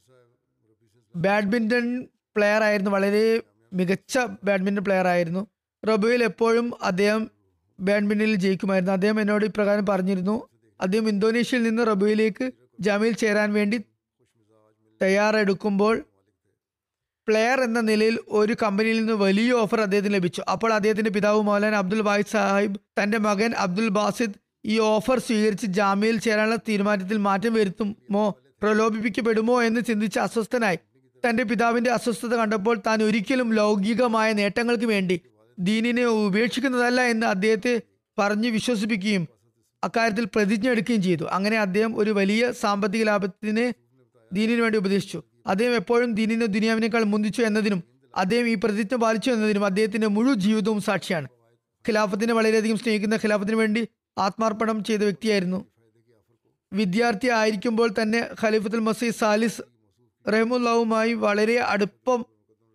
ബാഡ്മിന്റൺ 1.16 2.08
പ്ലെയർ 2.36 2.64
ആയിരുന്നു. 2.64 2.92
വളരെ 2.92 3.42
മികച്ച 3.74 4.18
ബാഡ്മിന്റൺ 4.44 4.84
പ്ലെയർ 4.84 5.08
ആയിരുന്നു. 5.08 5.48
റബുവിൽ 5.90 6.24
എപ്പോഴും 6.24 6.74
അദ്ദേഹം 6.84 7.32
ബാഡ്മിന്റണിൽ 7.80 8.36
ജയിക്കുമായിരുന്നു. 8.36 8.94
അദ്ദേഹം 8.94 9.22
എന്നോട് 9.22 9.46
ഇപ്രകാരം 9.46 9.86
പറഞ്ഞിരുന്നു 9.86 10.50
അദ്ദേഹം 10.82 11.10
ഇന്തോനേഷ്യയിൽ 11.10 11.64
നിന്ന് 11.64 11.88
റബുവിലേക്ക് 11.88 12.52
ജാമ്യയിൽ 12.80 13.14
ചേരാൻ 13.14 13.54
വേണ്ടി 13.54 13.78
തയ്യാറെടുക്കുമ്പോൾ 15.02 16.04
പ്ലെയർ 17.28 17.62
എന്ന 17.62 17.80
നിലയിൽ 17.80 18.20
ഒരു 18.28 18.56
കമ്പനിയിൽ 18.64 19.00
നിന്ന് 19.00 19.14
വലിയ 19.14 19.54
ഓഫർ 19.54 19.82
അദ്ദേഹത്തിന് 19.82 20.14
ലഭിച്ചു. 20.14 20.42
അപ്പോൾ 20.52 20.74
അദ്ദേഹത്തിന്റെ 20.74 21.10
പിതാവ് 21.10 21.42
മോലാൻ 21.42 21.76
അബ്ദുൽ 21.76 22.02
വാഹിദ് 22.02 22.28
സാഹിബ് 22.28 22.76
തന്റെ 23.04 23.18
മകൻ 23.18 23.54
അബ്ദുൽ 23.54 23.88
ബാസിദ് 23.88 24.49
ഈ 24.70 24.80
ഓഫർ 24.80 25.20
സ്വീകരിച്ച് 25.20 25.68
ജാമ്യയിൽ 25.68 26.20
ചേരാനുള്ള 26.20 26.56
തീരുമാനത്തിൽ 26.56 27.18
മാറ്റം 27.18 27.54
വരുത്തുമോ 27.54 28.36
പ്രലോഭിപ്പിക്കപ്പെടുമോ 28.62 29.64
എന്ന് 29.64 29.82
ചിന്തിച്ച് 29.82 30.20
അസ്വസ്ഥനായി. 30.20 30.80
തന്റെ 31.24 31.44
പിതാവിന്റെ 31.44 31.92
അസ്വസ്ഥത 31.92 32.36
കണ്ടപ്പോൾ 32.36 32.82
താൻ 32.88 33.04
ഒരിക്കലും 33.04 33.54
ലൗകികമായ 33.54 34.34
നേട്ടങ്ങൾക്ക് 34.34 34.86
വേണ്ടി 34.86 35.22
ദീനിനെ 35.60 36.06
ഉപേക്ഷിക്കുന്നതല്ല 36.06 37.02
എന്ന് 37.02 37.28
അദ്ദേഹത്തെ 37.28 37.82
പറഞ്ഞു 38.18 38.50
വിശ്വസിപ്പിക്കുകയും 38.50 39.28
അക്കാര്യത്തിൽ 39.84 40.26
പ്രതിജ്ഞ 40.26 40.70
എടുക്കുകയും 40.70 41.02
ചെയ്തു. 41.02 41.24
അങ്ങനെ 41.24 41.58
അദ്ദേഹം 41.58 41.98
ഒരു 41.98 42.12
വലിയ 42.12 42.52
സാമ്പത്തിക 42.52 43.04
ലാഭത്തിന് 43.04 43.74
ദീനിനു 44.34 44.62
വേണ്ടി 44.62 44.78
ഉപദേശിച്ചു. 44.78 45.24
അദ്ദേഹം 45.48 45.76
എപ്പോഴും 45.76 46.14
ദീനിനെ 46.14 46.46
ദുനിയാവിനേക്കാൾ 46.46 47.04
മുന്തിച്ചു 47.04 47.42
എന്നതിനും 47.42 47.84
അദ്ദേഹം 48.16 48.48
ഈ 48.50 48.56
പ്രതിജ്ഞ 48.56 48.96
പാലിച്ചു 48.96 49.32
എന്നതിനും 49.32 49.66
അദ്ദേഹത്തിന്റെ 49.66 50.08
മുഴുവൻ 50.08 50.38
ജീവിതവും 50.40 50.82
സാക്ഷിയാണ്. 50.82 51.28
ഖിലാഫത്തിനെ 51.88 52.34
വളരെയധികം 52.34 52.78
സ്നേഹിക്കുന്ന 52.78 53.16
ഖിലാഫത്തിന് 53.16 53.56
വേണ്ടി 53.56 53.88
ആത്മാർപ്പണം 54.20 54.84
ചെയ്ത 54.84 55.00
വ്യക്തിയായിരുന്നു. 55.00 55.60
വിദ്യാർത്ഥി 56.74 57.28
ആയിരിക്കുമ്പോൾ 57.28 57.90
തന്നെ 58.02 58.30
ഖലീഫത്തുൽ 58.42 58.80
മസീദ് 58.80 59.16
സാലിസ് 59.16 59.62
റഹമുല്ലാവുമായി 60.26 61.14
വളരെ 61.14 61.58
അടുപ്പം 61.60 62.26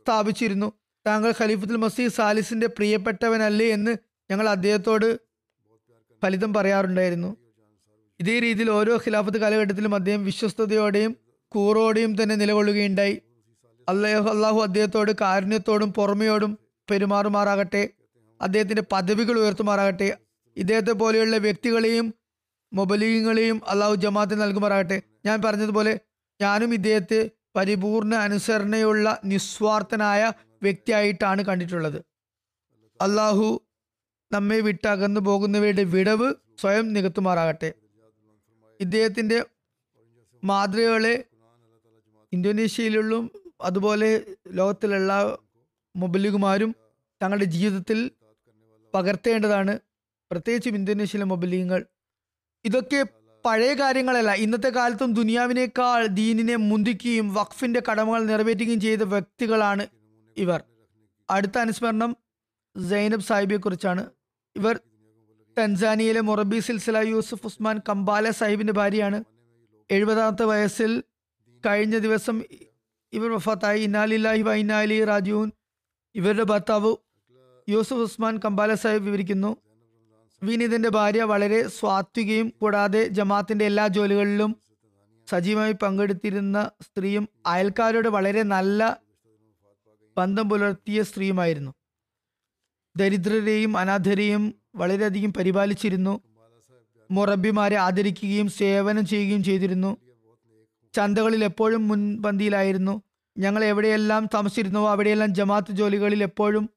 സ്ഥാപിച്ചിരുന്നു. 0.07 0.73
താങ്കൾ 1.07 1.35
ഖലീഫത്തുൽ 1.41 1.77
മസീദ് 1.77 2.13
സാലിസിന്റെ 2.13 2.67
പ്രിയപ്പെട്ടവനല്ലേ 2.67 3.69
എന്ന് 3.69 3.93
ഞങ്ങൾ 4.31 4.49
അദ്ദേഹത്തോട് 4.49 5.19
ഫലിതം 6.23 6.55
പറയാറുണ്ടായിരുന്നു. 6.55 7.37
ഇതേ 8.21 8.39
രീതിയിൽ 8.39 8.71
ഓരോ 8.71 8.97
ഖിലാഫത്ത് 8.97 9.39
കാലഘട്ടത്തിലും 9.39 9.95
അദ്ദേഹം 9.95 10.25
വിശ്വസ്തയോടെയും 10.25 11.17
കൂറോടെയും 11.49 12.23
തന്നെ 12.23 12.35
നിലകൊള്ളുകയുണ്ടായി. 12.35 13.23
അള്ളാഹു 13.89 14.29
അള്ളാഹു 14.29 14.61
അദ്ദേഹത്തോട് 14.61 15.13
കാരുണ്യത്തോടും 15.21 15.93
പുറമെയോടും 15.93 16.59
പെരുമാറുമാറാകട്ടെ 16.91 17.83
അദ്ദേഹത്തിന്റെ 18.41 18.83
പദവികൾ 18.93 19.39
ഉയർത്തുമാറാകട്ടെ 19.39 20.09
ഇദ്ദേഹത്തെ 20.57 20.93
പോലെയുള്ള 20.93 21.37
വ്യക്തികളെയും 21.37 22.15
മൊബലീങ്ങളെയും 22.73 23.61
അള്ളാഹു 23.69 23.95
ജമാഅത്തിന് 23.95 24.41
നൽകുമാറാകട്ടെ. 24.41 25.03
ഞാൻ 25.27 25.43
പറഞ്ഞതുപോലെ 25.43 26.01
ഞാനും 26.41 26.75
ഇദ്ദേഹത്തെ 26.75 27.31
പരിപൂർണ 27.57 28.15
അനുസരണയുള്ള 28.15 29.21
നിസ്വാർത്ഥനായ 29.25 30.33
വ്യക്തിയായിട്ടാണ് 30.63 31.43
കണ്ടിട്ടുള്ളത്. 31.43 32.05
അള്ളാഹു 33.01 33.49
നമ്മെ 34.33 34.61
വിട്ട് 34.61 34.89
അകന്നു 34.89 35.21
പോകുന്നവയുടെ 35.21 35.85
വിടവ് 35.85 36.35
സ്വയം 36.61 36.93
നികത്തുമാറാകട്ടെ. 36.93 37.73
ഇദ്ദേഹത്തിന്റെ 38.81 39.45
മാതൃകകളെ 40.45 41.25
ഇന്തോനേഷ്യയിലുള്ള 42.33 43.29
അതുപോലെ 43.61 44.09
ലോകത്തിലുള്ള 44.49 45.39
മൊബലികുമാരും 45.97 46.75
തങ്ങളുടെ 47.23 47.45
ജീവിതത്തിൽ 47.45 48.11
പകർത്തേണ്ടതാണ്. 48.95 49.75
പ്രത്യേകിച്ചും 50.31 50.75
ഇന്തോനേഷ്യയിലെ 50.75 51.25
മൊബലിഗുകൾ 51.25 51.87
ഇതൊക്കെ 52.65 53.07
പഴയ 53.45 53.75
കാര്യങ്ങളല്ല. 53.75 54.35
ഇന്നത്തെ 54.35 54.69
കാലത്തും 54.69 55.15
ദുനിയാവിനേക്കാൾ 55.15 56.07
ദീനിനെ 56.07 56.57
മുന്തിക്കുകയും 56.57 57.35
വഖഫിന്റെ 57.35 57.83
കടമകൾ 57.91 58.25
നിറവേറ്റുകയും 58.25 58.81
ചെയ്ത 58.81 59.03
വ്യക്തികളാണ് 59.03 59.87
ഇവർ. 60.37 60.63
അടുത്ത 61.31 61.59
അനുസ്മരണം 61.59 62.17
സൈനബ് 62.91 63.21
സാഹിബിയെ 63.21 63.59
കുറിച്ചാണ് 63.59 64.11
ഇവർ 64.57 64.81
തൻസാനിയയിലെ 65.59 66.21
മൊറബി 66.21 66.59
സിൽസില 66.59 66.99
യൂസുഫ് 66.99 67.47
ഉസ്മാൻ 67.47 67.81
കമ്പാല 67.89 68.31
സാഹിബിന്റെ 68.31 68.73
ഭാര്യയാണ്. 68.73 69.25
എഴുപതാമത്തെ 69.91 70.45
വയസ്സിൽ 70.45 71.03
കഴിഞ്ഞ 71.67 71.99
ദിവസം 71.99 72.43
ഇവർ 73.13 73.31
വഫാത്തായി. 73.31 73.83
ഇന്നാലില്ലാഹി 73.83 74.43
വൈനാലി 74.43 75.05
രാജുവിൻ 75.05 75.53
ഇവരുടെ 76.15 76.43
ഭർത്താവ് 76.43 76.97
യൂസുഫ് 77.69 78.01
ഉസ്മാൻ 78.01 78.39
കമ്പാല 78.39 78.75
സാഹിബ് 78.75 79.05
വിവരിക്കുന്നു. 79.05 79.57
വിനീതിന്റെ 80.45 80.89
ഭാര്യ 80.89 81.23
വളരെ 81.23 81.69
സ്വാത്വികയും 81.69 82.53
കൂടാതെ 82.63 83.09
ജമാത്തിന്റെ 83.09 83.65
എല്ലാ 83.65 83.87
ജോലികളിലും 83.87 84.57
സജീവമായി 85.31 85.73
പങ്കെടുത്തിരുന്ന 85.73 86.71
സ്ത്രീയും 86.81 87.29
അയൽക്കാരോട് 87.47 88.09
വളരെ 88.09 88.43
നല്ല 88.43 89.01
ബന്ധം 90.19 90.49
പുലർത്തിയ 90.49 91.03
സ്ത്രീയുമായിരുന്നു. 91.03 91.73
ദരിദ്രരെയും 92.97 93.77
അനാഥരെയും 93.77 94.55
വളരെയധികം 94.75 95.33
പരിപാലിച്ചിരുന്നു. 95.33 96.21
മുറബിമാരെ 97.11 97.77
ആദരിക്കുകയും 97.77 98.49
സേവനം 98.49 99.07
ചെയ്യുകയും 99.07 99.45
ചെയ്തിരുന്നു. 99.45 99.97
ചന്തകളിൽ 100.95 101.45
എപ്പോഴും 101.45 101.89
മുൻപന്തിയിലായിരുന്നു. 101.89 103.03
ഞങ്ങൾ 103.39 103.65
എവിടെയെല്ലാം 103.65 104.27
താമസിച്ചിരുന്നുവോ 104.35 104.91
അവിടെയെല്ലാം 104.91 105.35
ജമാത്ത് 105.35 105.73
ജോലികളിൽ 105.73 106.23
എപ്പോഴും 106.23 106.71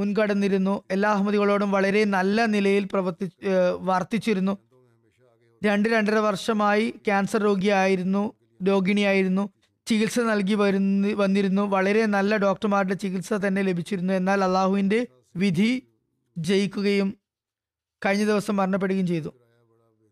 മുൻകടന്നിരുന്നു. 0.00 0.74
എല്ലാ 0.90 1.08
അഹമ്മദികളോടും 1.10 1.70
വളരെ 1.76 2.02
നല്ല 2.16 2.44
നിലയിൽ 2.54 2.84
പ്രവർത്തി 2.92 3.26
വർത്തിച്ചിരുന്നു. 3.90 4.54
രണ്ട് 5.62 5.88
രണ്ടര 5.88 6.18
വർഷമായി 6.26 6.86
ക്യാൻസർ 7.06 7.40
രോഗിയായിരുന്നു 7.42 8.22
രോഗിണിയായിരുന്നു. 8.68 9.44
ചികിത്സ 9.86 10.20
നൽകി 10.20 10.54
വരുന്ന 10.54 11.12
വന്നിരുന്നു. 11.22 11.62
വളരെ 11.74 12.02
നല്ല 12.06 12.36
ഡോക്ടർമാരുടെ 12.36 12.94
ചികിത്സ 12.94 13.32
തന്നെ 13.44 13.62
ലഭിച്ചിരുന്നു. 13.62 14.12
എന്നാൽ 14.14 14.44
അള്ളാഹുവിന്റെ 14.44 15.00
വിധി 15.36 15.70
ജയിക്കുകയും 16.36 17.08
കഴിഞ്ഞ 18.02 18.24
ദിവസം 18.24 18.56
മരണപ്പെടുകയും 18.56 19.06
ചെയ്തു. 19.06 19.30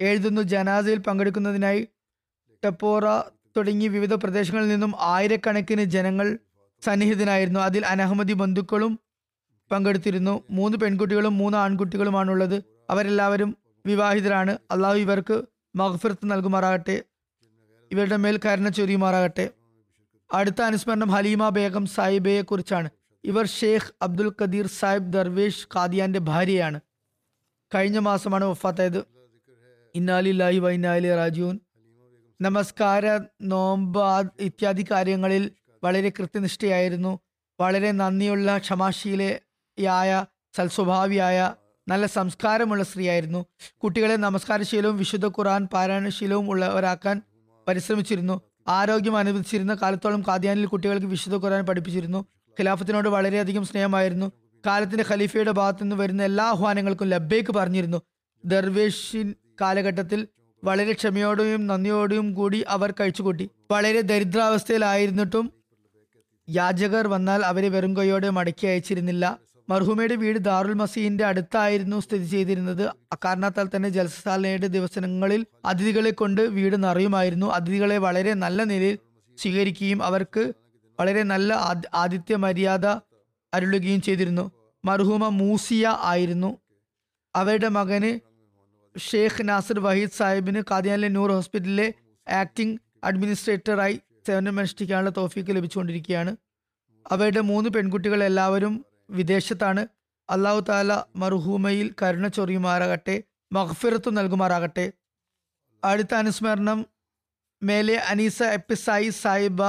എഴുതുന്നു 0.01 0.43
ജനാസയിൽ 0.53 0.99
പങ്കെടുക്കുന്നതിനായി 0.99 1.83
ടപ്പോറ 2.63 3.05
തുടങ്ങി 3.57 3.87
വിവിധ 3.89 4.15
പ്രദേശങ്ങളിൽ 4.15 4.69
നിന്നും 4.69 4.93
ആയിരക്കണക്കിന് 5.13 5.85
ജനങ്ങൾ 5.95 6.27
സന്നിഹിതനായിരുന്നു. 6.83 7.61
അതിൽ 7.61 7.83
അനഹമ്മദി 7.87 8.33
ബന്ധുക്കളും 8.33 8.93
പങ്കെടുത്തിരുന്നു. 9.71 10.45
മൂന്ന് 10.51 10.79
പെൺകുട്ടികളും 10.79 11.39
മൂന്ന് 11.39 11.59
ആൺകുട്ടികളുമാണുള്ളത്. 11.59 12.63
അവരെല്ലാവരും 12.91 13.57
വിവാഹിതരാണ്. 13.87 14.59
അള്ളാഹു 14.71 14.97
ഇവർക്ക് 14.97 15.43
മഹഫിർത്ത് 15.77 16.31
നൽകുമാറാകട്ടെ. 16.31 17.03
ഇവരുടെ 17.93 18.17
മേൽ 18.17 18.41
കരുണ 18.45 18.69
ചൊരിയുമാറാകട്ടെ. 18.69 19.51
അടുത്ത 20.35 20.63
അനുസ്മരണം 20.63 21.11
ഹലീമ 21.11 21.49
ബേഗം 21.49 21.87
സാഹിബയെ 21.87 22.43
കുറിച്ചാണ് 22.43 22.91
ഇവർ 23.25 23.47
ഷെയ്ഖ് 23.47 23.95
അബ്ദുൽ 24.03 24.33
ഖദീർ 24.43 24.67
സാഹിബ് 24.67 25.13
ദർവേഷ് 25.13 25.69
ഖാദിയാന്റെ 25.75 26.19
ഭാര്യയാണ്. 26.19 26.81
കഴിഞ്ഞ 27.75 27.99
മാസമാണ് 27.99 28.45
വഫാത്തായത്. 28.45 29.05
ഇന്നാലില്ലാഹി 29.95 30.59
വൈനാലി 30.59 31.09
റാജുൻ 31.09 31.61
നമസ്കാര 32.41 33.19
നോമ്പ് 33.43 34.33
ഇത്യാദി 34.41 34.87
കാര്യങ്ങളിൽ 34.91 35.51
വളരെ 35.85 36.13
കൃത്യനിഷ്ഠയായിരുന്നു. 36.19 37.21
വളരെ 37.61 37.93
നന്ദിയുള്ള 37.93 38.59
ക്ഷമാശീലയായ 39.79 40.13
സൽസ്വഭാവിയായ 40.57 41.55
നല്ല 41.89 42.05
സംസ്കാരമുള്ള 42.07 42.83
സ്ത്രീയായിരുന്നു. 42.85 43.41
കുട്ടികളെ 43.83 44.17
നമസ്കാരശീലവും 44.17 44.97
വിശുദ്ധ 44.99 45.27
ഖുറാൻ 45.27 45.63
പാരായണശീലവും 45.73 46.51
ഉള്ളവരാക്കാൻ 46.51 47.23
പരിശ്രമിച്ചിരുന്നു. 47.69 48.37
ആരോഗ്യം 48.69 49.17
അനുവദിച്ചിരുന്ന 49.17 49.75
കാലത്തോളം 49.75 50.23
കാദ്യാനിൽ 50.29 50.67
കുട്ടികൾക്ക് 50.67 51.07
വിശുദ്ധ 51.07 51.37
ഖുറാൻ 51.45 51.67
പഠിപ്പിച്ചിരുന്നു. 51.67 52.21
ഖിലാഫത്തിനോട് 52.61 53.09
വളരെയധികം 53.09 53.65
സ്നേഹമായിരുന്നു. 53.65 54.33
കാലത്തിന്റെ 54.67 55.05
ഖലീഫയുടെ 55.11 55.51
ഭാഗത്തു 55.51 55.83
നിന്ന് 55.83 55.97
വരുന്ന 55.97 56.23
എല്ലാ 56.23 56.45
ആഹ്വാനങ്ങൾക്കും 56.45 57.09
ലബ്ബേക്ക് 57.09 57.55
പറഞ്ഞിരുന്നു. 57.55 58.03
ദർവേഷിൻ 58.45 59.35
കാലഘട്ടത്തിൽ 59.61 60.21
വളരെ 60.65 60.93
ക്ഷമയോടെയും 60.93 61.67
നന്ദിയോടെയും 61.67 62.35
കൂടി 62.35 62.65
അവർ 62.69 62.91
കഴിച്ചുകൂട്ടി. 63.01 63.51
വളരെ 63.71 64.01
ദരിദ്രാവസ്ഥയിലായിരുന്നിട്ടും 64.01 65.47
യാചകർ 66.51 67.05
വന്നാൽ 67.09 67.41
അവരെ 67.45 67.69
വെറും 67.69 67.97
കൈയോടെ 67.97 68.29
മടക്കി 68.31 68.67
അയച്ചിരുന്നില്ല. 68.67 69.25
മർഹൂമയുടെ 69.69 70.15
വീട് 70.15 70.39
ദാറുൽ 70.39 70.73
മസീന്റെ 70.73 71.25
അടുത്തായിരുന്നു 71.25 72.01
സ്ഥിതി 72.01 72.25
ചെയ്തിരുന്നത്. 72.25 72.83
അക്കാരണത്താൽ 73.13 73.69
തന്നെ 73.77 73.89
ജൽസാലയുടെ 73.89 74.67
ദിവസങ്ങളിൽ 74.67 75.47
അതിഥികളെ 75.65 76.11
കൊണ്ട് 76.11 76.43
വീട് 76.43 76.85
നിറയുമായിരുന്നു. 76.85 77.47
അതിഥികളെ 77.47 77.99
വളരെ 77.99 78.35
നല്ല 78.35 78.65
നിലയിൽ 78.65 78.99
സ്വീകരിക്കുകയും 79.39 80.03
അവർക്ക് 80.03 80.53
വളരെ 81.01 81.23
നല്ല 81.23 81.55
ആദിത്യ 81.95 82.37
മര്യാദ 82.37 82.87
അരുളുകയും 83.55 84.01
ചെയ്തിരുന്നു. 84.01 84.51
മർഹൂമ 84.85 85.29
മൂസിയ 85.29 85.97
ആയിരുന്നു. 86.01 86.59
അവരുടെ 87.37 87.69
മകന് 87.69 88.11
ഷെയ്ഖ് 88.99 89.49
നാസർ 89.49 89.81
വഹീദ് 89.81 90.17
സാഹിബിന് 90.17 90.63
കാദിയാനിലെ 90.71 91.09
നൂർ 91.09 91.31
ഹോസ്പിറ്റലിലെ 91.31 91.93
ആക്ടിംഗ് 92.29 92.79
അഡ്മിനിസ്ട്രേറ്ററായി 93.05 94.01
സേവനമനുഷ്ഠിക്കാനുള്ള 94.27 95.11
തോഫീക്ക് 95.17 95.57
ലഭിച്ചുകൊണ്ടിരിക്കുകയാണ്. 95.57 96.37
അവരുടെ 97.13 97.41
മൂന്ന് 97.41 97.71
പെൺകുട്ടികൾ 97.71 98.25
എല്ലാവരും 98.25 98.85
വിദേശത്താണ്. 99.11 99.87
അള്ളാഹു 100.31 100.61
താല 100.61 101.05
മർഹൂമയിൽ 101.17 101.95
കരുണ 102.03 102.29
ചൊറിയുമാറാകട്ടെ 102.29 103.23
മഹഫിറത്തു 103.53 104.11
നൽകുമാറാകട്ടെ. 104.11 104.93
അടുത്ത 105.85 106.15
അനുസ്മരണം 106.15 106.87
മേലെ 107.63 107.97
അനീസ 107.97 108.43
എപ്പിസായി 108.43 109.09
സായിബ 109.09 109.63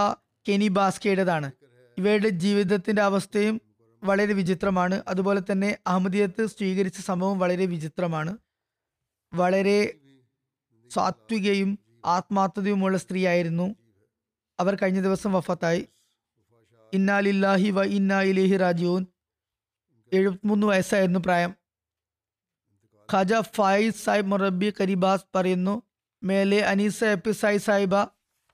കെനി 0.47 0.67
ബാസ്കയുടേതാണ്. 0.67 1.51
ഇവയുടെ 1.97 2.29
ജീവിതത്തിന്റെ 2.29 3.01
അവസ്ഥയും 3.01 3.61
വളരെ 4.03 4.33
വിചിത്രമാണ്. 4.33 5.03
അതുപോലെ 5.07 5.41
തന്നെ 5.51 5.77
അഹമ്മദിയത്ത് 5.87 6.45
സ്വീകരിച്ച 6.45 6.99
സംഭവം 6.99 7.39
വളരെ 7.39 7.65
വിചിത്രമാണ്. 7.65 8.37
വളരെ 9.33 9.93
സാത്വികയും 10.89 11.79
ആത്മാർത്ഥതയുമുള്ള 12.05 12.97
സ്ത്രീയായിരുന്നു. 12.97 13.75
അവർ 14.59 14.75
കഴിഞ്ഞ 14.75 15.01
ദിവസം 15.01 15.33
വഫത്തായി. 15.33 15.87
ഇന്നാലില്ലാഹി 16.93 17.69
വ 17.69 17.83
ഇന്നാ 17.83 18.21
ഇലേഹി 18.21 18.57
രാജീവൻ 18.57 19.05
എഴുപത്തിമൂന്ന് 20.13 20.67
വയസ്സായിരുന്നു 20.67 21.19
പ്രായം. 21.19 21.55
ഖാജ 23.13 23.33
ഫായിസ് 23.33 24.05
സാഹിബ് 24.05 24.27
മൊറബി 24.27 24.73
കരിബാസ് 24.79 25.25
പറയുന്നു 25.35 25.81
മേലെ 26.23 26.59
അനീസ 26.59 27.03
എപ്പി 27.03 27.31
സായി 27.31 27.57
സാഹിബ 27.57 27.95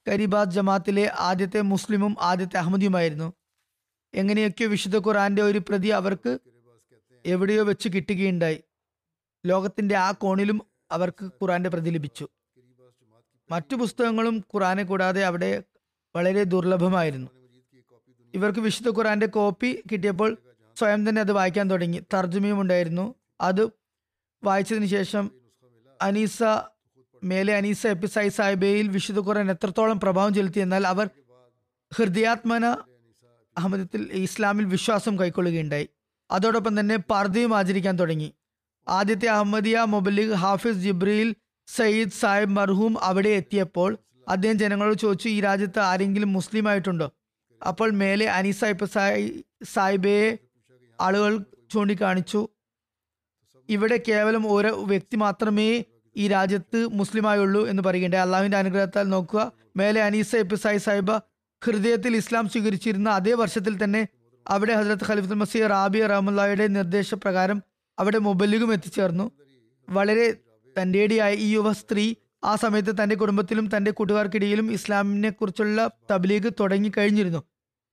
കരിബാസ് 0.08 0.48
ജമാത്തിലെ 0.48 1.12
ആദ്യത്തെ 1.18 1.60
മുസ്ലിമും 1.60 2.16
ആദ്യത്തെ 2.20 2.56
അഹമ്മദിയുമായിരുന്നു. 2.56 3.32
എങ്ങനെയൊക്കെയോ 4.14 4.68
വിശുദ്ധ 4.68 4.96
ഖുറാന്റെ 4.96 5.42
ഒരു 5.42 5.58
പ്രതി 5.58 5.88
അവർക്ക് 5.88 6.38
എവിടെയോ 7.26 7.64
വെച്ച് 7.64 7.88
കിട്ടുകയുണ്ടായി. 7.88 8.64
ലോകത്തിന്റെ 9.46 9.96
ആ 9.96 10.12
കോണിലും 10.12 10.62
അവർക്ക് 10.90 11.24
ഖുറാന്റെ 11.24 11.70
പ്രതി 11.70 11.90
ലഭിച്ചു. 11.90 12.28
മറ്റു 13.50 13.76
പുസ്തകങ്ങളും 13.76 14.38
ഖുറാനെ 14.54 14.82
കൂടാതെ 14.82 15.24
അവിടെ 15.24 15.62
വളരെ 16.16 16.44
ദുർലഭമായിരുന്നു. 16.44 17.30
ഇവർക്ക് 18.34 18.58
വിശുദ്ധ 18.58 18.98
ഖുറാന്റെ 18.98 19.26
കോപ്പി 19.26 19.82
കിട്ടിയപ്പോൾ 19.92 20.36
സ്വയം 20.78 21.08
തന്നെ 21.08 21.20
അത് 21.20 21.32
വായിക്കാൻ 21.32 21.70
തുടങ്ങി. 21.70 22.00
തർജമയും 22.14 22.60
ഉണ്ടായിരുന്നു. 22.60 23.14
അത് 23.40 23.62
വായിച്ചതിന് 24.44 24.86
ശേഷം 24.86 25.30
അനീസ 26.02 26.42
മേലെ 27.24 27.56
അനീസ 27.56 27.86
എപ്പിസായി 27.86 28.28
സാഹിബയിൽ 28.28 28.88
വിശുദ്ധ 28.88 29.20
ഖുറാൻ 29.20 29.50
എത്രത്തോളം 29.50 30.00
പ്രഭാവം 30.00 30.34
ചെലുത്തി 30.34 30.60
എന്നാൽ 30.60 30.86
അവർ 30.86 31.10
ഹൃദയാത്മന 31.92 32.64
അഹമ്മദത്തിൽ 33.58 34.08
ഇസ്ലാമിൽ 34.12 34.64
വിശ്വാസം 34.64 35.18
കൈക്കൊള്ളുകയുണ്ടായി. 35.18 35.88
അതോടൊപ്പം 36.30 36.80
തന്നെ 36.80 36.96
പർദയും 36.96 37.56
ആചരിക്കാൻ 37.56 37.98
തുടങ്ങി. 37.98 38.34
ആദ്യത്തെ 38.88 39.26
അഹമ്മദിയ 39.26 39.84
മൊബലിഗ് 39.88 40.32
ഹാഫിസ് 40.32 40.76
ജിബ്രീൽ 40.76 41.34
സയ്യിദ് 41.66 42.10
സാഹിബ് 42.10 42.50
മർഹൂം 42.50 43.04
അവിടെ 43.04 43.28
എത്തിയപ്പോൾ 43.28 43.98
അദ്ദേഹം 44.28 44.58
ജനങ്ങളോട് 44.58 44.98
ചോദിച്ചു 44.98 45.28
ഈ 45.28 45.40
രാജ്യത്ത് 45.40 45.78
ആരെങ്കിലും 45.78 46.32
മുസ്ലിം 46.32 46.68
ആയിട്ടുണ്ടോ? 46.68 47.12
അപ്പോൾ 47.68 47.90
മേലെ 47.90 48.26
അനീസ 48.30 48.64
ഇപ്പ 48.64 48.84
സാഹിബയെ 49.64 50.36
ആളുകൾ 51.00 51.38
ചൂണ്ടിക്കാണിച്ചു. 51.70 52.48
ഇവിടെ 53.68 54.02
കേവലം 54.08 54.52
ഒരു 54.52 54.68
വ്യക്തി 54.68 55.16
മാത്രമേ 55.16 55.84
ഈ 56.16 56.28
രാജ്യത്ത് 56.28 56.86
മുസ്ലിമായുള്ളൂ 56.86 57.66
എന്ന് 57.66 57.82
പറയുകയുണ്ട് 57.82 58.16
അള്ളാഹുവിന്റെ 58.16 58.58
അനുഗ്രഹത്താൽ 58.58 59.08
നോക്കുക. 59.08 59.52
മേലെ 59.76 60.02
അനീസ 60.02 60.36
എപ്പിസായി 60.36 60.78
സാഹിബ 60.78 61.16
ഹൃദയത്തിൽ 61.64 62.16
ഇസ്ലാം 62.16 62.48
സ്വീകരിച്ചിരുന്ന 62.48 63.08
അതേ 63.10 63.32
വർഷത്തിൽ 63.32 63.84
തന്നെ 63.84 64.08
അവിടെ 64.48 64.74
ഹസരത്ത് 64.74 65.04
ഖലീഫുൽ 65.04 65.34
മസീർ 65.34 65.68
റാബി 65.68 66.06
റഹമുല്ലായുടെ 66.06 66.66
നിർദ്ദേശപ്രകാരം 66.66 67.62
അവിടെ 67.98 68.18
മൊബൈലിലും 68.18 68.72
എത്തിച്ചേർന്നു. 68.72 69.30
വളരെ 69.90 70.32
തന്റെടിയായ 70.78 71.34
ഈ 71.34 71.54
യുവ 71.54 71.72
സ്ത്രീ 71.72 72.14
ആ 72.44 72.56
സമയത്ത് 72.56 73.02
തന്റെ 73.02 73.16
കുടുംബത്തിലും 73.16 73.76
തന്റെ 73.76 73.90
കൂട്ടുകാർക്കിടയിലും 73.90 74.72
ഇസ്ലാമിനെ 74.72 75.30
കുറിച്ചുള്ള 75.30 75.90
തബ്ലീഗ് 76.10 76.50
തുടങ്ങി 76.60 76.92
കഴിഞ്ഞിരുന്നു 76.98 77.42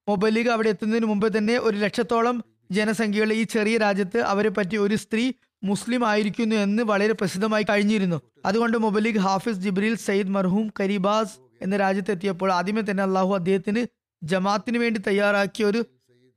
മൊബൈലീഗ് 0.09 0.49
അവിടെ 0.49 0.69
എത്തുന്നതിന് 0.69 1.05
മുമ്പ് 1.05 1.37
തന്നെ 1.37 1.57
ഒരു 1.57 1.77
ലക്ഷത്തോളം 1.77 2.43
ജനസംഖ്യയുള്ള 2.73 3.33
ഈ 3.33 3.43
ചെറിയ 3.43 3.77
രാജ്യത്ത് 3.77 4.19
അവരെ 4.21 4.49
പറ്റി 4.49 4.77
ഒരു 4.77 4.95
സ്ത്രീ 4.95 5.31
മുസ്ലിം 5.63 6.07
ആയിരിക്കുന്നു 6.07 6.55
എന്ന് 6.55 6.83
വളരെ 6.83 7.13
പ്രസിദ്ധമായി 7.13 7.65
കഴിഞ്ഞിരുന്നു. 7.69 8.21
അതുകൊണ്ട് 8.45 8.77
മുബലിഖ് 8.77 9.19
ഹാഫിസ് 9.19 9.57
ജിബ്രീൽ 9.57 9.95
സയ്യിദ് 9.95 10.33
മർഹൂം 10.37 10.73
കരീബാസ് 10.79 11.35
എന്ന 11.61 11.77
രാജ്യത്തെത്തിയപ്പോൾ 11.77 12.51
ആദ്യമേ 12.51 12.81
തന്നെ 12.81 13.03
അള്ളാഹു 13.03 13.33
അദ്ദേഹത്തിന് 13.33 13.81
ജമാത്തിന് 14.23 14.77
വേണ്ടി 14.77 14.99
തയ്യാറാക്കിയ 15.07 15.65
ഒരു 15.65 15.85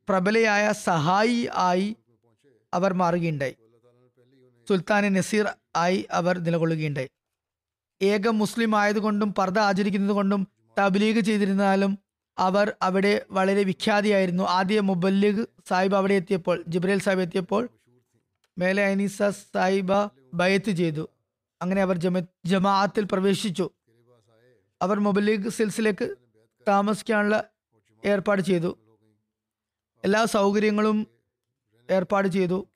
പ്രബലയായ 0.08 0.72
സഹായി 0.72 1.48
ആയി 1.54 1.96
അവർ 2.74 2.92
മാറുകയുണ്ടായി. 2.92 3.54
സുൽത്താൻ 4.68 5.12
നസീർ 5.12 5.46
ആയി 5.76 6.06
അവർ 6.10 6.38
നിലകൊള്ളുകയുണ്ടായി. 6.38 7.08
ഏക 8.02 8.28
മുസ്ലിം 8.28 8.72
ആയതുകൊണ്ടും 8.76 9.34
പർദ്ദ 9.34 9.58
ആചരിക്കുന്നത് 9.58 10.16
കൊണ്ടും 10.16 10.48
തബ്ലീഗ് 10.78 11.20
ചെയ്തിരുന്നാലും 11.20 11.92
അവർ 12.38 12.74
അവിടെ 12.82 13.26
വളരെ 13.30 13.62
വിഖ്യാതിയായിരുന്നു. 13.62 14.44
ആദ്യ 14.44 14.80
മുബല്ലിഗ് 14.80 15.46
സാഹിബ് 15.68 15.94
അവിടെ 15.94 16.14
എത്തിയപ്പോൾ 16.14 16.64
ജിബ്രേൽ 16.68 17.00
സാഹിബ് 17.00 17.20
എത്തിയപ്പോൾ 17.20 17.68
മേലെ 18.58 18.84
അനീസ 18.86 19.22
സാഹിബ 19.22 19.92
ബയത്ത് 20.34 20.70
ചെയ്തു. 20.70 21.08
അങ്ങനെ 21.62 21.82
അവർ 21.82 21.96
ജമ 21.96 22.20
ജമാഅത്തിൽ 22.44 23.08
പ്രവേശിച്ചു. 23.12 23.70
അവർ 24.82 24.98
മുബല്ലിഗ് 24.98 25.48
സിൽസിലേക്ക് 25.48 26.16
താമസിക്കാനുള്ള 26.68 27.44
ഏർപ്പാട് 28.04 28.42
ചെയ്തു. 28.42 28.78
എല്ലാ 30.04 30.24
സൗകര്യങ്ങളും 30.24 31.06
ഏർപ്പാട് 31.90 32.28
ചെയ്തു. 32.28 32.66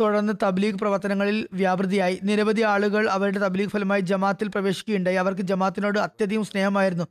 തുടർന്ന് 0.00 0.32
തബ്ലീഗ് 0.42 0.78
പ്രവർത്തനങ്ങളിൽ 0.78 1.48
വ്യാപൃതിയായി. 1.52 2.20
നിരവധി 2.22 2.62
ആളുകൾ 2.62 3.08
അവരുടെ 3.08 3.38
തബ്ലീഗ് 3.38 3.70
ഫലമായി 3.70 4.00
ജമാത്തിൽ 4.00 4.48
പ്രവേശിക്കുകയുണ്ടായി. 4.48 5.16
അവർക്ക് 5.16 5.40
ജമാത്തിനോട് 5.40 5.98
അത്യധികം 5.98 6.44
സ്നേഹമായിരുന്നു. 6.44 7.04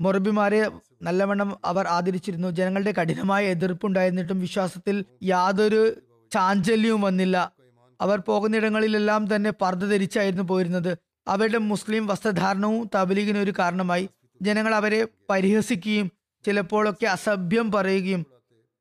മൊറബിമാരെ 0.00 0.70
നല്ലവണ്ണം 1.02 1.58
അവർ 1.64 1.86
ആദരിച്ചിരുന്നു. 1.86 2.48
ജനങ്ങളുടെ 2.48 2.92
കഠിനമായ 2.92 3.46
എതിർപ്പുണ്ടായിരുന്നിട്ടും 3.46 4.40
വിശ്വാസത്തിൽ 4.40 5.04
യാതൊരു 5.22 5.94
ചാഞ്ചല്യവും 6.32 7.00
വന്നില്ല. 7.00 7.52
അവർ 8.00 8.18
പോകുന്നിടങ്ങളിലെല്ലാം 8.18 9.34
തന്നെ 9.34 9.50
പർദ്ദ 9.50 9.84
ധരിച്ചായിരുന്നു 9.86 10.42
പോയിരുന്നത്. 10.42 10.98
അവരുടെ 11.28 11.58
മുസ്ലിം 11.58 12.06
വസ്ത്രധാരണവും 12.06 12.90
തബലീഗിന് 12.94 13.38
ഒരു 13.38 13.52
കാരണമായി. 13.58 14.08
ജനങ്ങൾ 14.42 14.74
അവരെ 14.74 15.06
പരിഹസിക്കുകയും 15.30 16.12
ചിലപ്പോഴൊക്കെ 16.46 17.06
അസഭ്യം 17.06 17.72
പറയുകയും 17.72 18.26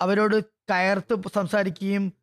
അവരോട് 0.01 0.43
കയർത്ത് 0.43 1.22
സംസാരിക്കുകയും 1.36 2.13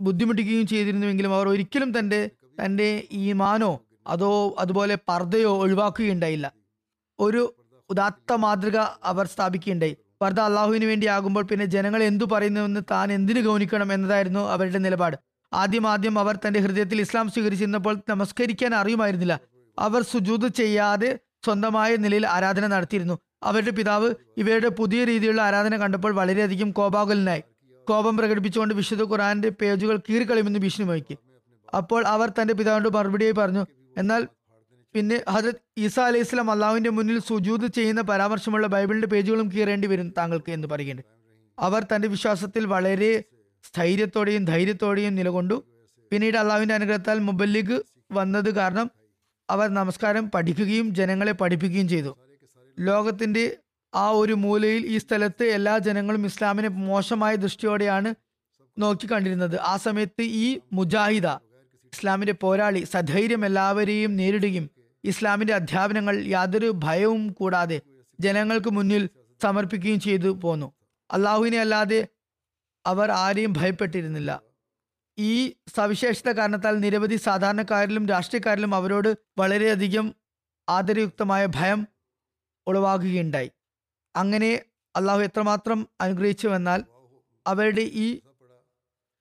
ബുദ്ധിമുട്ടിക്കുകയും 0.00 0.66
ചെയ്തിരുന്നുവെങ്കിലും 0.66 1.34
അവർ 1.34 1.48
ഒരിക്കലും 1.48 1.98
തന്റെ 1.98 2.30
തന്റെ 2.64 3.04
ഈമാനോ 3.12 3.80
അതോ 4.06 4.54
അതുപോലെ 4.58 4.98
പർദ്ദയോ 5.08 5.56
ഒഴിവാക്കുകയുണ്ടായില്ല. 5.56 6.52
ഒരു 7.18 7.54
ഉദാത്ത 7.90 8.32
മാതൃക 8.32 8.76
അവർ 9.04 9.26
സ്ഥാപിക്കുകയുണ്ടായി. 9.26 9.96
പർദ്ദ 10.22 10.40
അള്ളാഹുവിന് 10.40 10.84
വേണ്ടി 10.84 11.06
ആകുമ്പോൾ 11.06 11.42
പിന്നെ 11.42 11.66
ജനങ്ങൾ 11.66 12.02
എന്തു 12.02 12.24
പറയുന്നുവെന്ന് 12.24 12.80
താൻ 12.90 13.12
എന്തിനു 13.12 13.40
ഗൗനിക്കണം 13.40 13.92
എന്നതായിരുന്നു 13.92 14.40
അവരുടെ 14.40 14.78
നിലപാട്. 14.78 15.16
ആദ്യം 15.52 15.86
ആദ്യം 15.86 16.18
അവർ 16.18 16.38
തന്റെ 16.46 16.60
ഹൃദയത്തിൽ 16.60 17.00
ഇസ്ലാം 17.00 17.30
സ്വീകരിച്ചിരുന്നപ്പോൾ 17.30 17.96
നമസ്കരിക്കാൻ 18.08 18.74
അറിയുമായിരുന്നില്ല. 18.74 19.40
അവർ 19.78 20.02
സുജൂത് 20.02 20.48
ചെയ്യാതെ 20.48 21.18
സ്വന്തമായ 21.44 21.96
നിലയിൽ 21.96 22.26
ആരാധന 22.26 22.66
നടത്തിയിരുന്നു. 22.66 23.18
അവരുടെ 23.42 23.70
പിതാവ് 23.70 24.14
ഇവരുടെ 24.36 24.68
പുതിയ 24.68 25.04
രീതിയിലുള്ള 25.04 25.42
ആരാധന 25.42 25.76
കണ്ടപ്പോൾ 25.76 26.14
വളരെയധികം 26.14 26.70
കോപാകുലനായി. 26.70 27.42
കോപം 27.88 28.16
പ്രകടിപ്പിച്ചുകൊണ്ട് 28.16 28.74
വിശുദ്ധ 28.74 29.02
ഖുറാന്റെ 29.02 29.48
പേജുകൾ 29.48 29.96
കീറിക്കളയുമെന്ന് 29.96 30.58
ഭീഷണി 30.58 30.86
വഹിക്കും. 30.86 31.18
അപ്പോൾ 31.76 32.06
അവർ 32.06 32.28
തന്റെ 32.28 32.54
പിതാവിനോട് 32.54 32.94
മറുപടിയായി 32.94 33.32
പറഞ്ഞു 33.32 33.66
എന്നാൽ 33.98 34.28
പിന്നെ 34.94 35.24
ഹജരത് 35.28 35.60
ഈസ 35.78 36.00
അലൈഹി 36.00 36.22
സ്വലാം 36.22 36.50
അള്ളാഹുവിന്റെ 36.50 36.90
മുന്നിൽ 36.90 37.18
സുജൂത് 37.18 37.66
ചെയ്യുന്ന 37.66 38.00
പരാമർശമുള്ള 38.00 38.66
ബൈബിളിന്റെ 38.66 39.06
പേജുകളും 39.06 39.52
കീറേണ്ടി 39.54 39.86
വരും 39.86 40.14
താങ്കൾക്ക് 40.18 40.50
എന്ന് 40.50 40.68
പറയുന്നുണ്ട് 40.68 41.12
അവർ 41.58 41.84
തന്റെ 41.84 42.08
വിശ്വാസത്തിൽ 42.08 42.66
വളരെ 42.66 43.24
സ്ഥൈര്യത്തോടെയും 43.64 44.44
ധൈര്യത്തോടെയും 44.44 45.14
നിലകൊണ്ടു. 45.14 45.56
പിന്നീട് 46.12 46.36
അള്ളാഹുവിന്റെ 46.36 46.74
അനുഗ്രഹത്താൽ 46.74 47.18
മുബല്ലിഗ് 47.18 47.76
വന്നത് 48.12 48.50
കാരണം 48.50 48.90
അവർ 49.48 49.68
നമസ്കാരം 49.68 50.30
പഠിക്കുകയും 50.30 50.94
ജനങ്ങളെ 50.94 51.32
പഠിപ്പിക്കുകയും 51.32 51.88
ചെയ്തു. 51.88 52.12
ലോകത്തിന്റെ 52.78 53.44
ആ 53.94 54.10
ഒരു 54.10 54.32
മൂലയിൽ 54.32 54.86
ഈ 54.86 54.98
സ്ഥലത്ത് 54.98 55.44
എല്ലാ 55.44 55.78
ജനങ്ങളും 55.78 56.26
ഇസ്ലാമിനെ 56.26 56.68
മോശമായ 56.68 57.34
ദൃഷ്ടിയോടെയാണ് 57.36 58.14
നോക്കിക്കണ്ടിരുന്നത് 58.78 59.56
ആ 59.56 59.76
സമയത്ത് 59.76 60.22
ഈ 60.22 60.60
മുജാഹിദ 60.72 61.26
ഇസ്ലാമിന്റെ 61.92 62.32
പോരാളി 62.32 62.80
സധൈര്യം 62.84 63.46
എല്ലാവരെയും 63.46 64.16
നേരിടുകയും 64.16 64.73
ഇസ്ലാമിന്റെ 65.04 65.54
അധ്യാപനങ്ങൾ 65.54 66.24
യാതൊരു 66.26 66.72
ഭയവും 66.84 67.32
കൂടാതെ 67.32 67.80
ജനങ്ങൾക്ക് 68.20 68.70
മുന്നിൽ 68.70 69.10
സമർപ്പിക്കുകയും 69.42 70.00
ചെയ്തു 70.00 70.28
പോന്നു. 70.28 70.72
അള്ളാഹുവിനെ 71.10 71.60
അല്ലാതെ 71.60 72.08
അവർ 72.86 73.10
ആരെയും 73.10 73.52
ഭയപ്പെട്ടിരുന്നില്ല. 73.52 74.40
ഈ 75.18 75.54
സവിശേഷത 75.76 76.30
കാരണത്താൽ 76.32 76.78
നിരവധി 76.78 77.16
സാധാരണക്കാരിലും 77.16 78.06
രാഷ്ട്രീയക്കാരിലും 78.06 78.74
അവരോട് 78.74 79.16
വളരെയധികം 79.38 80.14
ആദരയുക്തമായ 80.68 81.46
ഭയം 81.46 81.88
ഉളവാകുകയുണ്ടായി. 82.66 83.50
അങ്ങനെ 84.16 84.62
അള്ളാഹു 84.96 85.20
എത്രമാത്രം 85.20 85.88
അനുഗ്രഹിച്ചുവെന്നാൽ 86.00 86.84
അവരുടെ 87.46 87.80
ഈ 87.80 88.20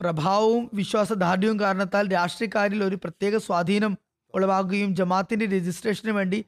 പ്രഭാവവും 0.01 0.69
വിശ്വാസദാർഢ്യവും 0.73 1.59
കാരണത്താൽ 1.59 2.13
രാഷ്ട്രീയക്കാരിൽ 2.13 2.83
ഒരു 2.83 2.95
പ്രത്യേക 2.95 3.37
സ്വാധീനം 3.37 3.97
ഉളവാകുകയും 4.33 4.95
ജമാത്തിന്റെ 4.95 5.45
രജിസ്ട്രേഷന് 5.45 6.11
വേണ്ടി 6.11 6.45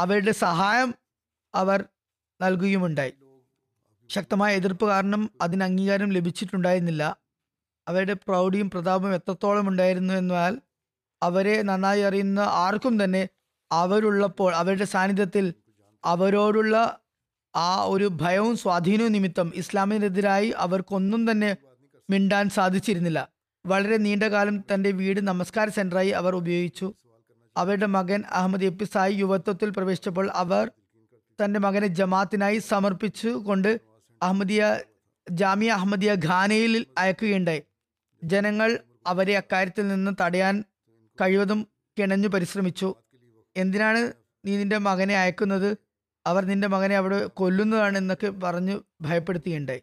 അവരുടെ 0.00 0.32
സഹായം 0.32 0.94
അവർ 1.54 1.84
നൽകുകയുമുണ്ടായി. 2.42 3.12
ശക്തമായ 4.08 4.56
എതിർപ്പ് 4.56 4.86
കാരണം 4.86 5.30
അതിന് 5.42 5.62
അംഗീകാരം 5.62 6.10
ലഭിച്ചിട്ടുണ്ടായിരുന്നില്ല. 6.10 7.16
അവരുടെ 7.88 8.12
പ്രൗഢിയും 8.12 8.70
പ്രതാപവും 8.70 9.14
എത്രത്തോളം 9.14 9.68
ഉണ്ടായിരുന്നു 9.68 10.14
എന്നാൽ 10.14 10.60
അവരെ 11.22 11.62
നന്നായി 11.62 12.00
അറിയുന്ന 12.00 12.40
ആർക്കും 12.40 13.04
തന്നെ 13.04 13.28
അവരുള്ളപ്പോൾ 13.72 14.54
അവരുടെ 14.54 14.84
സാന്നിധ്യത്തിൽ 14.84 15.54
അവരോടുള്ള 16.04 16.98
ആ 17.56 17.82
ഒരു 17.84 18.10
ഭയവും 18.12 18.56
സ്വാധീനവും 18.56 19.12
നിമിത്തം 19.12 19.52
ഇസ്ലാമിനെതിരായി 19.54 20.48
അവർക്കൊന്നും 20.48 21.30
തന്നെ 21.30 21.56
മിണ്ടാൻ 22.10 22.48
സാധിച്ചിരുന്നില്ല. 22.48 23.28
വളരെ 23.66 23.96
നീണ്ട 23.96 24.22
കാലം 24.22 24.64
തന്റെ 24.74 24.90
വീട് 24.90 25.26
നമസ്കാര 25.26 25.68
സെന്ററായി 25.68 26.08
അവർ 26.08 26.34
ഉപയോഗിച്ചു. 26.34 26.94
അവരുടെ 27.56 27.86
മകൻ 27.86 28.24
അഹമ്മദ് 28.30 28.64
എപ്പിസായി 28.64 29.14
യുവത്വത്തിൽ 29.14 29.70
പ്രവേശിച്ചപ്പോൾ 29.70 30.30
അവർ 30.34 30.70
തന്റെ 31.44 31.60
മകനെ 31.60 31.86
ജമാത്തിനായി 31.86 32.58
സമർപ്പിച്ചു 32.58 33.28
കൊണ്ട് 33.28 33.80
അഹമ്മദിയ 34.22 34.78
ജാമിയ 35.30 35.70
അഹമ്മദിയ 35.70 36.14
ഖാനയിൽ 36.14 36.86
അയക്കുകയുണ്ടായി. 36.98 37.62
ജനങ്ങൾ 38.24 38.78
അവരെ 39.06 39.36
അക്കാര്യത്തിൽ 39.36 39.88
നിന്ന് 39.88 40.16
തടയാൻ 40.20 40.64
കഴിവതും 41.20 41.66
കിണഞ്ഞു 41.98 42.28
പരിശ്രമിച്ചു. 42.28 42.94
എന്തിനാണ് 43.56 44.12
നീ 44.44 44.56
നിന്റെ 44.56 44.78
മകനെ 44.78 45.16
അയക്കുന്നത്? 45.16 45.76
അവർ 46.26 46.44
നിന്റെ 46.44 46.68
മകനെ 46.68 46.96
അവിടെ 46.96 47.26
കൊല്ലുന്നതാണ് 47.26 47.98
എന്നൊക്കെ 47.98 48.26
പറഞ്ഞു 48.26 48.82
ഭയപ്പെടുത്തുകയുണ്ടായി. 49.00 49.82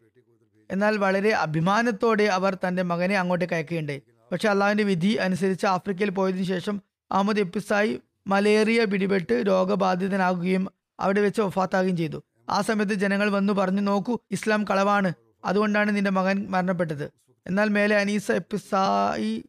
എന്നാൽ 0.70 0.96
വളരെ 0.96 1.30
അഭിമാനത്തോടെ 1.30 2.24
അവർ 2.24 2.58
തന്റെ 2.68 2.82
മകനെ 2.82 3.18
അങ്ങോട്ടേക്ക് 3.18 3.54
അയക്കുകയുണ്ടായി. 3.54 4.02
പക്ഷെ 4.32 4.48
അള്ളാഹുവിന്റെ 4.48 4.84
വിധി 4.84 5.14
അനുസരിച്ച് 5.14 5.66
ആഫ്രിക്കയിൽ 5.66 6.10
പോയതിനു 6.10 6.42
ശേഷം 6.42 6.82
അഹമ്മദ് 7.10 7.40
എപ്പിസായി 7.40 8.00
മലേറിയ 8.26 8.84
പിടിപെട്ട് 8.84 9.44
രോഗബാധിതനാകുകയും 9.46 10.68
അവിടെ 11.00 11.20
വെച്ച് 11.20 11.40
ഒഫാത്താകുകയും 11.40 11.96
ചെയ്തു. 11.96 12.22
ആ 12.48 12.60
സമയത്ത് 12.60 12.92
ജനങ്ങൾ 12.92 13.30
വന്നു 13.30 13.52
പറഞ്ഞു 13.52 13.80
നോക്കൂ 13.80 14.18
ഇസ്ലാം 14.30 14.64
കളവാണ്. 14.64 15.12
അതുകൊണ്ടാണ് 15.44 15.96
നിന്റെ 15.96 16.10
മകൻ 16.10 16.46
മരണപ്പെട്ടത്. 16.50 17.10
എന്നാൽ 17.46 17.68
മേലെ 17.68 17.96
അനീസ 17.96 18.32
എപ്പിസായി 18.32 19.44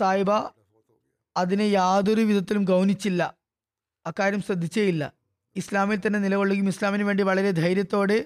സായിബ 0.00 0.30
അതിനെ 1.36 1.64
യാതൊരു 1.64 2.20
വിധത്തിലും 2.20 2.64
ഗൗനിച്ചില്ല. 2.64 3.34
അക്കാര്യം 4.06 4.42
ശ്രദ്ധിച്ചേയില്ല. 4.42 5.12
ഇസ്ലാമിൽ 5.56 5.98
തന്നെ 6.06 6.18
നിലകൊള്ളുകയും 6.18 6.68
ഇസ്ലാമിന് 6.68 7.02
വേണ്ടി 7.02 7.22
വളരെ 7.22 7.50
ധൈര്യത്തോടെ 7.50 8.24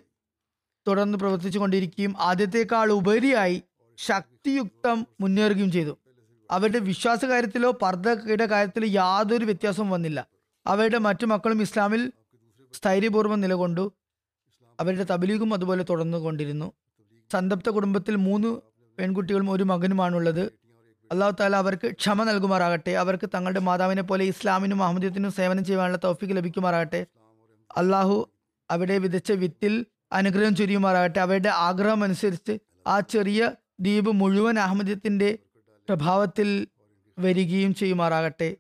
തുടർന്ന് 0.89 1.19
പ്രവർത്തിച്ചു 1.19 1.59
കൊണ്ടിരിക്കുകയും 1.59 2.15
ആദ്യത്തെക്കാൾ 2.19 2.93
ഉപരിയായി 2.93 3.63
ശക്തിയുക്തം 3.99 5.07
മുന്നേറുകയും 5.21 5.73
ചെയ്തു. 5.73 5.99
അവരുടെ 6.51 6.79
വിശ്വാസ 6.79 7.25
കാര്യത്തിലോ 7.25 7.71
പർദ്ദയുടെ 7.83 8.47
കാര്യത്തിലോ 8.47 8.89
യാതൊരു 8.91 9.45
വ്യത്യാസവും 9.45 9.91
വന്നില്ല. 9.91 10.27
അവരുടെ 10.67 10.99
മറ്റു 10.99 11.27
മക്കളും 11.27 11.63
ഇസ്ലാമിൽ 11.63 12.13
സ്ഥൈര്യപൂർവം 12.73 13.41
നിലകൊണ്ടു. 13.41 13.93
അവരുടെ 14.81 15.05
തബലീഗും 15.05 15.55
അതുപോലെ 15.55 15.85
തുടർന്നു 15.91 16.19
കൊണ്ടിരുന്നു. 16.19 16.73
സന്തപ്ത 17.33 17.71
കുടുംബത്തിൽ 17.71 18.17
മൂന്ന് 18.17 18.49
പെൺകുട്ടികളും 18.99 19.51
ഒരു 19.51 19.65
മകനുമാണുള്ളത്. 19.65 20.53
അള്ളാഹു 21.13 21.37
താല 21.41 21.57
അവർക്ക് 21.57 21.93
ക്ഷമ 21.93 22.25
നൽകുമാറാകട്ടെ. 22.25 22.91
അവർക്ക് 22.91 23.31
തങ്ങളുടെ 23.35 23.61
മാതാവിനെ 23.61 24.03
പോലെ 24.03 24.25
ഇസ്ലാമിനും 24.25 24.83
അഹമ്മദത്തിനും 24.83 25.33
സേവനം 25.33 25.65
ചെയ്യാനുള്ള 25.65 25.99
തൗഫിക്ക് 26.05 26.37
ലഭിക്കുമാറാകട്ടെ. 26.37 27.07
അള്ളാഹു 27.77 28.31
അവിടെ 28.71 28.99
വിതച്ച 28.99 29.33
വിത്തിൽ 29.33 29.87
അനുഗ്രഹം 30.13 30.57
ചൊരിയുമാറാകട്ടെ. 30.57 31.21
അവരുടെ 31.21 31.49
ആഗ്രഹം 31.49 32.05
അനുസരിച്ച് 32.05 32.59
ആ 32.87 33.01
ചെറിയ 33.01 33.53
ദ്വീപ് 33.81 34.11
മുഴുവൻ 34.11 34.59
അഹമ്മദത്തിന്റെ 34.59 35.39
പ്രഭാവത്തിൽ 35.89 36.67
വരികയും 37.19 37.75
ചെയ്യുമാറാകട്ടെ. 37.75 38.57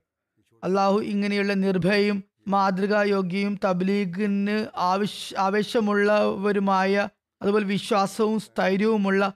അള്ളാഹു 0.64 1.00
ഇങ്ങനെയുള്ള 1.00 1.54
നിർഭയയും 1.54 2.24
മാതൃകായോഗ്യയും 2.48 3.60
തബ്ലീഗിന് 3.64 4.66
ആവശ്യ 4.76 5.36
ആവേശമുള്ളവരുമായ 5.38 7.08
അതുപോലെ 7.42 7.64
വിശ്വാസവും 7.64 8.40
സ്ഥൈര്യവുമുള്ള 8.40 9.32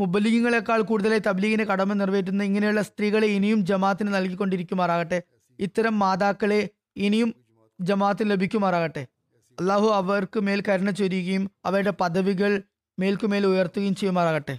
മുബലീങ്ങളെക്കാൾ 0.00 0.80
കൂടുതലായി 0.80 1.22
തബ്ലീഗിന്റെ 1.26 1.64
കടമ 1.64 1.92
നിറവേറ്റുന്ന 1.92 2.42
ഇങ്ങനെയുള്ള 2.42 2.82
സ്ത്രീകളെ 2.82 3.26
ഇനിയും 3.26 3.66
ജമാത്തിന് 3.66 4.14
നൽകിക്കൊണ്ടിരിക്കുമാറാകട്ടെ. 4.14 5.22
ഇത്തരം 5.60 5.98
മാതാക്കളെ 5.98 6.70
ഇനിയും 6.96 7.34
ജമാത്തിന് 7.80 8.30
ലഭിക്കുമാറാകട്ടെ. 8.30 9.06
അള്ളാഹു 9.60 9.88
അവർക്ക് 9.88 10.40
മേൽ 10.40 10.62
കരുണ 10.68 10.90
ചൊരിയുകയും 10.90 11.50
അവരുടെ 11.64 11.90
പദവികൾ 11.90 12.62
മേൽക്കുമേൽ 12.98 13.46
ഉയർത്തുകയും 13.46 13.94
ചെയ്യുമാറാകട്ടെ. 13.94 14.58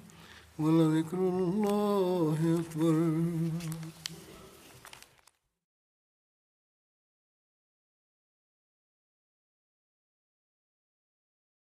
ولذكر 0.59 1.17
الله 1.17 2.37
أكبر. 2.59 3.90